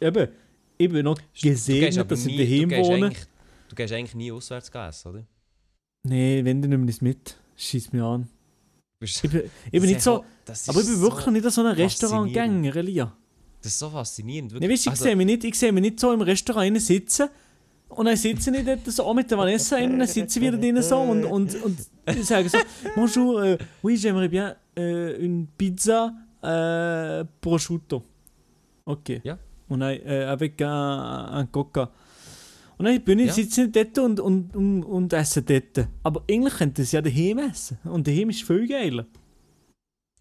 Eben, 0.02 0.30
ich 0.78 0.89
bin 0.89 1.04
noch 1.06 1.17
aber 2.00 2.08
dass 2.10 2.26
ich 2.26 2.26
nie- 2.26 2.38
du 2.38 2.43
daheim 2.43 2.69
gehst 2.69 2.89
wohne. 2.89 3.06
eigentlich- 3.08 3.26
Du 3.69 3.76
gehst 3.76 3.93
eigentlich 3.93 4.15
nie 4.15 4.32
auswärts 4.32 4.69
essen, 4.69 5.08
oder? 5.10 5.24
Nein, 6.08 6.43
wenn 6.45 6.62
dann 6.62 6.72
nimm 6.72 6.88
ich 6.88 6.95
es 6.95 7.02
mit. 7.02 7.38
Schieß 7.56 7.91
mich 7.91 8.02
an. 8.02 8.28
Ich 9.02 9.22
bin, 9.22 9.43
ich 9.65 9.72
bin 9.72 9.84
nicht 9.84 10.02
so. 10.02 10.26
Aber 10.48 10.80
ich 10.80 10.86
bin 10.88 10.95
so- 10.95 11.02
wirklich 11.02 11.28
nicht 11.28 11.52
so 11.52 11.62
ein. 11.63 11.76
Restaurantgänger, 11.76 12.76
Elia. 12.76 13.15
Das 13.62 13.74
ist 13.74 13.80
so 13.80 13.89
faszinierend. 13.89 14.52
Nee, 14.54 14.62
wirklich. 14.62 14.72
weißt, 14.72 14.86
du, 14.86 14.89
ich, 14.89 14.91
Also, 14.91 15.04
sehe 15.04 15.15
mich 15.15 15.26
nicht, 15.26 15.43
ich 15.43 15.60
sehe 15.60 15.72
mich 15.72 15.82
nicht 15.82 16.00
so 16.00 16.12
im 16.13 16.22
Restaurant 16.22 16.82
sitzen. 16.82 17.30
Und 17.89 18.06
dann 18.06 18.15
sitze 18.15 18.56
ich 18.56 18.65
dort 18.65 18.86
so 18.86 19.13
mit 19.13 19.30
der 19.30 19.38
Vanessa 19.38 19.78
innen, 19.78 19.99
dann 19.99 20.08
sitze 20.08 20.39
ich 20.39 20.45
wieder 20.45 20.58
drinnen 20.58 20.84
so 20.84 20.97
und, 20.99 21.25
und, 21.25 21.56
und 21.63 21.80
ich 22.08 22.25
sage 22.25 22.47
so, 22.47 22.58
Bonjour, 22.95 23.41
euh, 23.41 23.58
oui, 23.84 23.97
j'aimerais 23.97 24.30
bien 24.30 24.56
euh, 24.78 25.17
une 25.19 25.47
pizza 25.58 26.13
euh, 26.43 27.23
prosciutto. 27.41 28.04
Okay. 28.86 29.21
Ja. 29.23 29.38
Und 29.67 29.82
dann 29.82 29.91
äh, 30.06 30.23
avec 30.25 30.62
un, 30.62 30.67
un 30.67 31.52
coca. 31.52 31.91
Und 32.78 32.86
dann 32.86 33.02
bin 33.02 33.19
ich, 33.19 33.28
Ja. 33.28 33.34
sitze 33.34 33.63
ich 33.63 33.71
dort 33.71 33.97
und, 33.97 34.19
und, 34.19 34.56
und, 34.56 34.84
und 34.84 35.13
esse 35.13 35.41
dort. 35.41 35.88
Aber 36.04 36.23
eigentlich 36.30 36.54
könnte 36.54 36.84
es 36.84 36.91
ja 36.91 37.02
daheim 37.02 37.39
essen. 37.39 37.78
Und 37.84 38.08
daheim 38.08 38.30
ist 38.30 38.43
viel 38.43 38.67
geiler. 38.67 39.06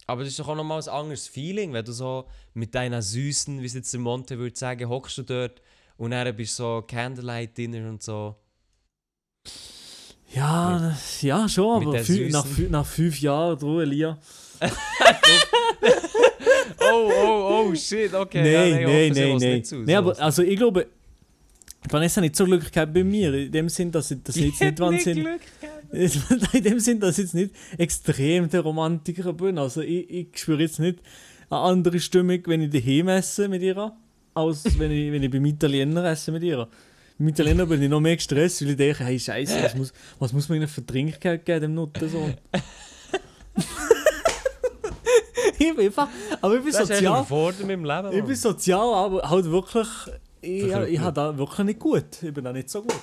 Aber 0.07 0.23
das 0.23 0.31
ist 0.31 0.39
doch 0.41 0.49
auch 0.49 0.57
nochmal 0.57 0.81
ein 0.81 0.89
anderes 0.89 1.29
Feeling, 1.29 1.73
wenn 1.75 1.85
du 1.85 1.93
so 1.93 2.25
mit 2.55 2.75
deiner 2.75 3.03
Süßen, 3.03 3.61
wie 3.61 3.67
es 3.67 3.75
jetzt 3.75 3.93
der 3.93 4.01
Monte 4.01 4.39
würde 4.39 4.57
sagen, 4.57 4.89
hockst 4.89 5.19
du 5.19 5.23
dort 5.23 5.61
und 5.99 6.11
dann 6.13 6.35
bist 6.35 6.59
du 6.59 6.63
so 6.63 6.85
Candlelight-Dinner 6.87 7.89
und 7.91 8.03
so. 8.03 8.35
Ja, 10.35 10.79
das- 10.79 11.23
ja 11.23 11.49
schon, 11.49 11.81
Mit 11.81 11.89
aber 11.89 11.99
fü 12.05 12.29
nach, 12.31 12.47
nach 12.71 12.87
fünf 12.87 13.21
Jahren, 13.21 13.59
du, 13.59 13.81
Elia. 13.81 14.19
Oh, 16.81 17.11
oh, 17.13 17.69
oh, 17.71 17.75
shit, 17.75 18.15
okay. 18.15 18.43
Nein, 18.43 18.83
ja, 18.83 18.89
nein, 18.89 19.13
nein, 19.13 19.37
nein. 19.39 19.63
Nein, 19.63 19.87
sie 19.87 19.95
aber 19.95 20.19
also 20.19 20.43
ich 20.43 20.57
glaube, 20.57 20.87
Vanessa 21.89 22.17
hat 22.17 22.23
nicht 22.23 22.37
so 22.37 22.45
Glück 22.45 22.71
gehabt 22.73 22.93
bei 22.95 23.05
mir. 23.05 23.33
In 23.35 23.53
dem 23.53 23.69
Sinn, 23.69 23.91
dass 23.91 24.11
ich 24.11 24.23
das 24.23 24.37
nicht. 24.37 24.47
jetzt 24.49 24.61
nicht 24.61 24.81
wahnsinnig. 24.81 25.41
In 26.53 26.63
dem 26.63 26.81
Sinn, 26.81 27.01
dass 27.01 27.19
ich 27.19 27.25
jetzt 27.25 27.35
nicht 27.35 27.55
extrem 27.79 28.49
der 28.49 28.61
Romantiker 28.61 29.33
bin. 29.33 29.59
Also 29.59 29.81
ich, 29.81 30.09
ich 30.11 30.29
spüre 30.35 30.63
jetzt 30.63 30.79
nicht 30.79 31.01
eine 31.51 31.61
andere 31.61 32.01
Stimmung, 32.01 32.41
wenn 32.47 32.63
ich 32.63 32.71
daheim 32.71 33.09
esse 33.09 33.49
mit 33.49 33.63
ihr, 33.63 33.93
als 34.39 34.79
wenn 34.79 34.91
ich, 34.91 35.13
wenn 35.13 35.23
ich 35.23 35.31
beim 35.31 35.45
Italiener 35.45 36.05
esse 36.05 36.33
mit 36.33 36.43
ihr. 36.43 36.69
Beim 37.19 37.29
Italiener 37.29 37.67
bin 37.67 37.83
ich 37.83 37.89
noch 37.89 38.01
mehr 38.01 38.17
gestresst, 38.17 38.63
weil 38.63 38.71
ich 38.71 38.77
denke, 38.77 39.05
hey 39.05 39.19
Scheiße, 39.19 39.63
was 39.63 39.75
muss, 39.75 39.93
was 40.19 40.33
muss 40.33 40.49
man 40.49 40.59
ihnen 40.59 40.69
für 40.69 40.85
Trinkgeld 40.87 41.45
geben, 41.45 41.61
dem 41.61 41.75
Nuttensohn? 41.75 42.35
ich 45.59 45.75
bin 45.75 45.87
einfach, 45.87 46.09
aber 46.41 46.57
ich 46.57 46.63
bin 46.63 46.73
Das 46.73 46.83
ist 46.83 46.89
sozial. 46.89 47.13
überfordert 47.15 47.61
mit 47.61 47.71
dem 47.71 47.85
Leben. 47.85 48.13
Ich 48.13 48.25
bin 48.25 48.37
sozial, 48.37 48.95
aber 48.95 49.29
halt 49.29 49.45
wirklich. 49.47 49.89
Ich, 50.41 50.61
Verkrüppelt. 50.63 50.95
ich 50.95 51.01
habe 51.01 51.13
da 51.13 51.37
wirklich 51.37 51.67
nicht 51.67 51.81
gut. 51.81 52.23
Ich 52.23 52.33
bin 52.33 52.45
da 52.45 52.53
nicht 52.53 52.71
so 52.71 52.83
gut. 52.83 52.95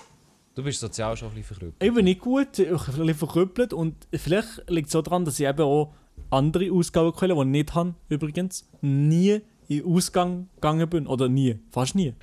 Du 0.55 0.63
bist 0.63 0.79
sozial 0.79 1.17
schon 1.17 1.27
ein 1.29 1.35
bisschen 1.35 1.57
verrückt. 1.57 1.83
Ich 1.83 1.93
bin 1.93 2.05
nicht 2.05 2.21
gut, 2.21 2.57
ich 2.57 2.69
bin 2.69 2.77
ein 2.77 2.85
bisschen 2.85 3.13
verkrüppelt 3.15 3.73
und 3.73 4.07
vielleicht 4.13 4.69
liegt 4.69 4.87
es 4.87 4.95
auch 4.95 5.03
daran, 5.03 5.25
dass 5.25 5.37
ich 5.37 5.45
eben 5.45 5.61
auch 5.61 5.93
andere 6.29 6.71
Ausgabenquellen, 6.71 7.35
die 7.35 7.41
ich 7.43 7.49
nicht 7.65 7.75
habe, 7.75 7.93
übrigens, 8.07 8.65
nie 8.81 9.41
in 9.67 9.85
Ausgang 9.85 10.47
gegangen 10.55 10.89
bin. 10.89 11.07
Oder 11.07 11.27
nie, 11.29 11.57
fast 11.71 11.95
nie. 11.95 12.13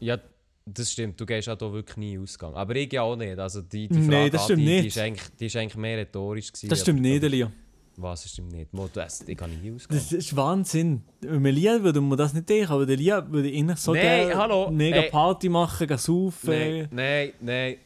Ja, 0.00 0.18
das 0.66 0.92
stimmt. 0.92 1.20
Du 1.20 1.26
gehst 1.26 1.48
auch 1.48 1.58
hier 1.58 1.72
wirklich 1.72 1.96
nie 1.96 2.12
in 2.12 2.18
den 2.18 2.22
Ausgang. 2.24 2.54
Aber 2.54 2.74
ich 2.76 2.92
ja 2.92 3.02
auch 3.02 3.16
nicht. 3.16 3.38
Also 3.38 3.62
die, 3.62 3.88
die 3.88 3.98
Nee, 3.98 4.10
Frage 4.10 4.30
das 4.30 4.40
an 4.42 4.44
stimmt 4.46 4.60
die, 4.60 4.64
nicht. 4.64 4.86
ist 4.86 4.98
eigentlich, 4.98 5.28
die 5.38 5.46
ist 5.46 5.56
eigentlich 5.56 5.76
mehr 5.76 5.98
rhetorisch 5.98 6.52
gewesen. 6.52 6.68
Das 6.68 6.80
stimmt 6.80 7.00
aber- 7.00 7.08
nicht, 7.08 7.22
Elia. 7.24 7.52
Was, 7.96 8.22
das 8.22 8.32
stimmt 8.32 8.52
nicht? 8.52 8.72
Mo, 8.72 8.88
du, 8.92 9.02
also, 9.02 9.22
ich 9.26 9.36
kann 9.36 9.50
nicht 9.60 9.74
Ausgang. 9.74 9.98
Das 9.98 10.12
ist 10.12 10.34
Wahnsinn. 10.34 11.02
Mit 11.20 11.44
Elia 11.46 11.82
würde 11.82 12.00
man 12.00 12.16
das 12.16 12.32
nicht 12.32 12.48
denken, 12.48 12.72
aber 12.72 12.88
Elia 12.88 13.30
würde 13.30 13.48
eigentlich 13.48 13.78
so 13.78 13.92
Nein, 13.92 14.34
hallo, 14.34 14.70
mega 14.70 14.96
ey. 15.02 15.10
Party 15.10 15.50
machen, 15.50 15.86
gehen 15.86 15.98
saufen. 15.98 16.50
Nein, 16.50 16.88
nein, 16.90 17.32
nein. 17.40 17.76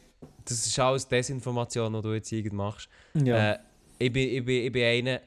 Das 0.45 0.65
ist 0.65 0.79
alles 0.79 1.05
Desinformation, 1.09 1.91
die 1.93 2.01
du 2.01 2.13
jetzt 2.13 2.31
irgend 2.31 2.53
machst. 2.53 2.87
Ja. 3.15 3.51
Äh, 3.53 3.59
ich, 3.99 4.13
bin, 4.13 4.29
ich, 4.29 4.45
bin, 4.45 4.63
ich 4.65 4.71
bin 4.71 4.83
einer, 4.85 5.19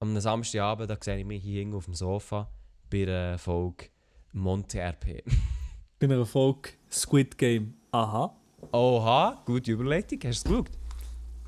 am 0.00 0.18
Samstagabend, 0.18 0.90
da 0.90 0.96
sehe 1.00 1.18
ich 1.18 1.24
mich 1.24 1.40
hier 1.42 1.72
auf 1.76 1.84
dem 1.84 1.94
Sofa 1.94 2.50
bei 2.90 3.04
der 3.04 3.38
Folge 3.38 3.86
Monte 4.32 4.78
RP. 4.80 5.22
Bei 6.00 6.06
einer 6.06 6.24
Folge 6.24 6.70
Squid 6.92 7.36
Game. 7.36 7.74
Aha. 7.90 8.32
Oha, 8.72 9.42
gute 9.44 9.72
Überleitung, 9.72 10.20
hast 10.24 10.44
du 10.46 10.50
es 10.50 10.64
geschaut? 10.64 10.70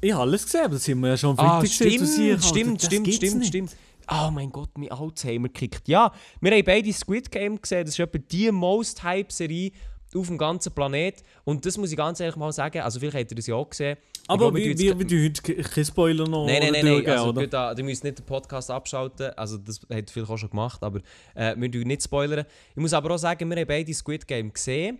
Ich 0.01 0.13
habe 0.13 0.23
alles 0.23 0.45
gesehen, 0.45 0.65
aber 0.65 0.75
das 0.75 0.85
sind 0.85 0.99
wir 1.01 1.09
ja 1.11 1.17
schon 1.17 1.39
am 1.39 1.47
Ah, 1.47 1.61
Freitag 1.61 1.79
gesehen, 1.79 1.93
stimmt, 1.93 2.09
siehst, 2.09 2.49
stimmt, 2.49 2.83
stimmt, 2.83 3.15
stimmt, 3.15 3.47
stimmt. 3.47 3.77
Oh 4.11 4.31
mein 4.33 4.51
Gott, 4.51 4.71
mein 4.77 4.91
Alzheimer 4.91 5.49
kickt. 5.51 5.87
Ja, 5.87 6.13
wir 6.41 6.51
haben 6.51 6.65
beide 6.65 6.93
Squid 6.93 7.31
Game 7.31 7.61
gesehen. 7.61 7.85
Das 7.85 7.95
ist 7.95 8.01
etwa 8.01 8.19
die 8.19 8.51
most 8.51 9.03
hype 9.05 9.31
Serie 9.31 9.71
auf 10.15 10.27
dem 10.27 10.39
ganzen 10.39 10.73
Planet. 10.73 11.23
Und 11.45 11.65
das 11.65 11.77
muss 11.79 11.91
ich 11.91 11.97
ganz 11.97 12.19
ehrlich 12.21 12.37
mal 12.37 12.53
sagen. 12.53 12.81
Also, 12.81 12.99
vielleicht 13.01 13.17
habt 13.17 13.31
ihr 13.33 13.37
das 13.37 13.47
ja 13.47 13.55
auch 13.55 13.69
gesehen. 13.69 13.97
Aber 14.27 14.57
jetzt- 14.59 14.81
du 14.81 15.25
heute 15.25 15.63
kein 15.63 15.85
Spoiler 15.85 16.27
noch 16.29 16.47
Nein, 16.47 16.61
nein, 16.61 16.73
nein, 16.73 16.85
nein. 16.85 16.93
durchgeben, 17.05 17.19
Also, 17.19 17.47
da, 17.47 17.75
du 17.75 17.83
müsst 17.83 18.03
nicht 18.05 18.19
den 18.19 18.27
Podcast 18.27 18.71
abschalten. 18.71 19.31
Also, 19.37 19.59
das 19.59 19.81
hat 19.83 19.89
ihr 19.91 20.05
vielleicht 20.13 20.31
auch 20.31 20.37
schon 20.39 20.51
gemacht. 20.51 20.83
Aber 20.83 21.01
äh, 21.35 21.55
wir 21.57 21.71
tun 21.71 21.83
nicht 21.83 22.03
spoilern. 22.03 22.45
Ich 22.71 22.77
muss 22.81 22.93
aber 22.93 23.15
auch 23.15 23.19
sagen, 23.19 23.49
wir 23.49 23.57
haben 23.57 23.67
beide 23.67 23.93
Squid 23.95 24.27
Game 24.27 24.53
gesehen. 24.53 24.99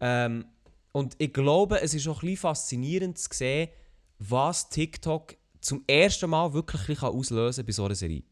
Ähm, 0.00 0.44
und 0.92 1.14
ich 1.18 1.32
glaube, 1.32 1.80
es 1.80 1.94
ist 1.94 2.06
auch 2.08 2.18
ein 2.22 2.26
bisschen 2.28 2.36
faszinierend 2.38 3.18
zu 3.18 3.28
sehen, 3.32 3.68
was 4.18 4.68
TikTok 4.68 5.36
zum 5.60 5.84
ersten 5.86 6.28
Mal 6.30 6.52
wirklich 6.52 7.02
auslösen 7.02 7.62
kann 7.62 7.66
bei 7.66 7.72
so 7.72 7.84
einer 7.84 7.94
Serie. 7.94 8.22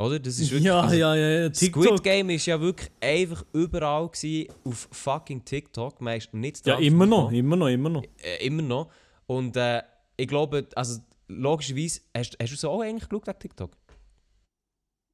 Oder? 0.00 0.18
Das 0.18 0.38
ist 0.38 0.50
wirklich, 0.50 0.64
Ja, 0.64 0.80
also, 0.80 0.94
ja, 0.96 1.14
ja, 1.14 1.28
ja. 1.42 1.54
Squid 1.54 1.72
TikTok. 1.74 2.02
Game 2.02 2.30
ist 2.30 2.46
ja 2.46 2.58
wirklich 2.60 2.90
einfach 3.00 3.44
überall 3.52 4.08
gewesen, 4.08 4.48
auf 4.64 4.88
fucking 4.90 5.44
TikTok. 5.44 6.00
Man 6.00 6.16
ist 6.16 6.32
nicht 6.32 6.66
Ja, 6.66 6.78
immer 6.78 7.04
noch, 7.06 7.30
immer 7.30 7.56
noch, 7.56 7.68
immer 7.68 7.90
noch. 7.90 8.02
Äh, 8.22 8.46
immer 8.46 8.62
noch. 8.62 8.90
Und 9.26 9.56
äh, 9.56 9.82
ich 10.16 10.26
glaube, 10.26 10.66
also 10.74 11.00
logischerweise, 11.28 12.00
hast, 12.16 12.36
hast 12.40 12.50
du 12.52 12.56
so 12.56 12.70
auch 12.70 12.80
eigentlich 12.80 13.08
geschaut 13.08 13.26
wegen 13.26 13.38
TikTok? 13.38 13.70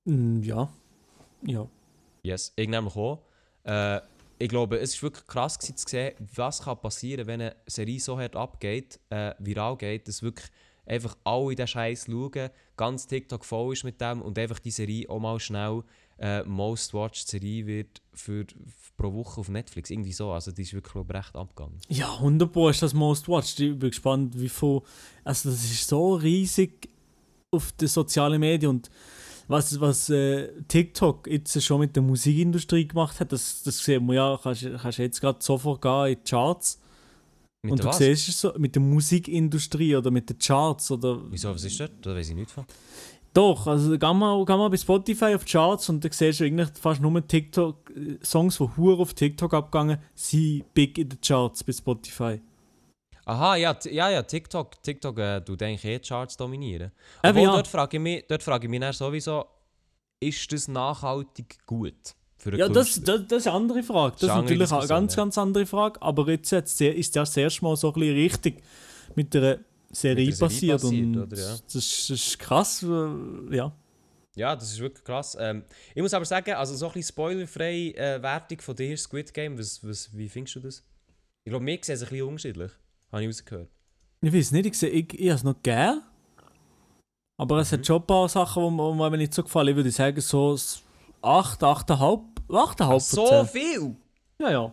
Mm, 0.04 0.42
Ja. 0.42 0.68
Ja. 1.42 1.68
Yes, 2.22 2.52
ich 2.56 2.68
nämlich 2.68 2.94
auch. 2.96 3.22
Äh, 3.64 4.00
ich 4.38 4.48
glaube, 4.48 4.78
es 4.78 4.94
war 5.02 5.08
wirklich 5.08 5.26
krass 5.26 5.58
gewesen, 5.58 5.76
zu 5.76 5.88
sehen, 5.88 6.14
was 6.34 6.62
kann 6.62 6.80
passieren, 6.80 7.26
wenn 7.26 7.40
eine 7.40 7.56
Serie 7.66 7.98
so 8.00 8.18
hart 8.18 8.36
abgeht, 8.36 9.00
äh, 9.10 9.34
viral 9.38 9.76
geht, 9.76 10.06
dass 10.08 10.22
wirklich 10.22 10.46
einfach 10.86 11.16
alle 11.24 11.54
den 11.54 11.66
Scheiß 11.66 12.06
schauen, 12.06 12.50
ganz 12.76 13.06
TikTok 13.06 13.44
voll 13.44 13.72
ist 13.72 13.84
mit 13.84 14.00
dem 14.00 14.22
und 14.22 14.38
einfach 14.38 14.58
die 14.58 14.70
Serie 14.70 15.08
auch 15.08 15.20
mal 15.20 15.38
schnell 15.40 15.82
äh, 16.18 16.42
Most 16.44 16.94
Watched 16.94 17.28
Serie 17.28 17.66
wird 17.66 18.00
für, 18.14 18.46
pro 18.96 19.12
Woche 19.12 19.40
auf 19.40 19.48
Netflix. 19.48 19.90
Irgendwie 19.90 20.12
so. 20.12 20.32
Also 20.32 20.52
die 20.52 20.62
ist 20.62 20.72
wirklich 20.72 20.92
glaub, 20.92 21.12
recht 21.12 21.34
abgegangen. 21.34 21.78
Ja, 21.88 22.14
100 22.14 22.50
Pro 22.50 22.68
ist 22.68 22.82
das 22.82 22.94
Most 22.94 23.28
Watched. 23.28 23.60
Ich 23.60 23.78
bin 23.78 23.90
gespannt, 23.90 24.38
wie 24.38 24.48
viel. 24.48 24.80
Also, 25.24 25.50
das 25.50 25.64
ist 25.64 25.88
so 25.88 26.14
riesig 26.14 26.88
auf 27.50 27.72
den 27.72 27.88
sozialen 27.88 28.40
Medien 28.40 28.70
und 28.70 28.90
was, 29.48 29.78
was 29.80 30.10
äh, 30.10 30.48
TikTok 30.66 31.28
jetzt 31.28 31.62
schon 31.62 31.80
mit 31.80 31.94
der 31.94 32.02
Musikindustrie 32.02 32.88
gemacht 32.88 33.20
hat, 33.20 33.30
das, 33.30 33.62
das 33.62 33.78
sehen 33.78 34.04
wir 34.06 34.14
ja, 34.14 34.40
kannst 34.42 34.66
kannst 34.82 34.98
jetzt 34.98 35.20
gerade 35.20 35.38
sofort 35.40 35.80
gehen 35.80 36.06
in 36.06 36.18
die 36.18 36.30
Charts. 36.30 36.80
Mit 37.66 37.72
und 37.72 37.84
du 37.84 37.88
was? 37.88 37.98
siehst 37.98 38.28
es 38.28 38.40
so 38.40 38.52
mit 38.56 38.74
der 38.74 38.82
Musikindustrie 38.82 39.96
oder 39.96 40.10
mit 40.10 40.30
den 40.30 40.38
Charts 40.38 40.90
oder. 40.90 41.20
Wieso, 41.30 41.54
was 41.54 41.64
ist 41.64 41.78
das? 41.80 41.90
Da 42.00 42.14
weiß 42.14 42.30
ich 42.30 42.34
nicht 42.34 42.50
von. 42.50 42.64
Doch, 43.34 43.66
also 43.66 43.98
geh 43.98 44.14
mal, 44.14 44.44
geh 44.46 44.56
mal 44.56 44.70
bei 44.70 44.78
Spotify 44.78 45.34
auf 45.34 45.44
die 45.44 45.52
Charts 45.52 45.90
und 45.90 46.02
dann 46.02 46.10
siehst 46.10 46.40
du 46.40 46.44
eigentlich 46.44 46.70
fast 46.80 47.02
nur 47.02 47.26
TikTok, 47.26 47.90
äh, 47.90 48.24
Songs, 48.24 48.56
die 48.56 48.64
hure 48.76 49.02
auf 49.02 49.12
TikTok 49.12 49.52
abgegangen 49.52 49.98
sind, 50.14 50.72
big 50.72 50.96
in 50.96 51.10
den 51.10 51.20
Charts 51.20 51.62
bei 51.62 51.72
Spotify. 51.72 52.40
Aha, 53.26 53.56
ja, 53.56 53.76
ja, 53.90 54.08
ja, 54.08 54.22
TikTok, 54.22 54.82
TikTok 54.82 55.18
äh, 55.18 55.40
tut 55.44 55.62
eigentlich 55.62 55.84
eh 55.84 55.98
die 55.98 56.08
Charts 56.08 56.36
dominieren. 56.36 56.92
Aber 57.20 57.40
ja. 57.40 57.52
dort 57.52 57.68
frage 57.68 57.98
ich 57.98 58.02
mich, 58.02 58.24
dort 58.26 58.42
frage 58.42 58.66
ich 58.66 58.70
mich 58.70 58.96
sowieso, 58.96 59.44
ist 60.20 60.50
das 60.52 60.68
nachhaltig 60.68 61.58
gut 61.66 62.14
Ja, 62.54 62.68
das, 62.68 63.00
das, 63.02 63.26
das 63.28 63.38
ist 63.38 63.46
eine 63.46 63.56
andere 63.56 63.82
Frage. 63.82 64.12
Das 64.14 64.22
ist 64.24 64.28
natürlich 64.28 64.70
eine 64.72 64.86
ganz, 64.86 65.14
ja. 65.14 65.22
ganz 65.22 65.38
andere 65.38 65.66
Frage. 65.66 66.00
Aber 66.02 66.28
jetzt 66.28 66.52
ist 66.52 67.16
das 67.16 67.36
erste 67.36 67.64
Mal 67.64 67.76
so 67.76 67.88
ein 67.88 67.94
bisschen 68.00 68.14
richtig 68.16 68.62
mit 69.14 69.32
der 69.34 69.60
Serie, 69.90 70.26
Mit 70.26 70.40
der 70.40 70.48
Serie 70.48 70.76
passiert. 70.76 70.80
passiert, 70.82 71.16
oder, 71.16 71.36
ja. 71.36 71.56
das, 71.64 71.74
ist, 71.74 72.10
das 72.10 72.10
ist 72.10 72.38
krass. 72.38 72.82
äh, 72.82 73.56
Ja. 73.56 73.72
Ja, 74.34 74.54
das 74.54 74.70
ist 74.72 74.80
wirklich 74.80 75.02
krass. 75.02 75.34
Ähm, 75.40 75.64
ich 75.94 76.02
muss 76.02 76.12
aber 76.12 76.26
sagen, 76.26 76.52
also 76.54 76.74
so 76.76 76.86
ein 76.88 76.92
bisschen 76.92 77.08
spoilerfreie 77.08 77.94
äh, 77.96 78.22
Wertung 78.22 78.60
von 78.60 78.76
dir, 78.76 78.94
Squid 78.98 79.32
Game, 79.32 79.58
was, 79.58 79.80
was, 79.82 80.14
wie 80.14 80.28
findest 80.28 80.56
du 80.56 80.60
das? 80.60 80.84
Ich 81.44 81.50
glaube, 81.50 81.64
wir 81.64 81.78
sehen 81.82 81.94
es 81.94 82.02
ein 82.02 82.08
bisschen 82.10 82.26
unterschiedlich, 82.28 82.72
habe 83.12 83.22
ich 83.22 83.28
rausgehört. 83.28 83.70
Ich 84.20 84.32
weiß 84.34 84.52
nicht, 84.52 84.66
ich, 84.66 84.82
ich, 84.82 85.14
ich 85.14 85.28
habe 85.28 85.36
es 85.36 85.44
noch 85.44 85.62
gern. 85.62 86.02
Aber 87.38 87.58
es 87.58 87.70
Mhm. 87.70 87.76
hat 87.78 87.86
schon 87.86 88.00
ein 88.02 88.06
paar 88.06 88.28
Sachen, 88.28 88.62
die 88.64 88.70
mir- 88.70 89.10
mir 89.10 89.16
nicht 89.16 89.32
so 89.34 89.42
gefallen. 89.42 89.68
Ich 89.68 89.76
würde 89.76 89.90
sagen, 89.90 90.20
so 90.20 90.54
s- 90.54 90.82
8, 91.22 91.62
8,5. 91.62 92.35
8,5 92.48 92.74
Ach, 92.78 92.88
von 92.88 93.00
so 93.00 93.26
10. 93.26 93.46
viel! 93.46 93.96
Ja, 94.38 94.50
ja. 94.50 94.72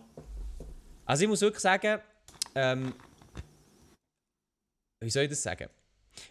Also 1.04 1.24
ich 1.24 1.28
muss 1.28 1.40
wirklich 1.40 1.62
sagen, 1.62 2.00
ähm, 2.54 2.94
wie 5.00 5.10
soll 5.10 5.24
ich 5.24 5.30
das 5.30 5.42
sagen? 5.42 5.68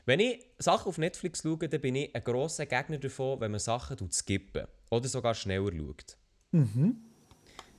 Wenn 0.05 0.19
ich 0.19 0.45
Sachen 0.57 0.87
auf 0.87 0.97
Netflix 0.97 1.41
schaue, 1.41 1.67
dann 1.67 1.81
bin 1.81 1.95
ich 1.95 2.15
ein 2.15 2.23
grosser 2.23 2.65
Gegner 2.65 2.97
davon, 2.97 3.39
wenn 3.41 3.51
man 3.51 3.59
Sachen 3.59 4.11
skippen 4.11 4.67
oder 4.89 5.07
sogar 5.07 5.33
schneller 5.33 5.71
schaut. 5.71 6.17
Mhm. 6.51 6.97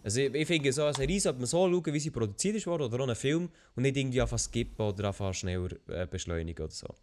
Also 0.03 0.20
ich, 0.20 0.35
ich 0.35 0.46
finde, 0.46 0.72
so 0.72 0.85
eine 0.85 0.92
Serie 0.92 1.20
sollte 1.20 1.38
man 1.38 1.46
so 1.46 1.66
schauen, 1.66 1.94
wie 1.94 2.00
sie 2.00 2.11
produziert 2.11 2.66
worden, 2.66 2.83
oder 2.83 2.98
auch 2.98 3.07
einen 3.07 3.16
Film, 3.16 3.48
und 3.74 3.83
nicht 3.83 3.96
irgendwie 3.96 4.20
einfach 4.20 4.38
skippen 4.38 4.85
oder 4.85 5.09
einfach 5.09 5.33
schneller 5.33 5.70
äh, 5.88 6.07
beschleunigen 6.07 6.62
oder 6.62 6.72
so. 6.72 6.94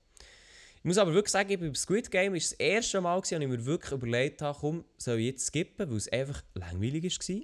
Ich 0.82 0.86
muss 0.86 0.98
aber 0.98 1.14
wirklich 1.14 1.32
sagen, 1.32 1.60
beim 1.60 1.76
Squid 1.76 2.10
Game 2.10 2.32
war 2.32 2.38
es 2.38 2.50
das 2.50 2.60
erste 2.60 3.02
Mal, 3.02 3.14
als 3.14 3.32
ich 3.32 3.38
mir 3.38 3.66
wirklich 3.66 3.92
überlegt 3.92 4.42
habe, 4.42 4.58
komm, 4.60 4.84
soll 4.98 5.20
ich 5.20 5.28
jetzt 5.28 5.46
skippen, 5.46 5.88
weil 5.88 5.98
es 5.98 6.12
einfach 6.12 6.44
langweilig 6.56 7.04
war. 7.04 7.36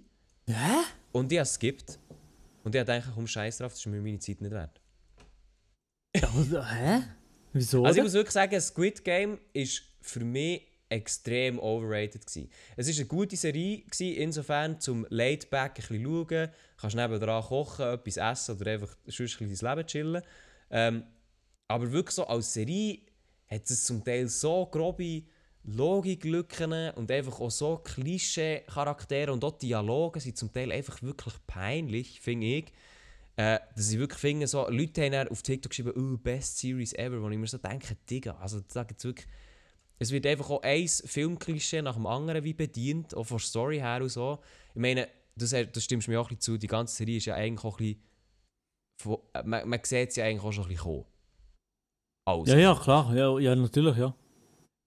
Hä? 0.47 0.85
Und 1.11 1.31
ich 1.31 1.37
habe 1.37 1.43
es 1.43 1.53
skippt. 1.53 1.99
Und 2.63 2.73
ich 2.73 2.79
habe 2.79 2.91
gedacht, 2.91 3.11
komm, 3.13 3.27
scheiß 3.27 3.59
drauf, 3.59 3.73
das 3.73 3.79
ist 3.81 3.85
mir 3.85 4.01
meine 4.01 4.17
Zeit 4.17 4.41
nicht 4.41 4.51
wert. 4.51 4.81
Ja, 6.15 6.73
hä? 6.73 7.03
Wieso? 7.53 7.85
Also 7.85 7.99
ich 7.99 8.03
muss 8.05 8.13
wirklich 8.13 8.33
sagen, 8.33 8.59
Squid 8.59 9.03
Game 9.03 9.39
ist 9.53 9.83
für 10.01 10.21
mich 10.21 10.63
extrem 10.89 11.59
overrated 11.59 12.25
gewesen. 12.25 12.49
Es 12.75 12.87
war 12.87 12.95
eine 12.95 13.05
gute 13.05 13.35
Serie, 13.35 13.83
gewesen, 13.83 14.15
insofern 14.15 14.79
zum 14.79 15.05
Laid-Back 15.09 15.71
ein 15.71 15.73
bisschen 15.75 16.03
schauen, 16.03 16.49
kannst 16.77 16.95
nebendran 16.95 17.43
kochen, 17.43 17.85
etwas 17.85 18.17
essen 18.17 18.55
oder 18.55 18.71
einfach 18.71 18.97
sonst 19.05 19.39
ein 19.39 19.47
bisschen 19.47 19.67
dein 19.67 19.77
Leben 19.77 19.87
chillen. 19.87 20.23
Ähm, 20.71 21.03
aber 21.67 21.91
wirklich 21.91 22.15
so 22.15 22.25
als 22.25 22.53
Serie 22.53 23.01
hat 23.49 23.69
es 23.69 23.83
zum 23.83 24.03
Teil 24.03 24.27
so 24.27 24.65
grobe 24.65 25.23
Logiklücken 25.63 26.91
und 26.91 27.11
einfach 27.11 27.39
auch 27.41 27.51
so 27.51 27.77
Klischee-Charaktere 27.77 29.33
und 29.33 29.43
auch 29.43 29.57
Dialoge 29.57 30.21
sind 30.21 30.37
zum 30.37 30.51
Teil 30.53 30.71
einfach 30.71 31.01
wirklich 31.01 31.33
peinlich, 31.45 32.21
finde 32.21 32.47
ich. 32.47 32.65
Äh, 33.35 33.59
dass 33.75 33.91
ich 33.91 33.99
wirklich 33.99 34.19
finde, 34.19 34.47
so, 34.47 34.67
Leute 34.69 35.03
haben 35.03 35.27
auf 35.27 35.43
TikTok 35.43 35.69
geschrieben, 35.69 35.93
oh, 35.95 36.17
best 36.17 36.57
Series 36.57 36.93
ever, 36.93 37.21
wo 37.21 37.29
ich 37.29 37.37
mir 37.37 37.47
so 37.47 37.57
denke, 37.57 37.95
Digga, 38.09 38.35
also 38.37 38.61
da 38.73 38.83
gibt's 38.83 39.03
wirklich, 39.03 39.27
es 39.99 40.11
wird 40.11 40.25
einfach 40.25 40.49
auch 40.49 40.63
ein 40.63 40.87
Filmklischee 40.87 41.81
nach 41.81 41.95
dem 41.95 42.07
anderen 42.07 42.43
wie 42.43 42.53
bedient, 42.53 43.13
auch 43.13 43.25
von 43.25 43.37
Story 43.37 43.77
her 43.77 43.99
und 44.01 44.09
so. 44.09 44.39
Ich 44.73 44.81
meine, 44.81 45.07
das, 45.35 45.51
das 45.51 45.83
stimmst 45.83 46.07
mir 46.07 46.19
auch 46.19 46.31
ein 46.31 46.37
bisschen 46.37 46.55
zu, 46.55 46.57
die 46.57 46.67
ganze 46.67 46.95
Serie 46.95 47.17
ist 47.17 47.25
ja 47.25 47.35
eigentlich 47.35 47.63
auch 47.63 47.79
ein 47.79 47.97
bisschen, 49.03 49.17
äh, 49.33 49.43
man, 49.43 49.69
man 49.69 49.79
sieht 49.83 50.13
sie 50.13 50.21
eigentlich 50.21 50.43
auch 50.43 50.51
schon 50.51 50.63
ein 50.63 50.69
bisschen 50.69 50.83
kommen. 50.83 51.05
Alles. 52.27 52.49
Ja, 52.49 52.57
ja, 52.57 52.75
klar. 52.75 53.15
Ja, 53.15 53.39
ja 53.39 53.55
natürlich, 53.55 53.95
ja. 53.95 54.13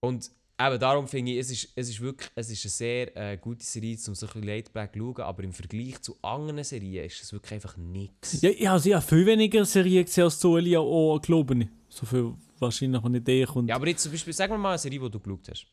Und 0.03 0.31
eben 0.61 0.79
darum 0.79 1.09
finde 1.09 1.33
ich, 1.33 1.39
es 1.39 1.51
ist, 1.51 1.73
es 1.75 1.89
ist 1.89 2.01
wirklich 2.01 2.31
es 2.35 2.51
ist 2.51 2.65
eine 2.65 2.71
sehr 2.71 3.17
äh, 3.17 3.37
gute 3.39 3.65
Serie, 3.65 3.97
um 4.07 4.15
so 4.15 4.27
ein 4.27 4.33
bisschen 4.33 4.43
Laid-Back 4.43 4.93
zu 4.93 4.99
schauen, 4.99 5.21
aber 5.23 5.43
im 5.45 5.53
Vergleich 5.55 6.03
zu 6.03 6.19
anderen 6.21 6.63
Serien 6.65 7.07
ist 7.07 7.23
es 7.23 7.33
wirklich 7.33 7.55
einfach 7.55 7.79
nichts. 7.79 8.43
Ja, 8.43 8.51
ja, 8.51 8.73
also 8.75 8.91
ich 8.91 8.95
habe 8.95 9.07
viel 9.07 9.25
weniger 9.25 9.65
Serien 9.65 10.05
gesehen 10.05 10.25
als 10.25 10.39
du, 10.39 10.59
Elia, 10.59 10.81
auch, 10.81 11.19
glaube 11.19 11.55
ich. 11.55 11.69
So 11.89 12.05
viel 12.05 12.35
wahrscheinlich 12.59 13.03
eine 13.03 13.17
Idee 13.17 13.47
kommt. 13.47 13.71
Ja, 13.71 13.77
aber 13.77 13.89
jetzt 13.89 14.03
zum 14.03 14.13
Beispiel, 14.13 14.35
sag 14.35 14.51
mir 14.51 14.59
mal 14.59 14.71
eine 14.71 14.79
Serie, 14.79 15.01
die 15.01 15.11
du 15.11 15.19
geschaut 15.19 15.49
hast. 15.49 15.67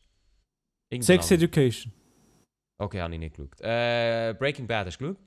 Irgendeine 0.90 1.18
Sex 1.18 1.30
andere. 1.30 1.44
Education. 1.44 1.92
Okay, 2.78 3.00
habe 3.02 3.12
ich 3.12 3.20
nicht 3.20 3.36
geschaut. 3.36 3.60
Äh, 3.60 4.34
Breaking 4.38 4.66
Bad 4.66 4.86
hast 4.86 4.98
du 4.98 5.08
geschaut? 5.08 5.22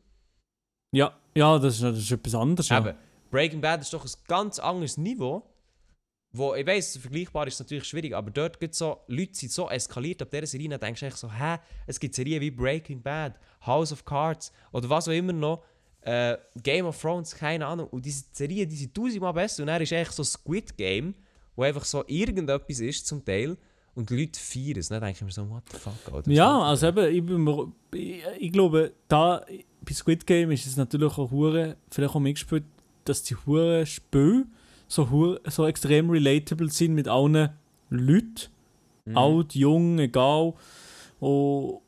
Ja, 0.91 1.15
ja 1.35 1.59
das, 1.59 1.75
ist, 1.75 1.83
das 1.83 1.97
ist 1.99 2.11
etwas 2.11 2.33
anderes. 2.33 2.67
Ja. 2.69 2.79
Eben, 2.79 2.97
Breaking 3.29 3.61
Bad 3.61 3.81
ist 3.81 3.93
doch 3.93 4.03
ein 4.03 4.11
ganz 4.27 4.57
anderes 4.57 4.97
Niveau. 4.97 5.50
Wo, 6.33 6.55
ich 6.55 6.65
weiss, 6.65 6.95
vergleichbar 6.95 7.47
ist 7.47 7.59
natürlich 7.59 7.83
schwierig, 7.83 8.15
aber 8.15 8.31
dort 8.31 8.59
gibt 8.59 8.73
so, 8.73 9.01
Leute 9.07 9.35
sind 9.35 9.51
so 9.51 9.69
eskaliert 9.69 10.21
ab 10.21 10.31
dieser 10.31 10.47
Serie, 10.47 10.79
denkst 10.79 11.01
du 11.01 11.05
echt 11.05 11.17
so, 11.17 11.29
hä, 11.29 11.57
es 11.87 11.99
gibt 11.99 12.15
Serien 12.15 12.39
wie 12.39 12.51
Breaking 12.51 13.01
Bad, 13.01 13.37
House 13.65 13.91
of 13.91 14.05
Cards 14.05 14.53
oder 14.71 14.89
was 14.89 15.09
auch 15.09 15.13
immer 15.13 15.33
noch, 15.33 15.63
äh, 16.01 16.37
Game 16.63 16.85
of 16.85 16.99
Thrones, 16.99 17.35
keine 17.35 17.65
Ahnung. 17.65 17.87
Und 17.89 18.05
diese 18.05 18.23
Serien, 18.31 18.69
die 18.69 18.75
sind 18.75 18.95
tausendmal 18.95 19.33
besser 19.33 19.63
und 19.63 19.67
dann 19.67 19.81
ist 19.81 19.91
echt 19.91 20.13
so 20.13 20.23
Squid 20.23 20.77
Game, 20.77 21.15
wo 21.55 21.63
einfach 21.63 21.83
so 21.83 22.03
irgendetwas 22.07 22.79
ist 22.79 23.05
zum 23.05 23.23
Teil 23.25 23.57
und 23.93 24.09
die 24.09 24.21
Leute 24.21 24.39
feiern 24.39 24.77
es. 24.77 24.87
Dann 24.87 25.01
denke 25.01 25.17
ich 25.17 25.25
mir 25.25 25.31
so, 25.31 25.49
what 25.49 25.63
the 25.69 25.77
fuck, 25.77 26.13
Alter, 26.13 26.31
Ja, 26.31 26.61
also 26.61 26.87
eben, 26.87 27.13
ich, 27.13 27.25
bin 27.25 27.73
ich, 27.93 28.23
ich 28.39 28.51
glaube, 28.51 28.93
da 29.09 29.45
bei 29.81 29.93
Squid 29.93 30.25
Game 30.25 30.51
ist 30.51 30.65
es 30.65 30.77
natürlich 30.77 31.17
auch 31.17 31.29
hure, 31.29 31.75
vielleicht 31.89 32.15
auch 32.15 32.19
mitgespielt, 32.19 32.63
dass 33.03 33.23
die 33.23 33.35
hure 33.35 33.85
Spiele 33.85 34.45
so, 34.91 35.39
so 35.45 35.65
extrem 35.65 36.09
relatable 36.09 36.69
sind 36.69 36.93
mit 36.93 37.07
allen 37.07 37.49
Leuten. 37.89 38.49
Mhm. 39.05 39.17
Alt, 39.17 39.55
jung, 39.55 39.99
egal. 39.99 40.53
Und, 41.19 41.79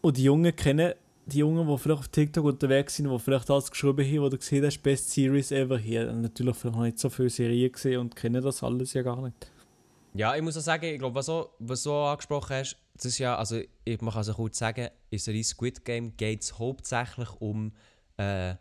und 0.00 0.16
die 0.16 0.24
Jungen 0.24 0.54
kennen 0.54 0.94
die 1.26 1.38
Jungen, 1.38 1.68
die 1.68 1.78
vielleicht 1.78 2.00
auf 2.00 2.08
TikTok 2.08 2.44
unterwegs 2.44 2.96
sind, 2.96 3.10
die 3.10 3.18
vielleicht 3.18 3.50
alles 3.50 3.70
geschrieben 3.70 4.04
haben, 4.04 4.22
wo 4.22 4.28
du 4.30 4.38
gesehen 4.38 4.64
hast, 4.64 4.82
Best 4.82 5.10
Series 5.10 5.52
ever. 5.52 5.78
Hier 5.78 6.10
natürlich 6.10 6.56
vielleicht 6.56 6.76
noch 6.76 6.82
nicht 6.82 6.98
so 6.98 7.10
viele 7.10 7.28
Serien 7.28 7.70
gesehen 7.70 8.00
und 8.00 8.16
kennen 8.16 8.42
das 8.42 8.62
alles 8.62 8.94
ja 8.94 9.02
gar 9.02 9.20
nicht. 9.20 9.50
Ja, 10.14 10.34
ich 10.34 10.42
muss 10.42 10.56
auch 10.56 10.62
sagen, 10.62 10.86
ich 10.86 10.98
glaube, 10.98 11.14
was 11.14 11.26
du 11.26 11.44
was 11.58 11.82
du 11.82 11.92
angesprochen 11.92 12.56
hast, 12.56 12.78
das 12.94 13.04
ist 13.04 13.18
ja, 13.18 13.36
also 13.36 13.60
ich, 13.84 14.00
man 14.00 14.12
kann 14.12 14.22
es 14.22 14.32
kurz 14.32 14.58
sagen, 14.58 14.88
in 15.10 15.18
Serie 15.18 15.44
Squid 15.44 15.84
Game 15.84 16.16
geht 16.16 16.42
es 16.42 16.58
hauptsächlich 16.58 17.28
um, 17.40 17.72
äh, 18.16 18.54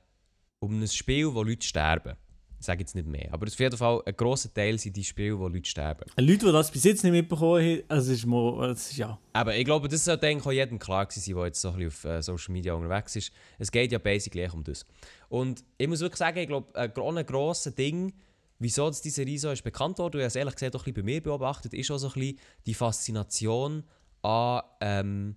um 0.60 0.82
ein 0.82 0.88
Spiel, 0.88 1.34
wo 1.34 1.42
Leute 1.42 1.66
sterben. 1.66 2.16
Ich 2.60 2.66
sage 2.66 2.80
jetzt 2.80 2.96
nicht 2.96 3.08
mehr, 3.08 3.32
aber 3.32 3.46
auf 3.46 3.60
jeden 3.60 3.78
Fall 3.78 4.02
ein 4.06 4.16
grosser 4.16 4.52
Teil 4.52 4.80
sind 4.80 4.96
die 4.96 5.04
Spiele, 5.04 5.38
wo 5.38 5.48
Leute 5.48 5.70
sterben. 5.70 6.10
Leute, 6.18 6.48
die 6.48 6.52
das 6.52 6.72
bis 6.72 6.86
jetzt 6.86 7.04
nicht 7.04 7.14
mitbekommen 7.14 7.64
haben, 7.64 7.84
also 7.88 8.12
ist 8.12 8.26
mir, 8.26 8.68
das 8.68 8.90
ist, 8.92 8.98
ja. 8.98 9.20
Aber 9.34 9.56
ich 9.56 9.64
glaube, 9.64 9.88
das 9.88 10.04
sollte 10.04 10.26
eigentlich 10.26 10.46
auch 10.46 10.52
jedem 10.52 10.80
klar 10.80 11.06
gewesen 11.06 11.22
sein, 11.22 11.36
der 11.36 11.46
jetzt 11.46 11.62
so 11.62 11.70
ein 11.70 11.78
bisschen 11.78 12.10
auf 12.10 12.18
äh, 12.18 12.22
Social 12.24 12.54
Media 12.54 12.74
unterwegs 12.74 13.16
ist. 13.16 13.32
Es 13.60 13.72
geht 13.72 13.92
ja 13.92 14.00
basically 14.00 14.50
um 14.52 14.64
das. 14.64 14.86
Und 15.30 15.64
ich 15.78 15.88
muss 15.88 16.00
wirklich 16.00 16.18
sagen, 16.18 16.40
ich 16.40 16.48
glaube, 16.48 16.74
ein, 16.76 16.92
gro- 16.92 17.16
ein 17.16 17.26
grosses 17.28 17.76
Ding, 17.76 18.12
wieso 18.58 18.88
das 18.88 19.04
diese 19.04 19.18
Serie 19.18 19.38
so 19.38 19.52
ist 19.52 19.64
bekannt 19.64 20.00
wurde, 20.00 20.18
und 20.18 20.22
ich 20.22 20.24
habe 20.24 20.30
es 20.30 20.36
ehrlich 20.36 20.56
gesagt 20.56 20.76
auch 20.76 20.80
ein 20.82 20.94
bisschen 20.94 21.06
bei 21.06 21.14
mir 21.14 21.22
beobachtet, 21.22 21.76
ist 21.76 21.92
auch 21.92 22.00
so 22.00 22.08
ein 22.08 22.14
bisschen 22.14 22.40
die 22.66 22.74
Faszination 22.74 23.84
an, 24.24 24.62
ähm, 24.82 25.36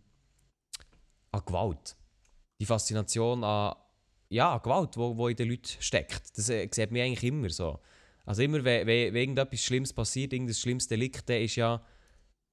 an 1.33 1.43
Gewalt. 1.45 1.97
Die 2.63 2.67
Faszination 2.67 3.45
an, 3.45 3.75
ja, 4.31 4.59
Gewalt, 4.59 4.97
wo, 4.97 5.17
wo 5.17 5.29
in 5.29 5.37
den 5.37 5.51
Leuten 5.51 5.77
steckt. 5.81 6.37
Das 6.37 6.49
äh, 6.49 6.69
sieht 6.73 6.91
man 6.91 7.03
eigentlich 7.03 7.25
immer 7.25 7.51
so. 7.51 7.79
Also 8.25 8.43
immer, 8.43 8.65
wenn, 8.65 8.87
wenn, 8.87 9.13
wenn 9.13 9.21
irgendetwas 9.21 9.63
Schlimmes 9.63 9.93
passiert, 9.93 10.33
irgendein 10.33 10.55
schlimmes 10.55 10.89
Delikt, 10.89 11.29
dann 11.29 11.43
ist 11.43 11.57
ja 11.57 11.85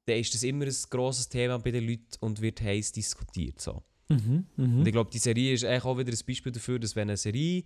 dann 0.08 0.18
ist 0.18 0.34
das 0.34 0.44
immer 0.44 0.66
ein 0.66 0.76
grosses 0.90 1.28
Thema 1.28 1.60
bei 1.60 1.72
den 1.72 1.86
Leuten 1.86 2.08
und 2.22 2.42
wird 2.42 2.62
heiß 2.62 2.94
diskutiert. 2.94 3.60
So. 3.60 3.84
Mhm, 4.08 4.46
mhm. 4.56 4.80
Und 4.80 4.88
ich 4.88 4.94
glaube, 4.94 5.10
die 5.12 5.18
Serie 5.18 5.54
ist 5.54 5.66
eigentlich 5.66 5.84
auch 5.84 5.98
wieder 5.98 6.12
ein 6.12 6.26
Beispiel 6.26 6.52
dafür, 6.52 6.80
dass 6.80 6.96
wenn 6.96 7.10
eine 7.10 7.18
Serie 7.18 7.64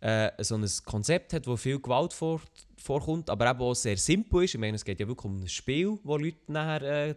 äh, 0.00 0.30
so 0.42 0.56
ein 0.56 0.66
Konzept 0.86 1.34
hat, 1.34 1.46
wo 1.46 1.56
viel 1.56 1.78
Gewalt 1.78 2.14
vor, 2.14 2.40
vorkommt, 2.78 3.28
aber 3.28 3.50
eben 3.50 3.60
auch 3.60 3.74
sehr 3.74 3.98
simpel 3.98 4.44
ist. 4.44 4.54
Ich 4.54 4.60
meine, 4.60 4.74
es 4.74 4.84
geht 4.84 5.00
ja 5.00 5.06
wirklich 5.06 5.26
um 5.26 5.42
ein 5.42 5.48
Spiel, 5.48 5.98
wo 6.02 6.16
Leute 6.16 6.38
nachher 6.48 7.08
äh, 7.08 7.14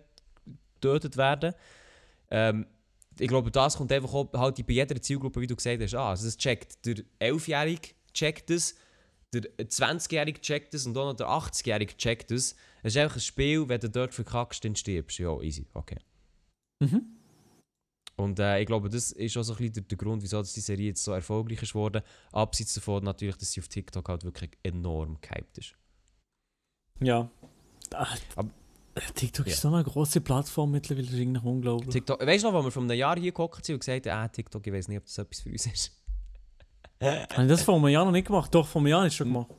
getötet 0.76 1.16
werden. 1.16 1.54
Ähm, 2.30 2.66
ich 3.20 3.28
glaube, 3.28 3.52
das 3.52 3.78
kommt 3.78 3.92
einfach 3.92 4.14
auch 4.14 4.32
halt 4.34 4.66
bei 4.66 4.74
jeder 4.74 5.02
Zielgruppe, 5.02 5.42
wie 5.42 5.48
du 5.48 5.56
gesagt 5.56 5.82
hast, 5.82 5.96
ah, 5.96 6.10
also 6.10 6.26
das 6.26 6.38
checkt 6.38 6.86
der 6.86 6.96
11-Jährige 7.20 7.90
checkt 8.14 8.50
es, 8.50 8.76
der 9.34 9.44
20-Jährige 9.58 10.42
checkt 10.42 10.74
es 10.74 10.86
und 10.86 10.98
auch 10.98 11.06
noch 11.06 11.16
der 11.16 11.28
80-Jährige 11.28 11.98
checkt 11.98 12.32
es. 12.32 12.56
Es 12.84 12.96
ist 12.96 12.98
einfach 12.98 13.18
ein 13.18 13.22
Spiel, 13.22 13.68
wenn 13.68 13.80
du 13.80 13.90
dort 13.90 14.14
verkackst, 14.14 14.64
dann 14.64 14.76
stirbst. 14.76 15.18
Ja, 15.20 15.40
easy, 15.42 15.68
okay. 15.74 15.98
Mhm. 16.80 17.16
Und 18.18 18.40
äh, 18.40 18.62
ich 18.62 18.66
glaube, 18.66 18.90
das 18.90 19.12
ist 19.12 19.36
auch 19.36 19.44
so 19.44 19.54
ein 19.54 19.58
bisschen 19.58 19.74
der, 19.74 19.84
der 19.84 19.98
Grund, 19.98 20.24
wieso 20.24 20.42
die 20.42 20.48
Serie 20.62 20.88
jetzt 20.88 21.04
so 21.04 21.12
erfolgreich 21.12 21.62
ist 21.62 21.74
geworden. 21.74 22.02
Abseits 22.32 22.74
davon 22.74 23.04
natürlich, 23.04 23.36
dass 23.36 23.52
sie 23.52 23.60
auf 23.60 23.68
TikTok 23.68 24.08
halt 24.08 24.24
wirklich 24.24 24.52
enorm 24.64 25.18
gehypt 25.20 25.58
ist. 25.58 25.76
Ja. 27.02 27.30
Aber- 28.36 28.50
TikTok 29.16 29.48
ist 29.48 29.62
so 29.62 29.68
eine 29.68 29.84
große 29.84 30.22
Plattform 30.22 30.72
mittlerweile, 30.72 31.06
das 31.06 31.14
ist 31.14 31.20
irgendwie 31.20 31.46
unglaublich. 31.46 31.90
TikTok, 31.90 32.26
weißt 32.26 32.44
du 32.46 32.48
noch, 32.48 32.56
als 32.56 32.66
wir 32.66 32.72
vor 32.72 32.84
einem 32.84 32.98
Jahr 32.98 33.20
hier 33.20 33.32
gehockt 33.32 33.66
sind 33.66 33.76
und 33.76 33.80
gesagt 33.80 34.08
haben, 34.08 34.18
ah, 34.18 34.28
TikTok, 34.28 34.66
ich 34.66 34.74
weiß 34.74 34.88
nicht, 34.88 34.98
ob 35.00 35.06
das 35.06 35.18
etwas 35.18 35.42
für 35.42 35.50
uns 35.50 35.66
ist. 35.66 35.92
Habe 37.02 37.44
ich 37.44 37.50
das 37.50 37.64
vor 37.64 37.76
einem 37.76 37.90
Jahr 37.90 38.06
noch 38.06 38.12
nicht 38.12 38.28
gemacht? 38.28 38.56
Doch, 38.56 38.66
vor 38.66 38.82
einem 38.82 38.88
Jahr 38.88 39.06
ist 39.06 39.14
es 39.14 39.18
schon 39.18 39.28
gemacht. 39.28 39.52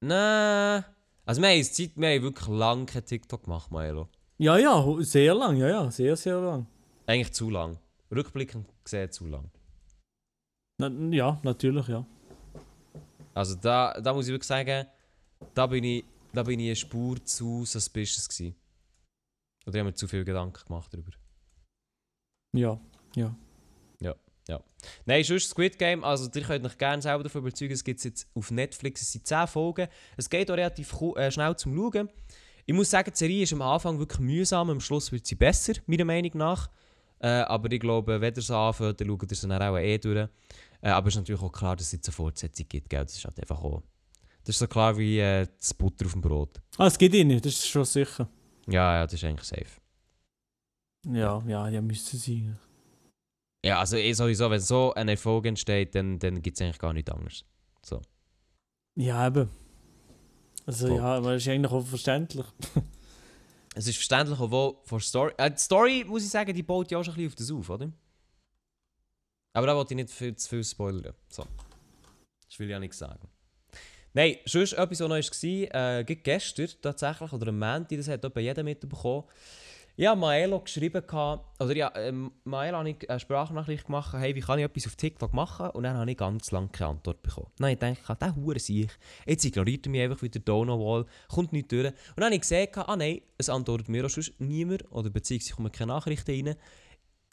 Nein. 0.00 0.84
Also 1.26 1.42
wir 1.42 1.48
haben, 1.48 1.62
Zeit, 1.62 1.90
wir 1.94 2.08
haben 2.08 2.22
wirklich 2.22 2.48
lange 2.48 2.86
kein 2.86 3.04
TikTok 3.04 3.44
gemacht, 3.44 3.70
Maelo. 3.70 4.08
Ja, 4.38 4.56
ja, 4.56 4.82
sehr 5.00 5.34
lang, 5.34 5.56
ja, 5.56 5.68
ja, 5.68 5.90
sehr, 5.90 6.16
sehr 6.16 6.40
lang. 6.40 6.66
Eigentlich 7.06 7.32
zu 7.32 7.50
lang. 7.50 7.78
Rückblickend 8.10 8.66
gesehen 8.82 9.10
zu 9.12 9.26
lang. 9.26 9.50
Na, 10.78 10.88
ja, 11.14 11.38
natürlich, 11.42 11.86
ja. 11.88 12.06
Also 13.34 13.54
da, 13.56 14.00
da 14.00 14.14
muss 14.14 14.26
ich 14.26 14.32
wirklich 14.32 14.48
sagen, 14.48 14.86
da 15.54 15.66
bin 15.66 15.84
ich, 15.84 16.04
da 16.32 16.42
bin 16.42 16.58
ich 16.58 16.68
eine 16.68 16.76
Spur 16.76 17.22
zu 17.24 17.64
suspicious 17.66 18.28
gewesen. 18.28 18.56
Oder 19.70 19.76
ich 19.76 19.80
habe 19.80 19.90
mir 19.90 19.94
zu 19.94 20.08
viel 20.08 20.24
Gedanken 20.24 20.64
gemacht 20.66 20.92
darüber. 20.92 21.12
Ja, 22.52 22.80
ja. 23.14 23.36
Nein, 25.04 25.24
sonst 25.24 25.50
Squid 25.50 25.78
Game, 25.78 26.04
also 26.04 26.28
ihr 26.34 26.42
könnt 26.42 26.64
euch 26.64 26.78
gerne 26.78 27.02
selber 27.02 27.24
davon 27.24 27.42
überzeugen, 27.42 27.72
es 27.72 27.84
gibt 27.84 28.02
jetzt 28.04 28.28
auf 28.34 28.50
Netflix, 28.50 29.02
es 29.02 29.12
sind 29.12 29.26
10 29.26 29.46
Folgen. 29.46 29.88
Es 30.16 30.28
geht 30.28 30.50
auch 30.50 30.56
relativ 30.56 30.94
äh, 31.16 31.30
schnell 31.30 31.56
zum 31.56 31.74
Schauen. 31.76 32.08
Ich 32.66 32.74
muss 32.74 32.90
sagen, 32.90 33.10
die 33.12 33.18
Serie 33.18 33.42
ist 33.42 33.52
am 33.52 33.62
Anfang 33.62 33.98
wirklich 33.98 34.20
mühsam, 34.20 34.70
am 34.70 34.80
Schluss 34.80 35.10
wird 35.12 35.26
sie 35.26 35.34
besser, 35.34 35.74
meiner 35.86 36.04
Meinung 36.04 36.32
nach. 36.34 36.70
Äh, 37.18 37.28
aber 37.28 37.70
ich 37.72 37.80
glaube, 37.80 38.20
wenn 38.20 38.34
ihr 38.34 38.42
so 38.42 38.56
anfängt, 38.56 39.00
dann 39.00 39.08
schaut 39.08 39.30
ihr 39.30 39.36
sie 39.36 39.48
dann 39.48 39.62
auch 39.62 39.76
eh 39.76 39.98
durch. 39.98 40.28
Äh, 40.80 40.88
aber 40.88 41.08
es 41.08 41.14
ist 41.14 41.20
natürlich 41.20 41.42
auch 41.42 41.52
klar, 41.52 41.76
dass 41.76 41.86
es 41.86 41.92
jetzt 41.92 42.08
eine 42.08 42.14
Fortsetzung 42.14 42.66
gibt, 42.68 42.88
gell? 42.88 43.04
Das 43.04 43.16
ist 43.16 43.24
halt 43.24 43.38
einfach 43.40 43.62
auch... 43.62 43.82
Das 44.44 44.54
ist 44.54 44.60
so 44.60 44.66
klar 44.66 44.96
wie 44.96 45.18
äh, 45.18 45.46
das 45.58 45.74
Butter 45.74 46.06
auf 46.06 46.12
dem 46.12 46.22
Brot. 46.22 46.60
Ah, 46.78 46.86
es 46.86 46.96
geht 46.96 47.14
eh 47.14 47.24
nicht, 47.24 47.44
das 47.44 47.52
ist 47.52 47.68
schon 47.68 47.84
sicher. 47.84 48.28
Ja, 48.66 48.96
ja, 48.96 49.04
das 49.04 49.14
ist 49.14 49.24
eigentlich 49.24 49.46
safe. 49.46 49.80
Ja, 51.06 51.42
ja, 51.46 51.68
ja, 51.68 51.80
müsste 51.80 52.16
sein. 52.16 52.58
Ja, 53.64 53.80
also 53.80 53.96
eh 53.96 54.12
sowieso, 54.12 54.50
wenn 54.50 54.60
so 54.60 54.94
ein 54.94 55.08
Erfolg 55.08 55.46
entsteht, 55.46 55.94
dann, 55.94 56.18
dann 56.18 56.40
gibt 56.42 56.56
es 56.56 56.62
eigentlich 56.62 56.78
gar 56.78 56.92
nichts 56.92 57.10
anderes. 57.10 57.44
Ja, 58.96 59.26
eben. 59.26 59.48
Also, 60.66 60.88
Voll. 60.88 60.96
ja, 60.96 61.04
aber 61.04 61.32
das 61.32 61.42
ist 61.42 61.48
eigentlich 61.48 61.72
auch 61.72 61.86
verständlich. 61.86 62.46
Es 63.72 63.86
ist 63.86 63.94
verständlich, 63.94 64.40
obwohl 64.40 64.78
von 64.82 64.98
Story. 64.98 65.32
Äh, 65.36 65.52
die 65.52 65.58
Story, 65.58 66.04
muss 66.04 66.24
ich 66.24 66.28
sagen, 66.28 66.52
die 66.52 66.62
baut 66.64 66.90
ja 66.90 66.98
auch 66.98 67.04
schon 67.04 67.14
ein 67.14 67.28
bisschen 67.28 67.52
auf 67.52 67.62
das 67.62 67.70
auf, 67.70 67.70
oder? 67.70 67.92
Aber 69.52 69.66
da 69.68 69.76
wollte 69.76 69.94
ich 69.94 69.96
nicht 69.96 70.10
viel, 70.10 70.34
zu 70.34 70.48
viel 70.48 70.64
spoilern. 70.64 71.14
So. 71.28 71.46
Das 72.48 72.58
will 72.58 72.66
ich 72.66 72.72
ja 72.72 72.80
nichts 72.80 72.98
sagen. 72.98 73.28
Nein, 74.12 74.36
sonst 74.44 74.72
etwas, 74.72 75.00
was 75.00 75.08
noch 75.08 75.10
war, 75.10 75.98
äh, 75.98 76.04
gestern 76.04 76.68
tatsächlich, 76.82 77.32
oder 77.32 77.48
am 77.48 77.58
Montag, 77.58 77.96
das 77.96 78.08
hat 78.08 78.24
etwa 78.24 78.40
jeder 78.40 78.62
mitbekommen. 78.62 79.24
Ich 79.96 80.06
habe 80.06 80.18
Maelo 80.18 80.60
geschrieben, 80.60 81.02
oder 81.04 81.76
ja, 81.76 81.92
ähm, 81.94 82.32
Maelo 82.44 82.78
habe 82.78 82.90
ich 82.90 83.10
eine 83.10 83.20
Sprachnachricht 83.20 83.86
gemacht, 83.86 84.14
hey, 84.14 84.34
wie 84.34 84.40
kann 84.40 84.58
ich 84.58 84.64
etwas 84.64 84.86
auf 84.86 84.96
TikTok 84.96 85.34
machen? 85.34 85.70
Und 85.70 85.82
dann 85.82 85.96
habe 85.96 86.10
ich 86.10 86.16
ganz 86.16 86.50
lange 86.52 86.68
keine 86.68 86.92
Antwort 86.92 87.22
bekommen. 87.22 87.48
Dann 87.58 87.76
habe 87.76 87.92
ich 87.92 88.00
gedacht, 88.00 88.22
der 88.22 88.34
Hure 88.34 88.58
sich. 88.58 88.88
Jetzt 89.26 89.44
ignoriert 89.44 89.86
er 89.86 89.90
mich 89.90 90.00
einfach 90.00 90.22
wieder 90.22 90.40
Donau-Wall, 90.40 91.04
kommt 91.28 91.52
nicht 91.52 91.70
durch. 91.70 91.88
Und 91.88 91.94
dann 92.16 92.26
habe 92.26 92.34
ich 92.34 92.40
gesehen, 92.40 92.68
ah 92.76 92.96
nein, 92.96 93.20
es 93.36 93.50
antwortet 93.50 93.90
mir 93.90 94.06
auch 94.06 94.10
sonst 94.10 94.32
niemand, 94.38 94.90
oder 94.90 95.10
beziehungsweise 95.10 95.54
kommen 95.54 95.72
keine 95.72 95.92
Nachrichten 95.92 96.30
rein. 96.46 96.56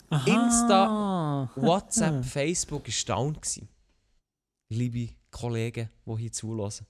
Aha. 0.09 0.29
Insta- 0.29 1.49
WhatsApp, 1.55 2.25
Facebook 2.25 2.87
war 2.87 3.15
down. 3.15 3.33
Gewesen. 3.33 3.69
Liebe 4.69 5.13
Kollegen, 5.31 5.89
die 6.05 6.17
hier 6.17 6.31
zulassen. 6.31 6.87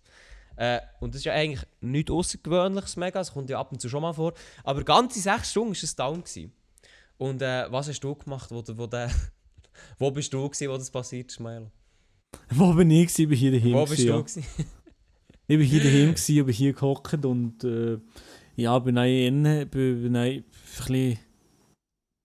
Äh, 0.55 0.79
und 0.99 1.13
das 1.13 1.19
ist 1.19 1.25
ja 1.25 1.33
eigentlich 1.33 1.65
nichts 1.81 2.11
Außergewöhnliches, 2.11 2.97
mega. 2.97 3.19
Es 3.19 3.31
kommt 3.31 3.49
ja 3.49 3.59
ab 3.59 3.71
und 3.71 3.79
zu 3.79 3.89
schon 3.89 4.01
mal 4.01 4.13
vor. 4.13 4.33
Aber 4.63 4.83
ganze 4.83 5.19
sechs 5.19 5.51
Stunden 5.51 5.75
war 5.75 5.83
es 5.83 5.95
down. 5.95 6.23
Gewesen. 6.23 6.51
Und 7.17 7.41
äh, 7.41 7.71
was 7.71 7.87
hast 7.87 7.99
du 7.99 8.15
gemacht, 8.15 8.49
wo, 8.51 8.63
wo, 8.75 8.87
der, 8.87 9.11
wo 9.99 10.11
bist 10.11 10.33
du, 10.33 10.49
gewesen, 10.49 10.69
wo 10.69 10.77
das 10.77 10.89
passiert 10.89 11.31
ist, 11.31 11.39
Milo? 11.39 11.71
Wo 12.49 12.73
bin 12.73 12.89
ich? 12.89 13.07
gewesen? 13.07 13.21
Ich 13.21 13.29
bin 13.29 13.37
hier 13.37 13.51
daheim. 13.51 13.73
Wo 13.73 13.85
bist 13.85 14.05
gewesen, 14.05 14.43
du? 14.57 14.61
ja. 14.63 14.67
Ich 15.49 15.57
bin 15.57 15.65
hier 15.65 15.81
daheim, 15.81 16.09
gewesen, 16.09 16.37
ich 16.37 16.45
bin 16.45 16.53
hier 16.53 16.73
gehockt 16.73 17.23
und 17.23 17.63
äh, 17.63 17.99
ja, 18.57 18.77
bin 18.79 18.97
auch 18.97 19.03
innen, 19.03 19.69
bin, 19.69 20.01
bin 20.01 20.17
auch 20.17 20.21
ein 20.21 20.43
bisschen 20.75 21.19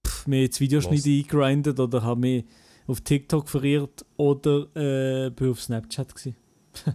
pff, 0.05 0.27
mir 0.27 0.43
jetzt 0.43 0.59
Videos 0.59 0.85
Los. 0.85 0.93
nicht 0.93 1.07
eingegrindet 1.07 1.79
oder 1.79 2.03
habe 2.03 2.19
mich 2.19 2.45
auf 2.93 3.01
TikTok 3.01 3.49
verirrt 3.49 4.05
oder 4.17 4.69
äh, 4.77 5.31
bin 5.31 5.51
auf 5.51 5.61
Snapchat 5.61 6.15
gewesen. 6.15 6.37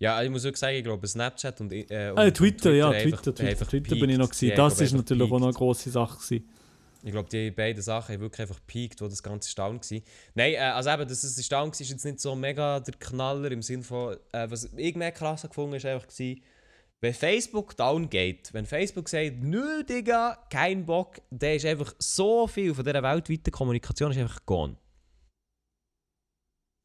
Ja, 0.00 0.22
ich 0.22 0.30
muss 0.30 0.44
wirklich 0.44 0.60
sagen, 0.60 0.76
ich 0.76 0.84
glaube, 0.84 1.04
Snapchat 1.08 1.60
und, 1.60 1.72
äh, 1.72 1.82
und 2.10 2.18
Ah, 2.18 2.24
und 2.26 2.34
Twitter, 2.36 2.72
ja, 2.72 2.88
Twitter, 2.92 3.04
einfach- 3.06 3.20
Twitter, 3.22 3.44
einfach 3.48 3.66
Twitter 3.66 3.96
bin 3.96 4.10
ich 4.10 4.16
noch 4.18 4.28
peaked. 4.30 4.42
Die 4.42 4.46
gewesen. 4.46 4.60
haben, 4.62 4.70
Das 4.70 4.80
ist 4.80 4.88
ich, 4.92 4.94
natürlich 4.96 5.22
auch 5.24 5.28
noch 5.30 5.36
eine 5.38 5.46
peaked. 5.46 5.56
grosse 5.58 5.90
Sache 5.90 6.16
gewesen. 6.18 6.48
Ich 7.02 7.10
glaube, 7.10 7.28
die 7.28 7.50
beiden 7.50 7.82
Sachen 7.82 8.14
haben 8.14 8.20
wirklich 8.20 8.40
einfach 8.42 8.60
peaked, 8.64 9.00
wo 9.00 9.08
das 9.08 9.20
Ganze 9.24 9.52
down 9.56 9.80
war. 9.80 9.98
Nein, 10.34 10.52
äh, 10.52 10.56
also 10.58 10.90
eben, 10.90 11.08
dass 11.08 11.24
es 11.24 11.48
down 11.48 11.72
war, 11.72 11.80
ist 11.80 11.90
jetzt 11.90 12.04
nicht 12.04 12.20
so 12.20 12.36
mega 12.36 12.78
der 12.78 12.94
Knaller 12.94 13.50
im 13.50 13.60
Sinne 13.62 13.82
von, 13.82 14.16
äh, 14.30 14.48
was 14.48 14.70
ich 14.76 14.94
mehr 14.94 15.10
krass 15.10 15.42
gefunden 15.42 15.70
habe, 15.70 15.76
ist 15.78 15.86
einfach 15.86 16.06
gewesen, 16.06 16.42
wenn 17.00 17.14
Facebook 17.14 17.76
down 17.76 18.08
geht, 18.08 18.52
wenn 18.52 18.66
Facebook 18.66 19.08
sagt, 19.08 19.42
nö, 19.42 19.82
Digga, 19.82 20.38
kein 20.48 20.86
Bock, 20.86 21.16
dann 21.30 21.54
ist 21.56 21.66
einfach 21.66 21.92
so 21.98 22.46
viel 22.46 22.72
von 22.72 22.84
dieser 22.84 23.02
weltweiten 23.02 23.50
Kommunikation 23.50 24.12
ist 24.12 24.18
einfach 24.18 24.46
gone. 24.46 24.76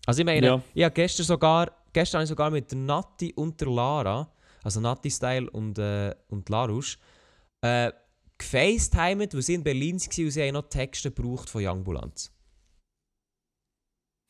Also 0.05 0.19
ich 0.21 0.25
meine, 0.25 0.45
Ja. 0.45 0.61
ich 0.73 0.83
habe 0.83 0.93
gestern 0.93 1.25
sogar, 1.25 1.71
gestern 1.93 2.19
habe 2.19 2.23
ich 2.23 2.29
sogar 2.29 2.49
mit 2.51 2.71
der 2.71 2.77
Nati 2.77 3.33
und 3.33 3.59
der 3.59 3.69
Lara, 3.69 4.29
also 4.63 4.79
Nati 4.79 5.09
Style 5.09 5.49
und, 5.51 5.77
äh, 5.79 6.13
und 6.27 6.49
Larusch, 6.49 6.97
äh, 7.61 7.91
gefacetimed, 8.37 9.33
weil 9.33 9.41
sie 9.41 9.53
in 9.53 9.63
Berlin 9.63 9.97
waren 9.99 10.25
und 10.25 10.31
sie 10.31 10.41
haben 10.41 10.53
noch 10.53 10.67
Texte 10.69 11.11
gebraucht 11.11 11.49
von 11.49 11.65
Youngbulanz. 11.65 12.31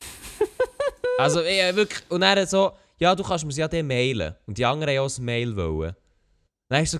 also 1.18 1.42
ich, 1.42 1.74
wirklich, 1.74 2.02
und 2.10 2.20
dann 2.20 2.46
so, 2.46 2.72
ja, 2.98 3.14
du 3.14 3.24
kannst 3.24 3.44
mir 3.44 3.52
sie 3.52 3.60
ja 3.60 3.68
dann 3.68 3.86
mailen. 3.86 4.34
Und 4.46 4.58
die 4.58 4.64
anderen 4.64 4.96
haben 4.96 5.04
auch 5.06 5.18
ein 5.18 5.24
Mail 5.24 5.56
wollen. 5.56 5.96
Dann 6.68 6.80
war 6.80 6.86
so, 6.86 6.98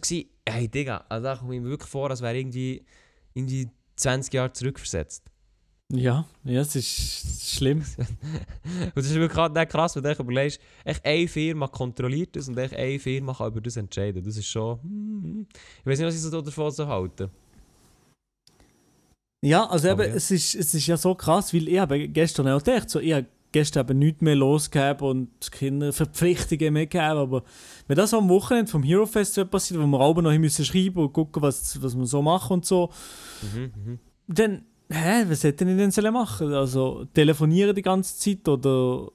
hey 0.49 0.69
Digga, 0.69 1.05
also 1.09 1.25
da 1.25 1.37
komme 1.37 1.55
ich 1.55 1.61
mir 1.61 1.69
wirklich 1.71 1.91
vor, 1.91 2.11
als 2.11 2.21
wäre 2.21 2.37
irgendwie, 2.37 2.85
irgendwie 3.35 3.71
20 3.97 4.35
Jahre 4.35 4.53
zurückversetzt. 4.53 5.31
Ja, 5.93 6.27
ja, 6.45 6.61
es 6.63 6.75
ist 6.77 7.57
schlimm. 7.57 7.79
Und 8.85 8.97
das 8.97 9.07
ist 9.07 9.15
wirklich 9.15 9.49
nicht 9.51 9.71
krass, 9.71 9.95
wenn 9.95 10.03
du 10.03 10.13
überlegst, 10.19 10.61
echt 10.85 11.05
eine 11.05 11.29
Firma 11.29 11.69
kontrolliert 11.69 12.35
das 12.37 12.49
und 12.49 12.57
echt 12.59 12.75
eine 12.75 12.99
Firma 12.99 13.35
kann 13.35 13.49
über 13.53 13.61
das 13.61 13.77
entscheiden. 13.77 14.25
Das 14.25 14.37
ist 14.37 14.47
schon. 14.49 14.81
hm, 14.83 15.47
Ich 15.81 15.87
weiß 15.87 15.99
nicht, 15.99 16.07
was 16.09 16.15
ich 16.15 16.21
so 16.23 16.41
davon 16.41 16.71
so 16.71 16.87
halte. 16.89 17.31
Ja, 19.45 19.67
also 19.69 19.91
Aber 19.91 20.05
eben, 20.05 20.13
ja. 20.13 20.17
Es, 20.17 20.31
ist, 20.31 20.55
es 20.55 20.75
ist 20.75 20.87
ja 20.87 20.97
so 20.97 21.15
krass, 21.15 21.53
weil 21.53 21.69
ich 21.69 21.79
habe 21.79 22.09
gestern 22.09 22.49
auch 22.49 22.63
gedacht, 22.63 22.89
so, 22.89 22.99
ich 22.99 23.13
habe 23.13 23.27
gestern 23.53 23.87
eben 23.87 23.99
nichts 23.99 24.23
mehr 24.23 24.35
losgegeben 24.35 25.07
und 25.07 25.53
keine 25.53 25.93
Verpflichtungen 25.93 26.73
mehr 26.73 26.87
gegeben, 26.87 27.19
aber 27.19 27.45
wenn 27.87 27.97
das 27.97 28.15
am 28.15 28.29
Wochenende 28.31 28.71
vom 28.73 28.83
Hero 28.83 29.05
Festival 29.07 29.47
passiert, 29.47 29.79
wo 29.81 29.87
wir 29.87 30.01
auch 30.01 30.17
noch 30.17 30.37
müssen 30.39 30.65
schreiben 30.65 30.99
und 31.05 31.13
gucken, 31.13 31.43
was, 31.43 31.81
was 31.83 31.95
wir 31.97 32.07
so 32.07 32.23
machen 32.23 32.55
und 32.55 32.65
so, 32.65 32.91
Mhm, 33.55 33.73
mhm. 33.85 33.99
dann, 34.27 34.63
hä, 34.95 35.25
was 35.29 35.45
hätte 35.45 35.65
ich 35.65 35.77
denn 35.77 35.91
sollen 35.91 36.13
machen? 36.13 36.53
Also 36.53 37.05
telefonieren 37.15 37.75
die 37.75 37.83
ganze 37.83 38.17
Zeit 38.19 38.47
oder 38.49 39.09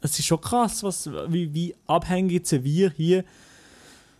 es 0.00 0.18
ist 0.18 0.26
schon 0.26 0.40
krass, 0.40 0.82
was, 0.82 1.08
wie, 1.28 1.52
wie 1.54 1.74
abhängig 1.86 2.32
jetzt 2.32 2.64
wir 2.64 2.90
hier 2.90 3.24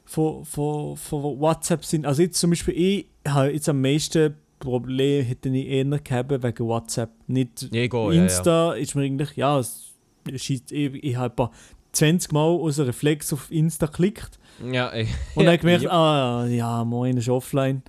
von, 0.04 0.44
von, 0.44 0.96
von 0.96 1.22
WhatsApp 1.40 1.84
sind. 1.84 2.06
Also 2.06 2.22
jetzt 2.22 2.38
zum 2.38 2.50
Beispiel, 2.50 2.74
ich 2.76 3.06
habe 3.30 3.50
jetzt 3.52 3.68
am 3.68 3.80
meisten 3.80 4.34
Probleme 4.58 5.24
hätte 5.24 5.48
ich 5.48 5.66
eher 5.66 5.84
gehabt 5.84 6.30
wegen 6.30 6.66
WhatsApp. 6.66 7.10
Nicht 7.26 7.64
ich 7.64 7.70
gehe, 7.70 7.90
ja, 7.90 8.12
ja. 8.12 8.22
Insta 8.22 8.72
ist 8.74 8.94
mir 8.94 9.02
eigentlich, 9.02 9.36
ja, 9.36 9.58
es 9.58 9.90
scheisst- 10.36 10.70
ich, 10.72 10.94
ich 11.02 11.16
habe 11.16 11.32
etwa 11.32 11.50
20 11.92 12.32
Mal 12.32 12.40
aus 12.46 12.78
Reflex 12.78 13.32
auf 13.32 13.50
Insta 13.50 13.86
geklickt 13.86 14.38
Ja, 14.72 14.88
ey. 14.90 15.08
und 15.34 15.46
dann 15.46 15.56
gemerkt, 15.60 15.82
Ja. 15.82 15.90
ah 15.90 16.46
ja, 16.46 16.84
moin, 16.84 17.16
ist 17.16 17.28
offline. 17.28 17.82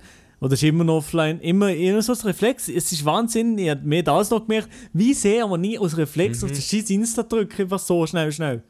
Oder 0.44 0.52
ist 0.54 0.62
immer 0.62 0.84
noch 0.84 0.98
offline? 0.98 1.40
Immer, 1.40 1.74
immer 1.74 2.02
so 2.02 2.12
ein 2.12 2.18
Reflex. 2.20 2.68
Es 2.68 2.92
ist 2.92 3.04
Wahnsinn. 3.04 3.56
Ich 3.58 3.70
habe 3.70 3.80
mir 3.82 4.02
das 4.04 4.28
noch 4.30 4.42
gemerkt, 4.42 4.68
wie 4.92 5.14
sehr 5.14 5.46
man 5.48 5.60
nie 5.62 5.78
aus 5.78 5.96
Reflex 5.96 6.42
Mhm. 6.42 6.44
auf 6.44 6.50
das 6.56 6.64
scheiß 6.68 6.90
Insta 6.90 7.22
drücken, 7.22 7.62
einfach 7.62 7.78
so 7.78 8.06
schnell, 8.06 8.30
schnell. 8.30 8.62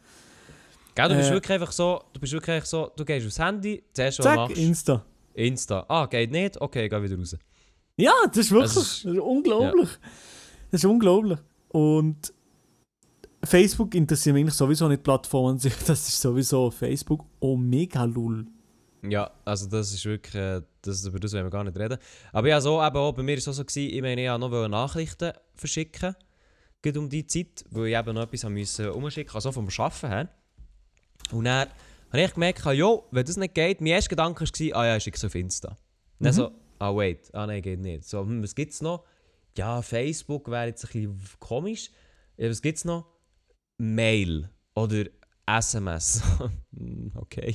Gell, 0.95 1.09
du 1.09 1.17
bist 1.17 1.31
Äh. 1.31 1.35
wirklich 1.35 1.53
einfach 1.61 1.73
so, 1.73 2.01
du 2.13 2.21
bist 2.21 2.33
wirklich 2.33 2.55
einfach 2.55 2.69
so, 2.69 2.91
du 2.97 3.05
gehst 3.05 3.27
aufs 3.27 3.39
Handy, 3.41 3.83
zuerst 3.93 4.21
was 4.21 4.25
Zack, 4.25 4.37
machst, 4.37 4.57
Insta. 4.57 5.05
Insta. 5.35 5.85
Ah, 5.89 6.07
geht 6.07 6.31
nicht? 6.31 6.61
Okay, 6.61 6.89
geh 6.89 7.03
wieder 7.03 7.19
raus. 7.19 7.37
Ja, 7.97 8.13
das 8.29 8.39
ist 8.39 8.51
wirklich 8.53 8.71
Es 8.71 8.77
ist- 8.77 9.05
das 9.05 9.13
ist 9.15 9.21
unglaublich. 9.21 9.89
Das 10.71 10.81
ist 10.81 10.85
unglaublich. 10.85 11.39
Und 11.71 12.33
Facebook 13.43 13.95
interessiert 13.95 14.35
mich 14.35 14.43
eigentlich 14.43 14.55
sowieso 14.55 14.87
nicht 14.89 14.99
die 15.01 15.03
Plattform 15.03 15.47
an 15.47 15.59
sich. 15.59 15.75
Das 15.87 16.09
ist 16.09 16.21
sowieso 16.21 16.71
Facebook 16.71 17.25
Omega 17.41 18.05
Lull. 18.05 18.47
Ja, 19.09 19.31
also 19.45 19.69
das 19.69 19.93
ist 19.93 20.05
wirklich, 20.05 20.35
äh, 20.35 20.63
das, 20.83 21.05
über 21.05 21.19
das 21.19 21.33
wollen 21.33 21.45
wir 21.45 21.51
gar 21.51 21.65
nicht 21.65 21.79
reden. 21.79 21.99
Aber 22.33 22.49
ja, 22.49 22.61
so, 22.61 22.83
eben 22.83 22.97
auch, 22.97 23.13
bei 23.13 23.23
mir 23.23 23.33
war 23.33 23.39
es 23.39 23.49
auch 23.49 23.53
so, 23.53 23.65
gewesen, 23.65 23.95
ich 23.95 24.03
meine, 24.03 24.23
ich 24.23 24.31
wollte 24.31 24.51
noch 24.51 24.69
Nachrichten 24.69 25.33
verschicken, 25.55 26.17
gerade 26.83 26.99
um 26.99 27.09
die 27.09 27.27
Zeit, 27.27 27.65
weil 27.71 27.89
ich 27.89 27.97
eben 27.97 28.15
noch 28.15 28.23
etwas 28.23 28.45
müssen 28.45 28.91
umschicken, 28.91 29.35
also 29.35 29.53
vom 29.53 29.69
Arbeiten 29.69 30.09
her. 30.09 30.29
Und 31.33 31.45
dann 31.45 31.69
habe 32.11 32.23
ich 32.23 32.35
gemerkt, 32.35 32.65
jo, 32.65 33.05
wenn 33.11 33.27
das 33.27 33.37
nicht 33.37 33.55
geht, 33.55 33.81
mein 33.81 33.89
erster 33.89 34.11
Gedanke 34.11 34.45
war, 34.45 34.77
ah 34.77 34.87
ja, 34.87 34.97
ich 34.97 35.03
schicke 35.03 35.17
es 35.17 35.25
auf 35.25 35.35
Insta. 35.35 35.71
Und 35.71 36.27
dann 36.27 36.33
so, 36.33 36.53
ah 36.79 36.95
wait, 36.95 37.29
ah 37.35 37.47
nein, 37.47 37.61
geht 37.61 37.81
nicht. 37.81 38.05
So, 38.05 38.21
hm, 38.21 38.43
was 38.43 38.55
gibt's 38.55 38.81
noch? 38.81 39.05
Ja, 39.57 39.83
Facebook 39.83 40.51
wäre 40.51 40.67
jetzt 40.67 40.85
ein 40.85 40.93
bisschen 40.93 41.21
komisch. 41.41 41.91
Ja, 42.37 42.49
was 42.49 42.63
gibt's 42.63 42.85
noch? 42.85 43.07
Mail 43.79 44.49
oder 44.75 45.05
SMS. 45.47 46.23
Hm, 46.77 47.13
okay. 47.17 47.55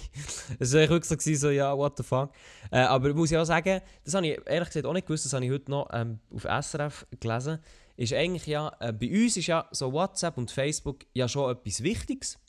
Das 0.60 0.74
war 0.74 0.90
wirklich 0.90 1.06
so, 1.06 1.48
so, 1.48 1.50
ja, 1.50 1.76
what 1.78 1.98
the 1.98 2.04
fuck. 2.04 2.32
Äh, 2.72 2.80
aber 2.80 3.14
muss 3.14 3.32
ich 3.32 3.38
auch 3.38 3.46
sagen, 3.46 3.82
das 4.04 4.14
habe 4.14 4.28
ich 4.28 4.40
ehrlich 4.46 4.70
gesagt 4.70 4.86
auch 4.86 4.94
nicht 4.94 5.08
gewusst, 5.08 5.26
das 5.26 5.34
habe 5.34 5.46
ich 5.46 5.52
heute 5.52 5.72
noch 5.72 5.90
ähm, 5.92 6.20
auf 6.34 6.44
SRF 6.44 7.08
gelesen. 7.20 7.60
Ist 7.98 8.14
eigentlich 8.14 8.46
ja, 8.46 8.72
äh, 8.80 8.94
bei 8.94 9.10
uns 9.10 9.36
ist 9.38 9.48
ja 9.48 9.68
so 9.72 9.92
WhatsApp 9.92 10.38
und 10.38 10.52
Facebook 10.52 11.06
ja 11.14 11.28
schon 11.28 11.52
etwas 11.52 11.84
Wichtiges. 11.84 12.40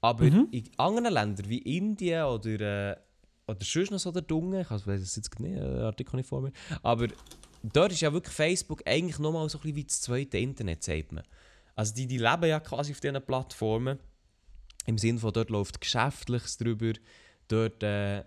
Aber 0.00 0.24
Mhm. 0.24 0.48
in 0.50 0.70
anderen 0.78 1.12
Ländern 1.12 1.48
wie 1.48 1.58
Indien 1.58 2.24
oder, 2.24 2.60
äh, 2.92 2.96
oder 3.46 3.58
sonst 3.62 3.90
noch 3.90 3.98
so 3.98 4.10
der 4.12 4.22
Dunge, 4.22 4.62
ich 4.62 4.70
weiß 4.70 5.00
es 5.00 5.16
jetzt 5.16 5.38
nicht, 5.40 5.52
äh, 5.54 5.60
den 5.60 5.82
Artikel 5.82 6.16
nicht 6.16 6.28
vor 6.28 6.40
mir, 6.40 6.52
aber 6.82 7.08
dort 7.62 7.92
ist 7.92 8.00
ja 8.00 8.10
wirklich 8.12 8.34
Facebook 8.34 8.82
eigentlich 8.86 9.18
nochmal 9.18 9.46
so 9.50 9.58
ein 9.58 9.62
bisschen 9.62 9.76
wie 9.76 9.84
das 9.84 10.00
zweite 10.00 10.38
Internet, 10.38 10.82
sagt 10.82 11.12
man. 11.12 11.24
Also 11.74 11.94
die, 11.94 12.06
die 12.06 12.16
leben 12.18 12.44
ja 12.46 12.60
quasi 12.60 12.92
auf 12.92 13.00
diesen 13.00 13.20
Plattformen. 13.20 13.98
Im 14.86 14.98
Sinne 14.98 15.18
von, 15.18 15.32
dort 15.32 15.50
läuft 15.50 15.80
Geschäftliches 15.80 16.56
drüber, 16.56 16.92
dort, 17.48 17.82
äh, 17.82 18.24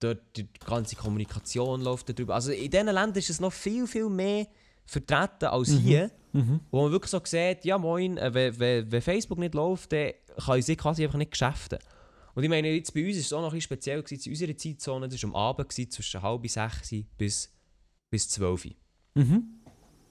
dort 0.00 0.36
die 0.36 0.48
ganze 0.64 0.96
Kommunikation 0.96 1.80
läuft 1.80 2.08
darüber. 2.08 2.34
Also 2.34 2.52
in 2.52 2.70
diesen 2.70 2.86
Ländern 2.86 3.16
ist 3.16 3.30
es 3.30 3.40
noch 3.40 3.52
viel, 3.52 3.86
viel 3.86 4.08
mehr 4.08 4.46
vertreten 4.84 5.46
als 5.46 5.70
hier. 5.70 6.10
Mhm. 6.32 6.60
Wo 6.70 6.82
man 6.82 6.92
wirklich 6.92 7.10
so 7.10 7.20
sieht, 7.24 7.64
ja 7.64 7.76
moin, 7.78 8.16
äh, 8.16 8.32
wenn, 8.32 8.58
wenn, 8.58 8.90
wenn 8.90 9.02
Facebook 9.02 9.38
nicht 9.38 9.54
läuft, 9.54 9.92
dann 9.92 10.12
kann 10.44 10.62
sie 10.62 10.76
quasi 10.76 11.04
einfach 11.04 11.18
nicht 11.18 11.30
geschäften. 11.30 11.78
Und 12.34 12.42
ich 12.42 12.48
meine, 12.48 12.70
jetzt 12.70 12.94
bei 12.94 13.06
uns 13.06 13.16
war 13.16 13.20
es 13.20 13.32
auch 13.32 13.40
noch 13.42 13.48
ein 13.48 13.56
bisschen 13.56 13.62
speziell, 13.62 14.02
gewesen, 14.02 14.24
in 14.24 14.32
unserer 14.32 14.56
Zeitzone, 14.56 15.08
das 15.08 15.22
war 15.22 15.28
am 15.28 15.36
Abend, 15.36 15.68
gewesen, 15.68 15.90
zwischen 15.90 16.22
halb 16.22 16.48
sechs 16.48 16.94
bis, 17.18 17.52
bis 18.10 18.28
zwölf. 18.30 18.66
Mhm. 19.14 19.60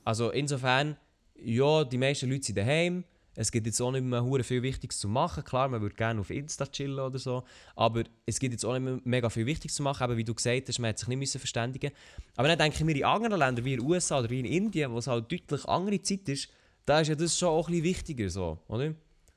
Also 0.04 0.30
insofern, 0.30 0.98
ja, 1.36 1.84
die 1.84 1.98
meisten 1.98 2.30
Leute 2.30 2.44
sind 2.44 2.58
daheim. 2.58 3.04
Es 3.36 3.52
gibt 3.52 3.66
jetzt 3.66 3.82
auch 3.82 3.92
nicht 3.92 4.04
mehr 4.04 4.44
viel 4.44 4.62
Wichtiges 4.62 5.00
zu 5.00 5.08
machen. 5.08 5.44
Klar, 5.44 5.70
man 5.70 5.82
würde 5.82 5.96
gerne 5.96 6.20
auf 6.20 6.30
Insta 6.30 6.66
chillen 6.68 7.00
oder 7.00 7.18
so. 7.18 7.44
Aber 7.76 8.04
es 8.26 8.40
gibt 8.40 8.54
jetzt 8.54 8.66
auch 8.66 8.74
nicht 8.74 8.84
mehr 8.84 9.00
mega 9.06 9.30
viel 9.30 9.46
Wichtiges 9.46 9.76
zu 9.76 9.84
machen. 9.84 10.04
Eben, 10.04 10.18
wie 10.18 10.24
du 10.24 10.34
gesagt 10.34 10.68
hast, 10.68 10.80
man 10.80 10.90
hat 10.90 11.00
sich 11.00 11.08
nicht 11.08 11.18
müssen 11.18 11.40
verständigen 11.40 11.92
Aber 12.36 12.50
dann 12.50 12.58
denke 12.58 12.78
ich 12.78 12.84
mir, 12.84 12.96
in 12.96 13.06
anderen 13.06 13.40
Ländern, 13.40 13.64
wie 13.64 13.74
in 13.74 13.80
den 13.80 13.90
USA 13.90 14.20
oder 14.20 14.30
wie 14.30 14.40
in 14.40 14.46
Indien, 14.46 14.92
wo 14.92 14.98
es 14.98 15.08
halt 15.08 15.32
deutlich 15.32 15.66
andere 15.66 16.02
Zeit 16.02 16.28
ist, 16.28 16.50
da 16.86 17.00
ist 17.00 17.08
ja 17.08 17.16
das 17.16 17.38
schon 17.38 17.50
auch 17.50 17.68
ein 17.68 17.72
bisschen 17.72 17.86
wichtiger, 17.86 18.30
so, 18.30 18.60
oder? 18.68 18.94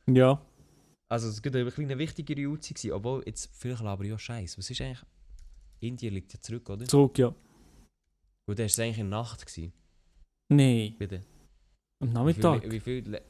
Ja. 0.08 0.40
Also 1.08 1.28
es 1.28 1.40
gibt 1.40 1.54
eine 1.54 1.70
kleine 1.70 1.96
wichtigere 1.96 2.46
Uhrzeit. 2.46 2.90
Obwohl, 2.90 3.22
jetzt 3.26 3.50
vielleicht 3.52 3.82
aber 3.82 4.04
ja 4.04 4.18
scheiße. 4.18 4.58
Was 4.58 4.70
ist 4.70 4.80
eigentlich... 4.80 5.02
Indien 5.80 6.14
liegt 6.14 6.32
ja 6.32 6.40
zurück, 6.40 6.68
oder? 6.70 6.86
Zurück, 6.86 7.18
ja. 7.18 7.28
Gut, 7.28 8.58
da 8.58 8.62
war 8.62 8.66
es 8.66 8.78
eigentlich 8.78 8.98
in 8.98 9.10
der 9.10 9.18
Nacht. 9.18 9.46
Gewesen, 9.46 9.72
Nein. 10.48 10.94
bitte. 10.98 11.22
Am 12.00 12.08
Wie 12.08 12.12
Nachmittag. 12.12 12.62
viel, 12.62 12.72
wie 12.72 12.80
viel 12.80 13.20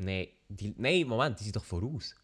Nein, 0.00 0.28
die, 0.48 0.74
nein, 0.78 1.06
Moment, 1.06 1.38
die 1.38 1.44
sind 1.44 1.56
doch 1.56 1.64
voraus. 1.64 2.14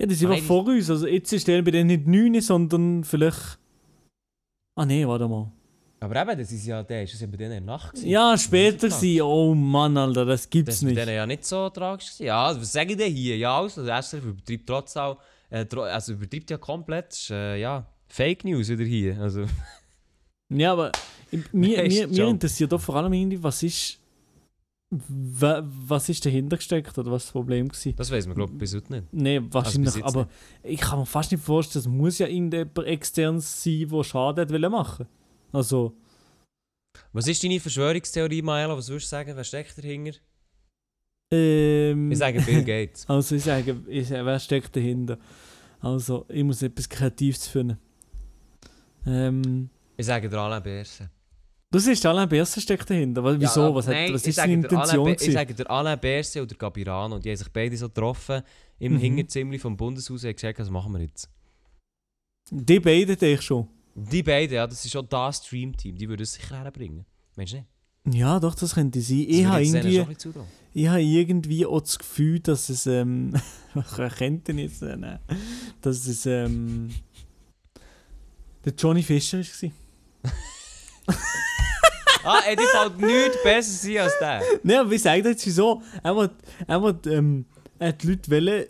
Ja, 0.00 0.06
die 0.06 0.14
sind 0.14 0.28
Ah, 0.28 0.32
einfach 0.32 0.42
nein, 0.42 0.46
vor 0.64 0.66
uns. 0.66 0.88
Also 0.90 1.06
jetzt 1.06 1.32
ist 1.32 1.46
der 1.46 1.62
bei 1.62 1.70
denen 1.70 1.88
nicht 1.88 2.06
9, 2.06 2.40
sondern 2.40 3.04
vielleicht. 3.04 3.58
Ah 4.76 4.86
nee, 4.86 5.06
warte 5.06 5.28
mal. 5.28 5.52
Aber 6.02 6.16
eben, 6.22 6.38
das 6.38 6.50
ist 6.50 6.64
ja, 6.66 6.82
der 6.82 7.02
ist 7.02 7.12
das 7.12 7.20
ja 7.20 7.26
bei 7.26 7.36
denen 7.36 7.52
in 7.58 7.66
der 7.66 7.74
Nacht. 7.74 7.92
gewesen. 7.92 8.08
Ja, 8.08 8.32
Das 8.32 8.42
später 8.44 8.90
sie. 8.90 9.20
Oh 9.20 9.54
Mann, 9.54 9.98
Alter, 9.98 10.24
das 10.24 10.42
Das 10.42 10.50
gibt's 10.50 10.74
ist 10.76 10.80
bei 10.80 10.86
nicht. 10.86 10.96
denen 10.98 11.14
ja 11.14 11.26
nicht 11.26 11.44
so 11.44 11.68
tragisch. 11.68 12.06
gewesen. 12.06 12.24
Ja, 12.24 12.46
also, 12.46 12.60
was 12.62 12.72
sage 12.72 12.92
ich 12.92 12.96
denn 12.96 13.12
hier? 13.12 13.36
Ja, 13.36 13.60
also, 13.60 13.84
der 13.84 13.98
SRF 14.02 14.24
übertreibt 14.24 14.66
trotzdem 14.66 15.02
auch, 15.02 15.18
äh, 15.50 15.66
also 15.76 16.12
übertreibt 16.14 16.48
ja 16.50 16.56
komplett. 16.56 17.08
Das 17.10 17.18
ist, 17.18 17.30
äh, 17.30 17.56
ja, 17.60 17.86
Fake 18.08 18.44
News 18.44 18.70
wieder 18.70 18.84
hier. 18.84 19.20
Also, 19.20 19.44
Ja, 20.48 20.72
aber 20.72 20.90
mir, 21.52 21.76
Nein, 21.82 21.88
mir, 21.88 22.08
mir 22.08 22.28
interessiert 22.28 22.72
doch 22.72 22.80
vor 22.80 22.96
allem 22.96 23.12
irgendwie, 23.12 23.42
was 23.42 23.62
ist. 23.62 23.98
Wa- 24.90 25.62
Was 25.86 26.08
ist 26.08 26.24
dahinter 26.26 26.56
gesteckt 26.56 26.98
oder 26.98 27.10
was 27.12 27.24
das 27.24 27.32
Problem 27.32 27.68
war? 27.70 27.92
das 27.96 28.10
weiß 28.10 28.26
man, 28.26 28.34
glaube 28.36 28.52
ich, 28.52 28.58
bis 28.58 28.74
heute 28.74 28.92
nicht. 28.92 29.12
Nee, 29.12 29.40
wahrscheinlich, 29.50 29.94
jetzt 29.94 30.04
aber 30.04 30.28
ich 30.62 30.80
kann 30.80 30.98
mir 30.98 31.06
fast 31.06 31.30
nicht 31.32 31.42
vorstellen, 31.44 31.80
es 31.84 31.88
muss 31.88 32.18
ja 32.18 32.26
irgendjemand 32.26 32.78
extern 32.86 33.40
sein, 33.40 33.88
der 33.88 34.04
Schaden 34.04 34.42
hat 34.42 34.52
wollen 34.52 34.72
machen. 34.72 35.06
Also, 35.52 35.94
Was 37.12 37.26
ist 37.28 37.42
deine 37.44 37.60
Verschwörungstheorie, 37.60 38.42
Maela? 38.42 38.76
Was 38.76 38.88
würdest 38.88 39.06
du 39.06 39.10
sagen? 39.10 39.32
Wer 39.36 39.44
steckt 39.44 39.78
dahinter? 39.78 40.18
ähm, 41.32 42.10
Ich 42.10 42.18
sage 42.18 42.40
Bill 42.40 42.64
Gates. 42.64 43.08
Also 43.08 43.36
ich 43.36 43.44
sage, 43.44 43.76
ich 43.86 44.08
sage, 44.08 44.24
wer 44.26 44.38
steckt 44.40 44.74
dahinter? 44.74 45.18
Also, 45.80 46.26
ich 46.28 46.42
muss 46.44 46.62
etwas 46.62 46.88
Kreatives 46.88 47.46
finden. 47.46 47.78
Ähm, 49.06 49.70
Ich 49.96 50.06
sage 50.06 50.28
der 50.28 50.38
Alain 50.40 50.62
Berset. 50.62 51.08
Du 51.70 51.78
siehst, 51.78 52.04
Alain 52.06 52.28
Berset 52.28 52.62
steckt 52.62 52.88
dahinter. 52.90 53.22
Wieso? 53.40 53.60
Ja, 53.68 53.74
was, 53.74 53.86
hat, 53.86 53.94
nein, 53.94 54.12
was 54.14 54.26
ist 54.26 54.34
seine 54.36 54.52
Alain 54.54 54.62
Intention? 54.64 55.04
Be- 55.04 55.16
Ich 55.24 55.32
sage 55.32 55.54
der 55.54 55.70
Alain 55.70 55.98
Berset 56.00 56.42
und 56.42 56.50
der 56.50 56.58
Gabirano. 56.58 57.16
Und 57.16 57.24
die 57.24 57.30
haben 57.30 57.36
sich 57.36 57.48
beide 57.52 57.76
so 57.76 57.88
getroffen 57.88 58.42
im 58.78 58.94
Mhm. 58.94 58.98
Hinterzimmer 58.98 59.58
vom 59.58 59.76
Bundeshaus 59.76 60.24
und 60.24 60.32
gesagt, 60.34 60.58
was 60.58 60.70
machen 60.70 60.92
wir 60.92 61.00
jetzt? 61.02 61.28
Die 62.50 62.80
beiden, 62.80 63.16
denke 63.16 63.34
ich 63.34 63.42
schon. 63.42 63.68
Die 63.94 64.22
beiden, 64.22 64.54
ja, 64.56 64.66
das 64.66 64.84
ist 64.84 64.90
schon 64.90 65.08
das 65.08 65.38
Stream-Team. 65.38 65.96
Die 65.96 66.08
würden 66.08 66.22
es 66.22 66.34
sicher 66.34 66.56
herbringen. 66.62 67.04
Meinst 67.36 67.52
du 67.52 67.56
nicht? 67.58 67.68
Ja, 68.18 68.40
doch, 68.40 68.54
das 68.54 68.74
könnte 68.74 69.00
sein. 69.00 69.18
Das 69.28 69.36
Ich 69.36 69.44
habe 69.44 69.62
irgendwie, 69.62 70.06
ich 70.72 70.88
habe 70.88 71.02
irgendwie 71.02 71.66
auch 71.66 71.80
das 71.82 71.98
Gefühl, 71.98 72.40
dass 72.40 72.68
es, 72.70 72.86
ähm, 72.86 73.34
kennt 74.16 74.48
den 74.48 74.58
jetzt, 74.58 74.80
äh, 74.82 74.96
nein. 74.96 75.18
dass 75.82 76.06
es, 76.06 76.24
ähm, 76.24 76.88
der 78.64 78.72
Johnny 78.72 79.02
Fischer 79.02 79.38
war. 79.40 79.70
Ah, 82.24 82.40
ey, 82.48 82.56
die 82.56 82.62
fällt 82.62 82.98
nichts 83.00 83.42
besser 83.42 83.70
sein 83.72 83.98
als 83.98 84.18
der. 84.18 84.42
Nein, 84.62 84.76
aber 84.78 84.90
wie 84.90 84.98
sagt 84.98 85.24
er 85.24 85.30
jetzt 85.32 85.46
wieso? 85.46 85.82
Er 86.02 86.30
er 86.66 86.82
ähm, 87.06 87.44
er 87.78 87.88
hat 87.88 88.02
die 88.02 88.08
Leute 88.08 88.30
wollen, 88.30 88.64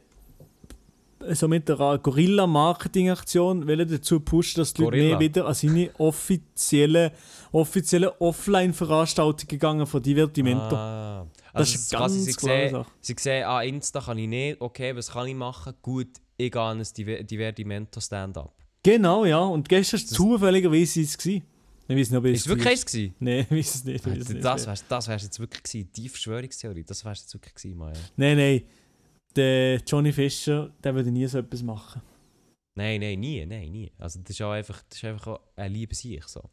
so 1.34 1.48
mit 1.48 1.68
der 1.68 1.98
Gorilla-Marketing-Aktion 2.02 3.66
dazu 3.88 4.20
pushen, 4.20 4.60
dass 4.60 4.72
die 4.72 4.82
Leute 4.82 4.96
Gorilla. 4.96 5.08
mehr 5.18 5.20
wieder 5.20 5.46
an 5.46 5.54
seine 5.54 5.90
offiziellen, 5.98 7.10
offiziellen 7.52 8.10
Offline-Veranstaltungen 8.18 9.48
gegangen 9.48 9.86
von 9.86 10.02
Divertimento. 10.02 10.74
Ah. 10.76 11.26
das 11.52 11.60
Also, 11.60 11.74
ist 11.74 11.90
quasi, 11.92 12.14
ganz 12.16 12.24
sie 12.26 12.32
klare 12.34 12.58
sehen, 12.60 12.70
Sache. 12.70 12.90
sie 13.00 13.16
sehen, 13.18 13.44
ah, 13.44 13.62
Insta 13.62 14.00
kann 14.00 14.18
ich 14.18 14.28
nicht. 14.28 14.60
Okay, 14.60 14.96
was 14.96 15.10
kann 15.12 15.26
ich 15.26 15.34
machen? 15.34 15.74
Gut, 15.82 16.08
ich 16.36 16.50
gehe 16.52 16.60
an 16.62 16.78
ein 16.78 16.84
Diver- 16.96 17.22
Divertimento-Stand-up. 17.22 18.54
Genau, 18.82 19.24
ja. 19.26 19.40
Und 19.40 19.68
gestern 19.68 20.00
war 20.00 20.04
es 20.04 20.10
zufälligerweise 20.10 21.00
es. 21.02 21.42
Ich 21.90 21.96
weiß 21.96 22.10
nicht, 22.10 22.18
ob 22.18 22.24
Ist 22.26 22.40
es 22.42 22.48
wirklich 22.48 22.68
eins 22.68 22.86
gewesen? 22.86 23.14
Nein, 23.18 23.40
ich 23.40 23.50
weiß 23.50 23.74
es 23.74 23.84
nicht. 23.84 24.06
Ich 24.06 24.28
nicht. 24.28 24.44
Das 24.44 24.64
wär's, 24.64 24.84
das 24.86 25.08
wär's 25.08 25.24
jetzt 25.24 25.40
wirklich 25.40 25.62
gewesen. 25.64 25.90
Die 25.96 26.08
Verschwörungstheorie, 26.08 26.84
das 26.84 27.04
wär's 27.04 27.22
jetzt 27.22 27.34
wirklich 27.34 27.52
gewesen, 27.52 27.76
Maja. 27.76 27.98
Nein, 28.16 28.36
nein. 28.36 28.62
Der 29.34 29.78
Johnny 29.84 30.12
Fischer, 30.12 30.72
der 30.84 30.94
würde 30.94 31.10
nie 31.10 31.26
so 31.26 31.38
etwas 31.38 31.64
machen. 31.64 32.00
Nein, 32.76 33.00
nein, 33.00 33.18
nie, 33.18 33.44
nein, 33.44 33.72
nie. 33.72 33.90
Also 33.98 34.20
das 34.20 34.30
ist 34.30 34.42
auch 34.42 34.52
einfach, 34.52 34.80
das 34.88 34.98
ist 34.98 35.04
einfach 35.04 35.26
auch 35.26 35.40
ein 35.56 35.72
Liebe 35.72 35.92
sich 35.92 36.22
so. 36.28 36.48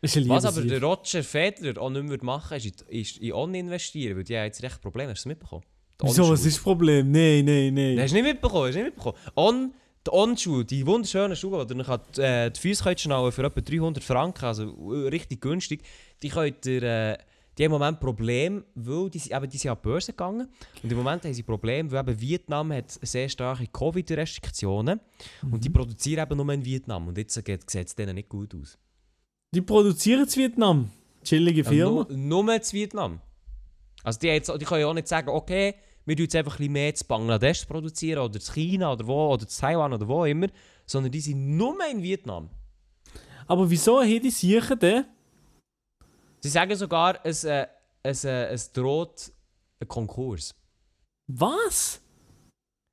Was 0.00 0.44
aber 0.44 0.62
der 0.62 0.80
Roger 0.80 1.24
Federer 1.24 1.80
auch 1.80 1.90
nicht 1.90 2.04
mehr 2.04 2.18
machen 2.22 2.56
ist, 2.56 2.82
ist 2.82 3.18
in 3.18 3.32
On 3.32 3.52
investieren, 3.54 4.16
weil 4.16 4.24
die 4.24 4.36
haben 4.36 4.44
jetzt 4.44 4.62
recht 4.62 4.80
Probleme. 4.80 5.10
Hast 5.10 5.24
du 5.24 5.28
es 5.30 5.34
mitbekommen? 5.34 5.64
Wieso, 6.00 6.28
was 6.28 6.44
ist 6.44 6.56
das 6.56 6.62
Problem? 6.62 7.10
Nein, 7.10 7.44
nein. 7.44 7.74
Nein, 7.74 7.98
hast 7.98 8.10
du 8.10 8.14
nicht 8.14 8.24
mitbekommen, 8.24 8.66
hast 8.66 8.74
du 8.74 8.82
nicht 8.82 8.94
mitbekommen. 8.94 9.18
On, 9.34 9.74
die 10.06 10.12
On-Schuhe, 10.12 10.64
die 10.64 10.86
wunderschönen 10.86 11.36
Schuhe, 11.36 11.66
die 11.66 11.74
ihr 11.74 11.84
könnt, 11.84 12.18
äh, 12.18 12.50
die 12.50 12.60
Füße 12.60 12.82
könnt 12.82 13.00
schnallen 13.00 13.32
für 13.32 13.44
etwa 13.44 13.60
300 13.60 14.02
Franken, 14.02 14.44
also 14.44 14.64
äh, 14.92 15.08
richtig 15.08 15.40
günstig, 15.40 15.82
die 16.22 16.28
könnt 16.28 16.66
ihr, 16.66 16.82
äh, 16.82 17.18
die 17.56 17.64
haben 17.64 17.72
im 17.72 17.78
Moment 17.78 18.00
Probleme, 18.00 18.64
weil 18.74 19.10
die, 19.10 19.18
eben, 19.30 19.50
die 19.50 19.58
sind 19.58 19.70
an 19.70 19.76
die 19.76 19.88
Börse 19.88 20.12
gegangen. 20.12 20.48
Und 20.82 20.90
im 20.90 20.96
Moment 20.96 21.24
haben 21.24 21.34
sie 21.34 21.42
Probleme, 21.42 21.90
weil 21.90 22.00
eben 22.00 22.20
Vietnam 22.20 22.72
hat 22.72 22.90
sehr 23.02 23.28
starke 23.28 23.66
Covid-Restriktionen 23.66 25.00
und 25.50 25.62
die 25.62 25.68
produzieren 25.68 26.22
eben 26.22 26.36
nur 26.38 26.52
in 26.54 26.64
Vietnam. 26.64 27.08
Und 27.08 27.18
jetzt 27.18 27.34
sieht 27.34 27.74
es 27.74 27.94
denen 27.94 28.14
nicht 28.14 28.30
gut 28.30 28.54
aus. 28.54 28.78
Die 29.54 29.60
produzieren 29.60 30.22
in 30.22 30.34
Vietnam. 30.34 30.90
Chillige 31.22 31.62
Firma. 31.62 32.06
Ja, 32.08 32.16
nur, 32.16 32.42
nur 32.44 32.54
in 32.54 32.62
Vietnam. 32.72 33.20
Also 34.02 34.18
die, 34.18 34.28
jetzt, 34.28 34.50
die 34.58 34.64
können 34.64 34.80
ja 34.80 34.86
auch 34.86 34.94
nicht 34.94 35.08
sagen, 35.08 35.28
okay, 35.28 35.74
wir 36.04 36.16
tun 36.16 36.24
jetzt 36.24 36.36
einfach 36.36 36.58
ein 36.58 36.72
mehr 36.72 36.94
zu 36.94 37.04
Bangladesch 37.06 37.64
produzieren 37.66 38.20
oder 38.24 38.40
zu 38.40 38.52
China 38.52 38.92
oder 38.92 39.06
wo, 39.06 39.32
oder 39.32 39.46
zu 39.46 39.60
Taiwan 39.60 39.92
oder 39.92 40.06
wo 40.08 40.24
immer, 40.24 40.48
sondern 40.86 41.12
die 41.12 41.20
sind 41.20 41.56
nur 41.56 41.76
in 41.90 42.02
Vietnam. 42.02 42.50
Aber 43.46 43.68
wieso 43.68 44.00
haben 44.00 44.20
die 44.22 44.30
sicher 44.30 44.76
denn? 44.76 45.04
Sie 46.40 46.48
sagen 46.48 46.74
sogar, 46.76 47.24
es, 47.24 47.44
äh, 47.44 47.66
es, 48.02 48.24
äh, 48.24 48.46
es 48.48 48.72
droht 48.72 49.32
ein 49.80 49.88
Konkurs. 49.88 50.54
Was? 51.28 52.00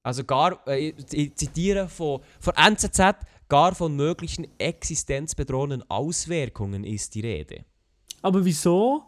Also 0.03 0.23
gar, 0.23 0.65
äh, 0.67 0.89
ich- 0.89 1.13
ich 1.13 1.35
zitiere 1.35 1.89
von, 1.89 2.21
von 2.39 2.53
NZZ, 2.55 2.99
gar 3.47 3.73
von 3.73 3.95
möglichen 3.95 4.47
existenzbedrohenden 4.59 5.83
Auswirkungen 5.89 6.83
ist 6.83 7.15
die 7.15 7.21
Rede. 7.21 7.65
Aber 8.21 8.45
wieso 8.45 9.03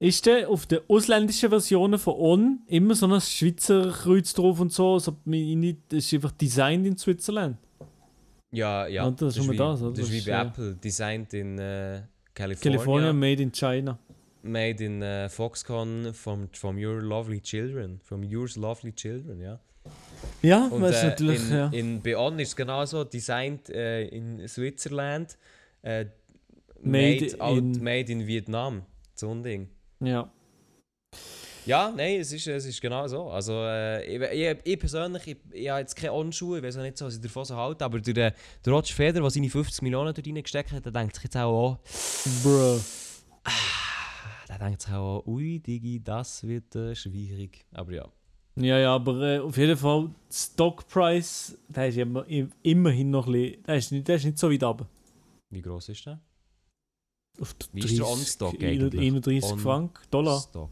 ist 0.00 0.26
denn 0.26 0.44
auf 0.46 0.66
den 0.66 0.80
ausländischen 0.88 1.48
Versionen 1.48 1.98
von 1.98 2.14
On 2.14 2.58
immer 2.66 2.94
so 2.94 3.06
ein 3.06 3.20
Schweizer 3.20 3.90
Kreuz 3.90 4.32
drauf 4.32 4.60
und 4.60 4.72
so? 4.72 4.98
so 4.98 5.16
nicht, 5.24 5.78
das 5.88 6.04
ist 6.04 6.14
einfach 6.14 6.32
designed 6.32 6.86
in 6.86 6.96
Switzerland. 6.96 7.56
Ja, 8.50 8.86
ja. 8.86 9.04
Und 9.04 9.20
das 9.20 9.36
ist 9.36 9.44
schon 9.44 9.46
mal 9.48 9.52
wie, 9.52 9.56
das, 9.56 9.82
oder? 9.82 9.90
Das 9.90 9.98
ist 10.00 10.06
Das 10.08 10.12
wie 10.12 10.18
ist, 10.18 10.26
bei 10.26 10.32
äh, 10.32 10.40
Apple, 10.46 10.74
designed 10.76 11.34
in 11.34 11.58
äh, 11.58 12.02
California, 12.34 12.78
California 12.78 13.12
made 13.12 13.42
in 13.42 13.52
China. 13.52 13.98
made 14.42 14.82
in 14.84 15.02
äh, 15.02 15.28
Foxconn 15.28 16.14
from, 16.14 16.48
from 16.52 16.76
your 16.78 17.02
lovely 17.02 17.40
children, 17.40 18.00
from 18.04 18.22
yours 18.22 18.56
lovely 18.56 18.92
children, 18.92 19.40
ja. 19.40 19.58
Ja, 20.42 20.66
Und 20.68 20.82
das 20.82 20.96
ist 20.96 21.02
äh, 21.02 21.06
natürlich, 21.08 21.40
in, 21.40 21.50
ja. 21.52 21.68
in 21.72 22.00
Beyond 22.02 22.40
ist 22.40 22.48
es 22.48 22.56
genauso, 22.56 23.04
designed 23.04 23.68
äh, 23.70 24.06
in 24.08 24.46
Switzerland, 24.46 25.36
äh, 25.82 26.06
Made 26.80 27.24
made, 27.32 27.40
out, 27.40 27.58
in- 27.58 27.82
made 27.82 28.12
in 28.12 28.26
Vietnam, 28.26 28.82
so 29.14 29.30
ein 29.32 29.42
Ding. 29.42 29.68
Ja. 30.00 30.30
Ja, 31.66 31.92
nein, 31.94 32.20
es 32.20 32.32
ist, 32.32 32.46
es 32.46 32.64
ist 32.64 32.80
genau 32.80 33.06
so. 33.08 33.28
Also, 33.30 33.52
äh, 33.52 34.02
ich, 34.04 34.22
ich, 34.32 34.58
ich 34.64 34.78
persönlich, 34.78 35.26
ich, 35.26 35.36
ich 35.52 35.68
habe 35.68 35.80
jetzt 35.80 35.94
keine 35.94 36.14
On-Schuhe, 36.14 36.58
ich 36.58 36.64
weiß 36.64 36.78
auch 36.78 36.82
nicht 36.82 36.98
was 37.02 37.16
ich 37.16 37.20
davon 37.20 37.44
so 37.44 37.56
halte, 37.56 37.84
aber 37.84 38.00
der, 38.00 38.14
der 38.14 38.34
der 38.64 38.72
Roger 38.72 38.94
Federer, 38.94 39.20
der 39.24 39.30
seine 39.30 39.50
50 39.50 39.82
Millionen 39.82 40.14
dort 40.14 40.26
reingesteckt 40.26 40.72
hat, 40.72 40.84
der 40.86 40.92
denkt 40.92 41.14
sich 41.16 41.24
jetzt 41.24 41.36
auch, 41.36 41.76
oh, 41.76 41.78
Bruh. 42.42 42.80
der 44.48 44.58
denkt 44.58 44.80
sich 44.80 44.92
auch, 44.94 45.22
ui, 45.26 45.58
Digi, 45.60 46.00
das 46.02 46.42
wird 46.46 46.74
äh, 46.74 46.94
schwierig. 46.94 47.66
Aber 47.72 47.92
ja. 47.92 48.08
Ja, 48.56 48.78
ja, 48.78 48.94
aber 48.94 49.20
äh, 49.20 49.38
auf 49.38 49.56
jeden 49.58 49.76
Fall, 49.76 50.04
der 50.08 50.34
Stockpreis, 50.34 51.56
der 51.68 51.88
ist 51.88 51.98
immer, 51.98 52.26
im- 52.28 52.50
immerhin 52.62 53.10
noch 53.10 53.26
ein 53.26 53.32
bisschen, 53.32 53.62
der 53.64 53.76
ist 53.76 53.92
nicht, 53.92 54.08
der 54.08 54.16
ist 54.16 54.24
nicht 54.24 54.38
so 54.38 54.50
weit 54.50 54.62
runter. 54.64 54.88
Wie 55.50 55.60
groß 55.60 55.90
ist 55.90 56.06
der? 56.06 56.18
Auf 57.40 57.54
Wie 57.72 57.80
ist 57.84 57.96
der 57.98 58.06
On-Stock 58.06 58.54
eigentlich? 58.54 59.00
31 59.00 59.52
On- 59.52 59.58
Franken, 59.58 60.02
Dollar. 60.10 60.40
Stock. 60.40 60.70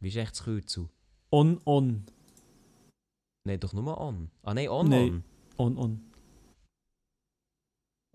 Wie 0.00 0.08
ist 0.08 0.16
echt 0.16 0.32
das 0.32 0.42
Kürzel? 0.44 0.88
On, 1.30 1.60
on, 1.64 2.04
Nein, 3.46 3.60
doch 3.60 3.72
nur 3.74 4.00
On. 4.00 4.30
Ah, 4.42 4.54
nein, 4.54 4.68
On, 4.68 4.88
Nein. 4.88 5.22
On. 5.58 5.76
on, 5.76 5.78
on. 5.84 6.12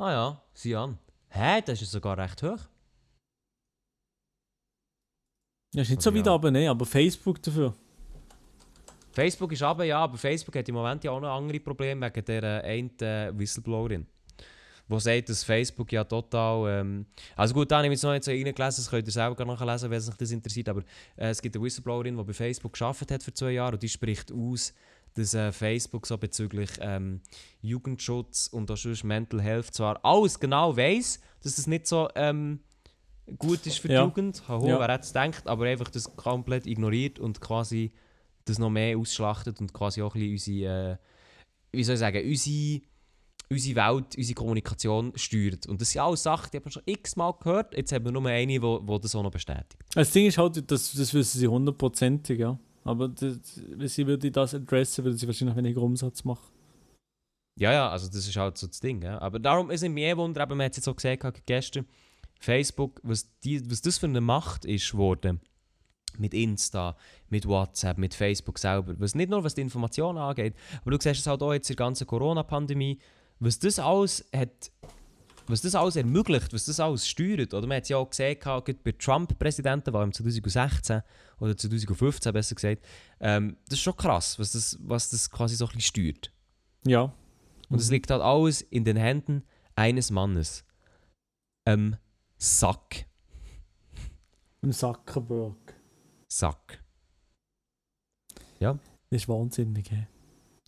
Ah 0.02 0.12
ja, 0.12 0.44
sieh 0.54 0.76
an. 0.76 0.98
Hä, 1.30 1.62
das 1.62 1.82
ist 1.82 1.92
sogar 1.92 2.18
recht 2.18 2.42
hoch. 2.42 2.68
Ja, 5.76 5.82
ist 5.84 5.90
nicht 5.90 6.02
so 6.02 6.10
Aber 6.10 6.18
weit 6.18 6.26
ja. 6.26 6.32
runter, 6.32 6.52
ne, 6.52 6.68
aber 6.70 6.86
Facebook 6.86 7.42
dafür. 7.44 7.76
Facebook 9.12 9.52
ist 9.52 9.62
aber 9.62 9.84
ja, 9.84 10.00
aber 10.00 10.18
Facebook 10.18 10.56
hat 10.56 10.68
im 10.68 10.76
Moment 10.76 11.04
ja 11.04 11.12
auch 11.12 11.20
noch 11.20 11.30
andere 11.36 11.60
Probleme 11.60 12.08
wegen 12.08 12.26
der 12.26 12.44
äh, 12.44 12.68
einen 12.68 12.98
äh, 13.00 13.32
Whistleblowerin. 13.38 14.08
Wo 14.90 14.98
sagt, 15.00 15.30
dass 15.30 15.44
Facebook 15.44 15.92
ja 15.92 16.04
total. 16.04 16.82
Ähm, 16.82 17.06
also 17.36 17.54
gut, 17.54 17.70
da 17.72 17.78
habe 17.78 17.88
ich 17.88 17.92
jetzt 17.92 18.04
noch 18.04 18.12
nicht 18.12 18.24
so 18.24 18.32
reingelesen, 18.32 18.58
das 18.84 18.90
könnt 18.90 19.08
ihr 19.08 19.14
selber 19.14 19.46
nachlesen, 19.46 19.90
wenn 19.92 19.98
es 20.00 20.10
euch 20.10 20.18
das 20.18 20.32
interessiert. 20.32 20.68
Aber 20.68 20.82
äh, 21.16 21.30
es 21.30 21.42
gibt 21.42 21.56
eine 21.56 21.64
Whistleblowerin, 21.64 22.18
die 22.18 22.24
bei 22.24 22.34
Facebook 22.34 22.74
gearbeitet 22.74 23.12
hat 23.12 23.24
für 23.24 23.34
zwei 23.34 23.52
Jahre 23.52 23.74
und 23.74 23.84
die 23.84 23.88
spricht 23.90 24.32
aus, 24.32 24.74
dass 25.14 25.34
äh, 25.36 25.52
Facebook 25.52 26.08
so 26.08 26.18
bezüglich 26.18 26.72
ähm, 26.82 27.22
Jugendschutz 27.62 28.48
und 28.48 28.70
auch 28.72 28.78
sonst 28.78 29.04
Mental 29.04 29.42
Health 29.42 29.68
zwar 29.74 30.04
alles 30.04 30.40
genau 30.40 30.76
weiß, 30.76 31.20
dass 31.44 31.56
das 31.56 31.68
nicht 31.68 31.86
so 31.88 32.10
ähm, 32.16 32.60
gut 33.38 33.66
ist 33.68 33.78
für 33.80 33.92
Ja. 33.92 34.02
die 34.02 34.08
Jugend. 34.08 34.48
Haho, 34.48 34.68
Ja. 34.68 34.80
wer 34.80 35.00
es 35.00 35.10
gedacht, 35.14 35.48
aber 35.48 35.66
einfach 35.66 35.90
das 35.90 36.16
komplett 36.16 36.66
ignoriert 36.66 37.20
und 37.20 37.40
quasi 37.42 37.92
das 38.46 38.58
noch 38.58 38.70
mehr 38.72 38.98
ausschlachtet 38.98 39.60
und 39.62 39.72
quasi 39.74 40.02
auch 40.02 40.16
ein 40.16 40.22
bisschen 40.22 40.64
unsere, 40.64 40.92
äh, 40.94 40.98
wie 41.78 41.84
soll 41.84 41.94
ich 41.94 42.00
sagen, 42.00 42.28
unsere, 42.28 42.82
unsere 43.52 43.76
Welt, 43.76 44.16
unsere 44.16 44.36
Kommunikation 44.36 45.12
steuert. 45.16 45.66
Und 45.68 45.82
das 45.82 45.92
sind 45.92 46.02
alles 46.02 46.24
Sachen, 46.24 46.50
die 46.52 46.58
haben 46.58 46.66
wir 46.66 46.72
schon 46.72 46.84
x-mal 46.86 47.34
gehört. 47.34 47.76
Jetzt 47.76 47.92
haben 47.92 48.06
wir 48.06 48.12
nur 48.12 48.26
eine, 48.26 48.52
die 48.52 48.62
wo, 48.62 48.80
wo 48.84 48.98
das 48.98 49.16
auch 49.16 49.24
noch 49.24 49.32
bestätigt. 49.32 49.78
Das 49.94 50.12
Ding 50.12 50.28
ist 50.28 50.38
halt, 50.38 50.72
das, 50.72 50.94
das 50.94 51.14
wissen 51.14 51.40
sie 51.40 51.48
hundertprozentig, 51.48 52.40
ja. 52.40 52.60
Aber 52.84 53.10
das, 53.10 53.40
wenn 53.68 53.88
sie 53.88 54.08
würde 54.08 54.32
das 54.32 54.54
adressen, 54.54 55.04
würde 55.04 55.18
sie 55.18 55.28
wahrscheinlich 55.28 55.58
weniger 55.58 55.82
Umsatz 55.82 56.24
machen. 56.24 56.48
Ja, 57.60 57.74
ja, 57.74 57.90
also 57.90 58.08
das 58.08 58.28
ist 58.28 58.38
halt 58.38 58.58
so 58.58 58.68
das 58.68 58.80
Ding. 58.80 59.02
Ja. 59.02 59.20
Aber 59.20 59.40
darum 59.40 59.70
ist 59.70 59.84
es 59.84 59.90
mir 59.90 60.08
eh 60.08 60.18
Wunder, 60.18 60.42
eben, 60.42 60.58
man 60.58 60.66
hat 60.66 60.72
es 60.72 60.78
jetzt 60.78 60.88
auch 60.88 60.96
gesehen 60.96 61.20
gestern, 61.46 61.86
Facebook, 62.40 63.02
was, 63.04 63.28
die, 63.42 63.70
was 63.70 63.82
das 63.82 63.98
für 63.98 64.08
eine 64.08 64.22
Macht 64.22 64.64
ist 64.64 64.92
geworden. 64.92 65.42
Mit 66.18 66.34
Insta, 66.34 66.98
mit 67.30 67.48
WhatsApp, 67.48 67.98
mit 67.98 68.14
Facebook 68.14 68.60
selber. 68.60 68.96
Was 68.98 69.14
nicht 69.14 69.30
nur 69.30 69.44
was 69.44 69.56
die 69.56 69.62
Informationen 69.62 70.18
angeht, 70.18 70.56
aber 70.82 70.92
du 70.92 70.98
siehst 71.00 71.22
es 71.22 71.28
halt 71.28 71.44
auch 71.44 71.54
jetzt 71.54 71.70
in 71.70 71.76
der 71.76 71.86
ganzen 71.86 72.08
Corona-Pandemie, 72.08 72.98
was 73.40 73.60
das 73.60 73.80
alles 73.80 74.26
hat, 74.36 74.72
was 75.48 75.62
das 75.62 75.74
alles 75.76 75.96
ermöglicht, 75.96 76.54
was 76.54 76.66
das 76.66 76.80
alles 76.80 77.08
steuert. 77.08 77.54
Oder 77.54 77.66
man 77.68 77.78
hat 77.78 77.84
es 77.84 77.90
ja 77.90 77.98
auch 77.98 78.10
gesehen, 78.10 78.40
gerade 78.40 78.74
bei 78.76 78.92
Trump-Präsidenten, 78.92 79.94
war 79.94 80.04
im 80.04 80.14
2016 80.14 81.02
oder 81.40 81.58
2015 81.58 82.34
besser 82.34 82.56
gesagt, 82.56 82.86
ähm, 83.20 83.58
das 83.68 83.74
ist 83.80 83.84
schon 83.84 83.96
krass, 83.98 84.38
was 84.38 84.52
das, 84.52 84.78
was 84.82 85.10
das 85.10 85.30
quasi 85.32 85.56
so 85.56 85.66
ein 85.66 85.76
bisschen 85.76 85.82
steuert. 85.82 86.32
Ja. 86.86 87.14
Und 87.70 87.80
es 87.80 87.88
Mhm. 87.88 87.94
liegt 87.94 88.12
halt 88.12 88.22
alles 88.22 88.62
in 88.62 88.84
den 88.84 88.98
Händen 88.98 89.44
eines 89.76 90.12
Mannes. 90.12 90.66
Ähm, 91.66 91.96
Sack. 92.38 93.06
Im 94.62 94.72
Zuckerberg. 94.72 95.74
Sack. 96.28 96.84
Das 99.12 99.22
ist 99.22 99.28
wahnsinnig, 99.30 99.90
hä? 99.90 100.08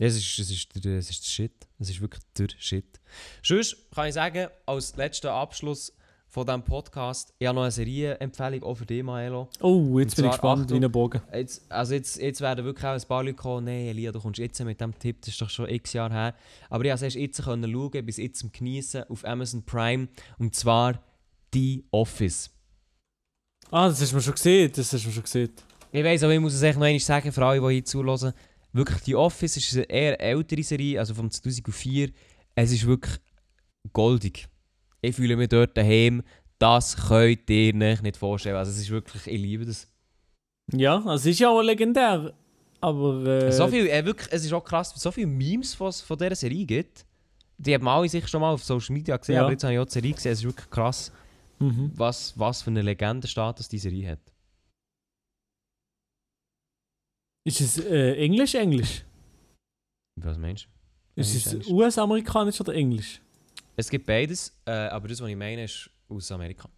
Ja, 0.01 0.07
es 0.07 0.17
ist, 0.17 0.39
es, 0.39 0.49
ist 0.49 0.83
der, 0.83 0.97
es 0.97 1.11
ist 1.11 1.23
der 1.23 1.29
Shit. 1.29 1.67
Es 1.77 1.91
ist 1.91 2.01
wirklich 2.01 2.23
der 2.35 2.47
Shit. 2.57 2.99
Sonst 3.43 3.77
kann 3.93 4.07
ich 4.07 4.15
sagen, 4.15 4.47
als 4.65 4.95
letzter 4.95 5.31
Abschluss 5.31 5.95
von 6.27 6.43
diesem 6.43 6.63
Podcast, 6.63 7.35
ich 7.37 7.45
habe 7.45 7.57
noch 7.57 7.61
eine 7.61 7.71
Serienempfehlung 7.71 8.63
auch 8.63 8.73
für 8.73 8.87
dich, 8.87 9.03
Maelo. 9.03 9.47
Oh, 9.59 9.99
jetzt 9.99 10.15
bin 10.15 10.25
ich 10.25 10.31
gespannt, 10.31 10.63
Achtung, 10.63 10.81
wie 10.81 10.85
ein 10.85 10.91
Bogen. 10.91 11.21
Jetzt, 11.31 11.71
also 11.71 11.93
jetzt, 11.93 12.19
jetzt 12.19 12.41
werden 12.41 12.65
wirklich 12.65 12.83
auch 12.83 12.93
ein 12.93 13.07
paar 13.07 13.23
Leute 13.23 13.35
kommen, 13.35 13.65
nein, 13.65 13.89
Elia, 13.89 14.11
du 14.11 14.19
kommst 14.19 14.39
jetzt 14.39 14.59
mit 14.63 14.81
dem 14.81 14.97
Tipp, 14.97 15.17
das 15.21 15.35
ist 15.35 15.39
doch 15.39 15.51
schon 15.51 15.69
x 15.69 15.93
Jahre 15.93 16.13
her. 16.15 16.35
Aber 16.71 16.83
ich 16.83 16.89
konnte 16.89 17.05
es 17.05 17.13
jetzt 17.13 17.43
können 17.43 17.71
schauen, 17.71 18.03
bis 18.03 18.17
jetzt 18.17 18.39
zum 18.39 18.51
Genießen 18.51 19.03
auf 19.03 19.23
Amazon 19.23 19.61
Prime. 19.63 20.07
Und 20.39 20.55
zwar 20.55 20.99
The 21.53 21.85
Office. 21.91 22.49
Ah, 23.69 23.87
das 23.87 24.01
hast 24.01 24.13
du 24.13 24.15
mir 24.15 24.21
schon 24.23 24.33
gesehen, 24.33 24.71
das 24.75 24.91
hast 24.91 25.03
du 25.03 25.09
mir 25.09 25.13
schon 25.13 25.23
gesehen. 25.23 25.51
Ich 25.91 26.03
weiss, 26.03 26.23
aber 26.23 26.33
ich 26.33 26.39
muss 26.39 26.53
es 26.53 26.61
echt 26.63 26.79
noch 26.79 26.85
einmal 26.85 26.99
sagen, 27.01 27.31
für 27.31 27.45
alle, 27.45 27.59
die 27.59 27.73
hier 27.73 27.85
zuhören. 27.85 28.33
Wirklich, 28.73 29.01
die 29.03 29.15
Office 29.15 29.57
ist 29.57 29.73
eine 29.75 29.83
eher 29.89 30.19
ältere 30.21 30.63
Serie, 30.63 30.99
also 30.99 31.13
vom 31.13 31.29
2004. 31.29 32.11
Es 32.55 32.71
ist 32.71 32.85
wirklich 32.85 33.19
goldig. 33.93 34.47
Ich 35.01 35.15
fühle 35.15 35.35
mich 35.35 35.49
dort 35.49 35.75
daheim. 35.77 36.21
Das 36.59 36.95
könnt 37.07 37.49
ihr 37.49 37.73
euch 37.75 38.01
nicht 38.01 38.17
vorstellen. 38.17 38.55
Also 38.55 38.71
es 38.71 38.77
ist 38.79 38.89
wirklich, 38.91 39.25
ich 39.27 39.41
liebe 39.41 39.65
das. 39.65 39.87
Ja, 40.71 41.03
es 41.13 41.25
ist 41.25 41.39
ja 41.39 41.49
auch 41.49 41.61
legendär. 41.61 42.33
Aber. 42.79 43.25
Äh, 43.25 43.51
so 43.51 43.67
viel, 43.67 43.87
äh, 43.87 44.05
wirklich, 44.05 44.27
es 44.31 44.45
ist 44.45 44.53
auch 44.53 44.63
krass, 44.63 44.93
so 44.95 45.11
viele 45.11 45.27
Memes 45.27 45.73
von, 45.73 45.91
von 45.91 46.17
dieser 46.17 46.35
Serie 46.35 46.65
gibt. 46.65 47.05
Die 47.57 47.73
haben 47.73 47.87
alle 47.87 48.07
sich 48.09 48.27
schon 48.27 48.41
mal 48.41 48.53
auf 48.53 48.63
Social 48.63 48.93
Media 48.93 49.17
gesehen, 49.17 49.35
Ja. 49.35 49.41
aber 49.43 49.51
jetzt 49.51 49.63
habe 49.63 49.73
ich 49.73 49.79
auch 49.79 49.85
die 49.85 49.91
Serie 49.91 50.13
gesehen. 50.13 50.31
Es 50.31 50.39
ist 50.39 50.45
wirklich 50.45 50.69
krass, 50.69 51.11
Mhm. 51.59 51.91
was, 51.95 52.33
was 52.39 52.63
für 52.63 52.71
eine 52.71 52.81
Legendenstatus 52.81 53.67
diese 53.69 53.89
Serie 53.89 54.11
hat. 54.13 54.19
Ist 57.43 57.61
es 57.61 57.77
äh, 57.79 58.15
Englisch, 58.15 58.55
Englisch? 58.55 59.03
Was 60.19 60.37
meinst 60.37 60.65
du? 60.65 61.21
Ist 61.21 61.45
es. 61.47 61.67
US-amerikanisch 61.67 62.59
oder 62.61 62.73
Englisch? 62.73 63.21
Es 63.75 63.89
gibt 63.89 64.05
beides, 64.05 64.55
äh, 64.65 64.71
aber 64.71 65.07
das, 65.07 65.19
was 65.21 65.29
ich 65.29 65.35
meine, 65.35 65.63
ist 65.63 65.89
aus 66.07 66.31
Amerika. 66.31 66.69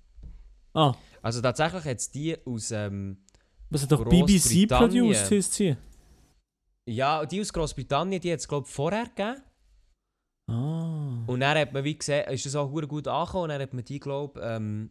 Ah, 0.73 0.93
Also 1.21 1.41
tatsächlich 1.41 1.83
hat 1.85 1.97
es 1.97 2.09
die 2.09 2.35
aus, 2.45 2.71
ähm, 2.71 3.17
was 3.69 3.83
hat 3.83 3.91
doch 3.91 4.03
BBC 4.05 4.67
Großbritannien. 4.67 5.03
produced, 5.05 5.31
heisst 5.31 5.53
sie? 5.53 5.75
ja, 6.85 7.25
die 7.25 7.41
aus 7.41 7.51
Großbritannien, 7.53 8.21
die 8.21 8.31
hat 8.31 8.39
es 8.39 8.47
glaube 8.47 8.67
ich 8.67 8.73
vorher 8.73 9.05
gegeben. 9.05 9.41
Ah. 10.47 11.23
Und 11.27 11.39
dann 11.39 11.57
hat 11.57 11.73
man 11.73 11.83
wie 11.83 11.97
gesehen, 11.97 12.27
ist 12.29 12.45
das 12.45 12.55
auch 12.55 12.69
gut 12.69 13.07
angekommen 13.07 13.43
und 13.43 13.49
dann 13.49 13.61
hat 13.61 13.73
man 13.73 13.83
die 13.85 13.99
glaube 13.99 14.39
ähm, 14.41 14.89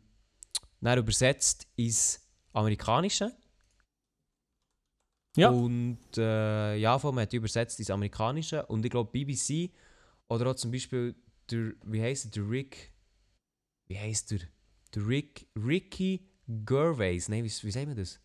dann 0.80 0.98
übersetzt 0.98 1.66
ins 1.76 2.20
Amerikanische. 2.52 3.32
Ja. 5.36 5.48
Und 5.48 5.98
äh, 6.16 6.76
ja, 6.76 6.98
vor 6.98 7.10
allem 7.10 7.20
hat 7.20 7.32
übersetzt 7.32 7.78
ins 7.78 7.90
Amerikanische. 7.90 8.66
Und 8.66 8.84
ich 8.84 8.90
glaube, 8.90 9.10
BBC 9.10 9.70
oder 10.28 10.50
auch 10.50 10.54
zum 10.54 10.70
Beispiel 10.70 11.14
der, 11.50 11.72
wie 11.84 12.02
heißt 12.02 12.24
der, 12.24 12.42
der 12.42 12.50
Rick, 12.50 12.92
wie 13.88 13.98
heißt 13.98 14.30
der? 14.30 14.40
Der 14.94 15.06
Rick, 15.06 15.46
Ricky 15.56 16.28
Gervais, 16.46 17.28
nein, 17.28 17.44
wie, 17.44 17.48
wie 17.48 17.70
sagt 17.70 17.86
man 17.86 17.96
das? 17.96 18.20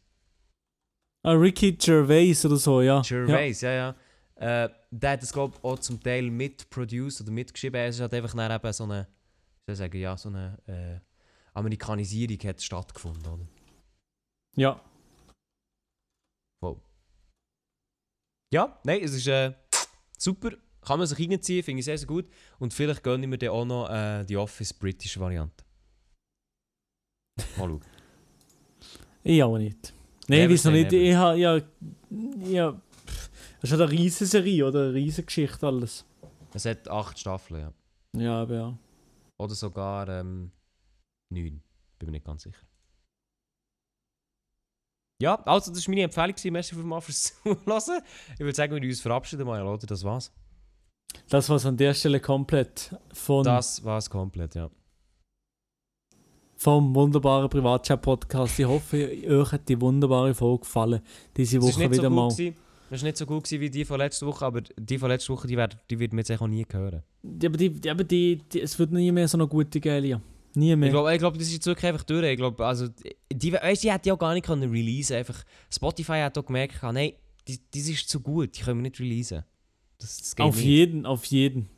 Ah, 1.23 1.31
Ricky 1.31 1.73
Gervais 1.73 2.45
oder 2.45 2.57
so, 2.57 2.81
ja. 2.81 3.01
Gervais, 3.01 3.61
ja, 3.61 3.71
ja. 3.71 3.95
Äh, 4.35 4.69
der 4.91 5.11
hat 5.11 5.21
das, 5.21 5.33
glaube 5.33 5.55
ich, 5.57 5.63
auch 5.63 5.79
zum 5.79 6.01
Teil 6.01 6.29
mitproduced 6.29 7.21
oder 7.21 7.31
mitgeschrieben. 7.31 7.81
Es 7.81 7.99
hat 7.99 8.13
einfach 8.13 8.33
dann 8.33 8.51
eben 8.51 8.73
so 8.73 8.83
eine, 8.83 9.07
wie 9.65 9.73
soll 9.73 9.73
ich 9.73 9.77
sagen, 9.79 9.97
ja, 9.99 10.17
so 10.17 10.29
eine 10.29 10.57
äh, 10.67 10.99
Amerikanisierung 11.57 12.37
hat 12.47 12.61
stattgefunden, 12.61 13.25
oder? 13.25 13.47
Ja. 14.55 14.69
ja. 14.69 14.81
Wow. 16.61 16.81
Ja, 18.53 18.79
nein, 18.83 19.01
es 19.03 19.13
ist 19.13 19.27
äh, 19.27 19.53
super. 20.17 20.51
Kann 20.81 20.99
man 20.99 21.07
sich 21.07 21.19
reinziehen, 21.19 21.63
finde 21.63 21.79
ich 21.79 21.85
sehr, 21.85 21.97
sehr 21.97 22.07
gut. 22.07 22.25
Und 22.59 22.73
vielleicht 22.73 23.03
gönne 23.03 23.23
ich 23.23 23.29
mir 23.29 23.37
dann 23.37 23.49
auch 23.49 23.65
noch 23.65 23.89
äh, 23.89 24.23
die 24.23 24.37
Office 24.37 24.73
britische 24.73 25.19
Variante. 25.19 25.65
Mal 27.57 27.67
schauen. 27.67 27.81
Ich 29.23 29.43
auch 29.43 29.57
nicht. 29.57 29.93
Nein, 30.27 30.39
Never 30.39 30.49
wieso 30.51 30.69
say 30.69 30.71
nicht? 30.71 30.91
never. 30.91 31.03
Ich 31.03 31.15
habe 31.15 31.37
ja. 31.37 31.61
ja 32.49 32.81
das 33.59 33.71
ist 33.71 33.71
halt 33.71 33.81
eine 33.81 33.91
riesige 33.91 34.25
Serie 34.25 34.65
oder 34.65 34.83
eine 34.83 34.93
riesige 34.93 35.25
Geschichte 35.25 35.67
alles. 35.67 36.05
Es 36.53 36.65
hat 36.65 36.87
acht 36.87 37.19
Staffeln, 37.19 37.61
ja. 37.61 38.21
Ja, 38.21 38.41
aber 38.41 38.55
ja. 38.55 38.77
Oder 39.37 39.55
sogar 39.55 40.07
ähm, 40.07 40.51
neun. 41.29 41.61
Bin 41.99 42.07
mir 42.07 42.11
nicht 42.11 42.25
ganz 42.25 42.43
sicher. 42.43 42.66
Ja, 45.19 45.35
also 45.45 45.71
das 45.71 45.87
war 45.87 45.91
meine 45.91 46.03
Empfehlung. 46.03 46.35
Merci 46.51 46.75
vielmals 46.75 47.05
fürs 47.05 47.23
Zuhören. 47.43 48.01
Ich 48.33 48.39
würde 48.39 48.55
sagen, 48.55 48.75
wir 48.75 48.87
uns 48.87 49.01
verabschieden 49.01 49.47
mal, 49.47 49.65
oder? 49.65 49.87
Das 49.87 50.03
war's. 50.03 50.31
Das 51.29 51.49
war 51.49 51.63
an 51.65 51.77
der 51.77 51.93
Stelle 51.93 52.19
komplett 52.19 52.95
von, 53.13 53.43
Das 53.43 53.83
war's 53.83 54.09
komplett, 54.09 54.55
ja. 54.55 54.69
vom 56.55 56.93
wunderbaren 56.93 57.49
Privatchat-Podcast. 57.49 58.59
Ich 58.59 58.65
hoffe, 58.65 59.09
euch 59.27 59.51
hat 59.51 59.67
die 59.67 59.79
wunderbare 59.79 60.33
Folge 60.35 60.61
gefallen. 60.61 61.01
Diese 61.35 61.61
Woche 61.61 61.89
wieder 61.89 62.03
so 62.03 62.09
mal. 62.09 62.29
gewesen. 62.29 62.55
Es 62.89 63.01
war 63.01 63.07
nicht 63.07 63.17
so 63.17 63.25
gut 63.25 63.43
gewesen 63.43 63.61
wie 63.61 63.69
die 63.69 63.85
von 63.85 63.97
letzter 63.97 64.27
Woche, 64.27 64.45
aber 64.45 64.61
die 64.61 64.97
von 64.97 65.09
letzter 65.09 65.33
Woche, 65.33 65.47
die, 65.47 65.57
werd, 65.57 65.77
die 65.89 65.99
wird 65.99 66.13
mir 66.13 66.21
jetzt 66.21 66.31
auch 66.31 66.47
nie 66.47 66.65
hören. 66.71 67.03
Ja, 67.23 67.49
aber 67.49 67.57
die, 67.57 67.69
die, 67.69 67.89
aber 67.89 68.03
die, 68.03 68.37
die, 68.37 68.61
es 68.61 68.77
wird 68.77 68.91
nie 68.91 69.11
mehr 69.11 69.27
so 69.27 69.37
eine 69.37 69.47
gute 69.47 69.79
Geile. 69.81 70.21
Nie 70.57 70.75
mehr. 70.75 70.87
Ich 70.87 70.91
glaube, 70.93 71.17
glaub, 71.19 71.33
das 71.35 71.43
ist 71.43 71.53
jetzt 71.53 71.65
wirklich 71.67 71.85
einfach 71.85 72.03
durch. 72.03 72.25
Ich 72.25 72.37
glaube, 72.37 72.65
also, 72.65 72.87
die, 73.31 73.53
weißt, 73.53 73.83
die 73.83 73.91
hätte 73.91 74.09
ja 74.09 74.15
auch 74.15 74.19
gar 74.19 74.33
nicht 74.33 74.45
können 74.45 74.69
releasen 74.71 75.17
Einfach, 75.17 75.43
Spotify 75.71 76.21
hat 76.21 76.35
auch 76.35 76.45
gemerkt, 76.45 76.83
ah, 76.83 76.91
nein, 76.91 77.13
die, 77.47 77.59
das 77.71 77.87
ist 77.87 78.09
zu 78.09 78.19
gut, 78.19 78.57
die 78.57 78.61
können 78.61 78.79
wir 78.79 78.89
nicht 78.89 78.99
releasen. 78.99 79.43
Das, 79.99 80.17
das 80.17 80.35
auf 80.39 80.55
nicht. 80.55 80.65
jeden, 80.65 81.05
auf 81.05 81.25
jeden. 81.25 81.69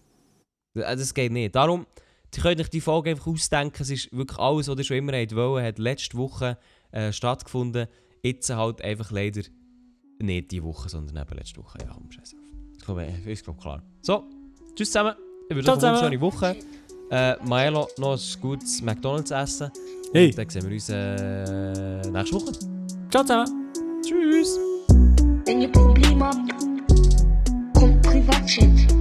Äh, 0.75 0.95
Das 0.95 1.13
geht 1.13 1.33
nicht. 1.33 1.55
Darum, 1.55 1.87
ihr 2.33 2.41
könnt 2.41 2.61
euch 2.61 2.69
die 2.69 2.79
Folge 2.79 3.09
einfach 3.09 3.27
ausdenken. 3.27 3.81
Es 3.81 3.89
ist 3.89 4.13
wirklich 4.15 4.39
alles, 4.39 4.69
was 4.69 4.77
ihr 4.77 4.83
schon 4.85 4.97
immer 4.97 5.11
wollt, 5.11 5.65
hat 5.65 5.77
letzte 5.77 6.17
Woche 6.17 6.57
äh, 6.91 7.11
stattgefunden. 7.11 7.87
Jetzt 8.23 8.49
halt 8.49 8.81
einfach 8.81 9.11
leider 9.11 9.41
nicht 10.19 10.51
diese 10.51 10.63
Woche, 10.63 10.87
sondern 10.87 11.21
eben 11.21 11.37
letzte 11.37 11.61
Woche. 11.61 11.79
Ja, 11.81 11.91
komm, 11.93 12.09
scheiß 12.09 12.33
auf. 12.33 12.39
Ich 12.77 12.85
glaube, 12.85 13.03
äh, 13.03 13.33
ist 13.33 13.43
glaub, 13.43 13.59
klar. 13.59 13.83
So, 14.01 14.23
tschüss 14.73 14.87
zusammen. 14.87 15.15
Ich 15.49 15.55
wünsche 15.55 15.73
euch 15.73 15.83
eine 15.83 15.97
schöne 15.97 16.21
Woche. 16.21 16.55
Äh, 17.11 17.35
Maelo, 17.43 17.87
noch 17.97 18.13
ein 18.13 18.41
gutes 18.41 18.81
McDonalds 18.81 19.31
essen. 19.31 19.71
Hey. 20.13 20.27
Und 20.27 20.37
dann 20.37 20.49
sehen 20.49 20.63
wir 20.63 20.73
uns 20.73 20.89
äh, 20.89 22.11
nächste 22.11 22.35
Woche. 22.35 22.51
Ciao 23.09 23.23
zusammen. 23.23 23.71
Tschüss. 24.03 24.59
Wenn 25.45 25.61
ihr 25.61 25.71
Probleme 25.71 26.25
habt, 26.25 26.37
kommt 27.75 28.01
Privatchat. 28.03 28.98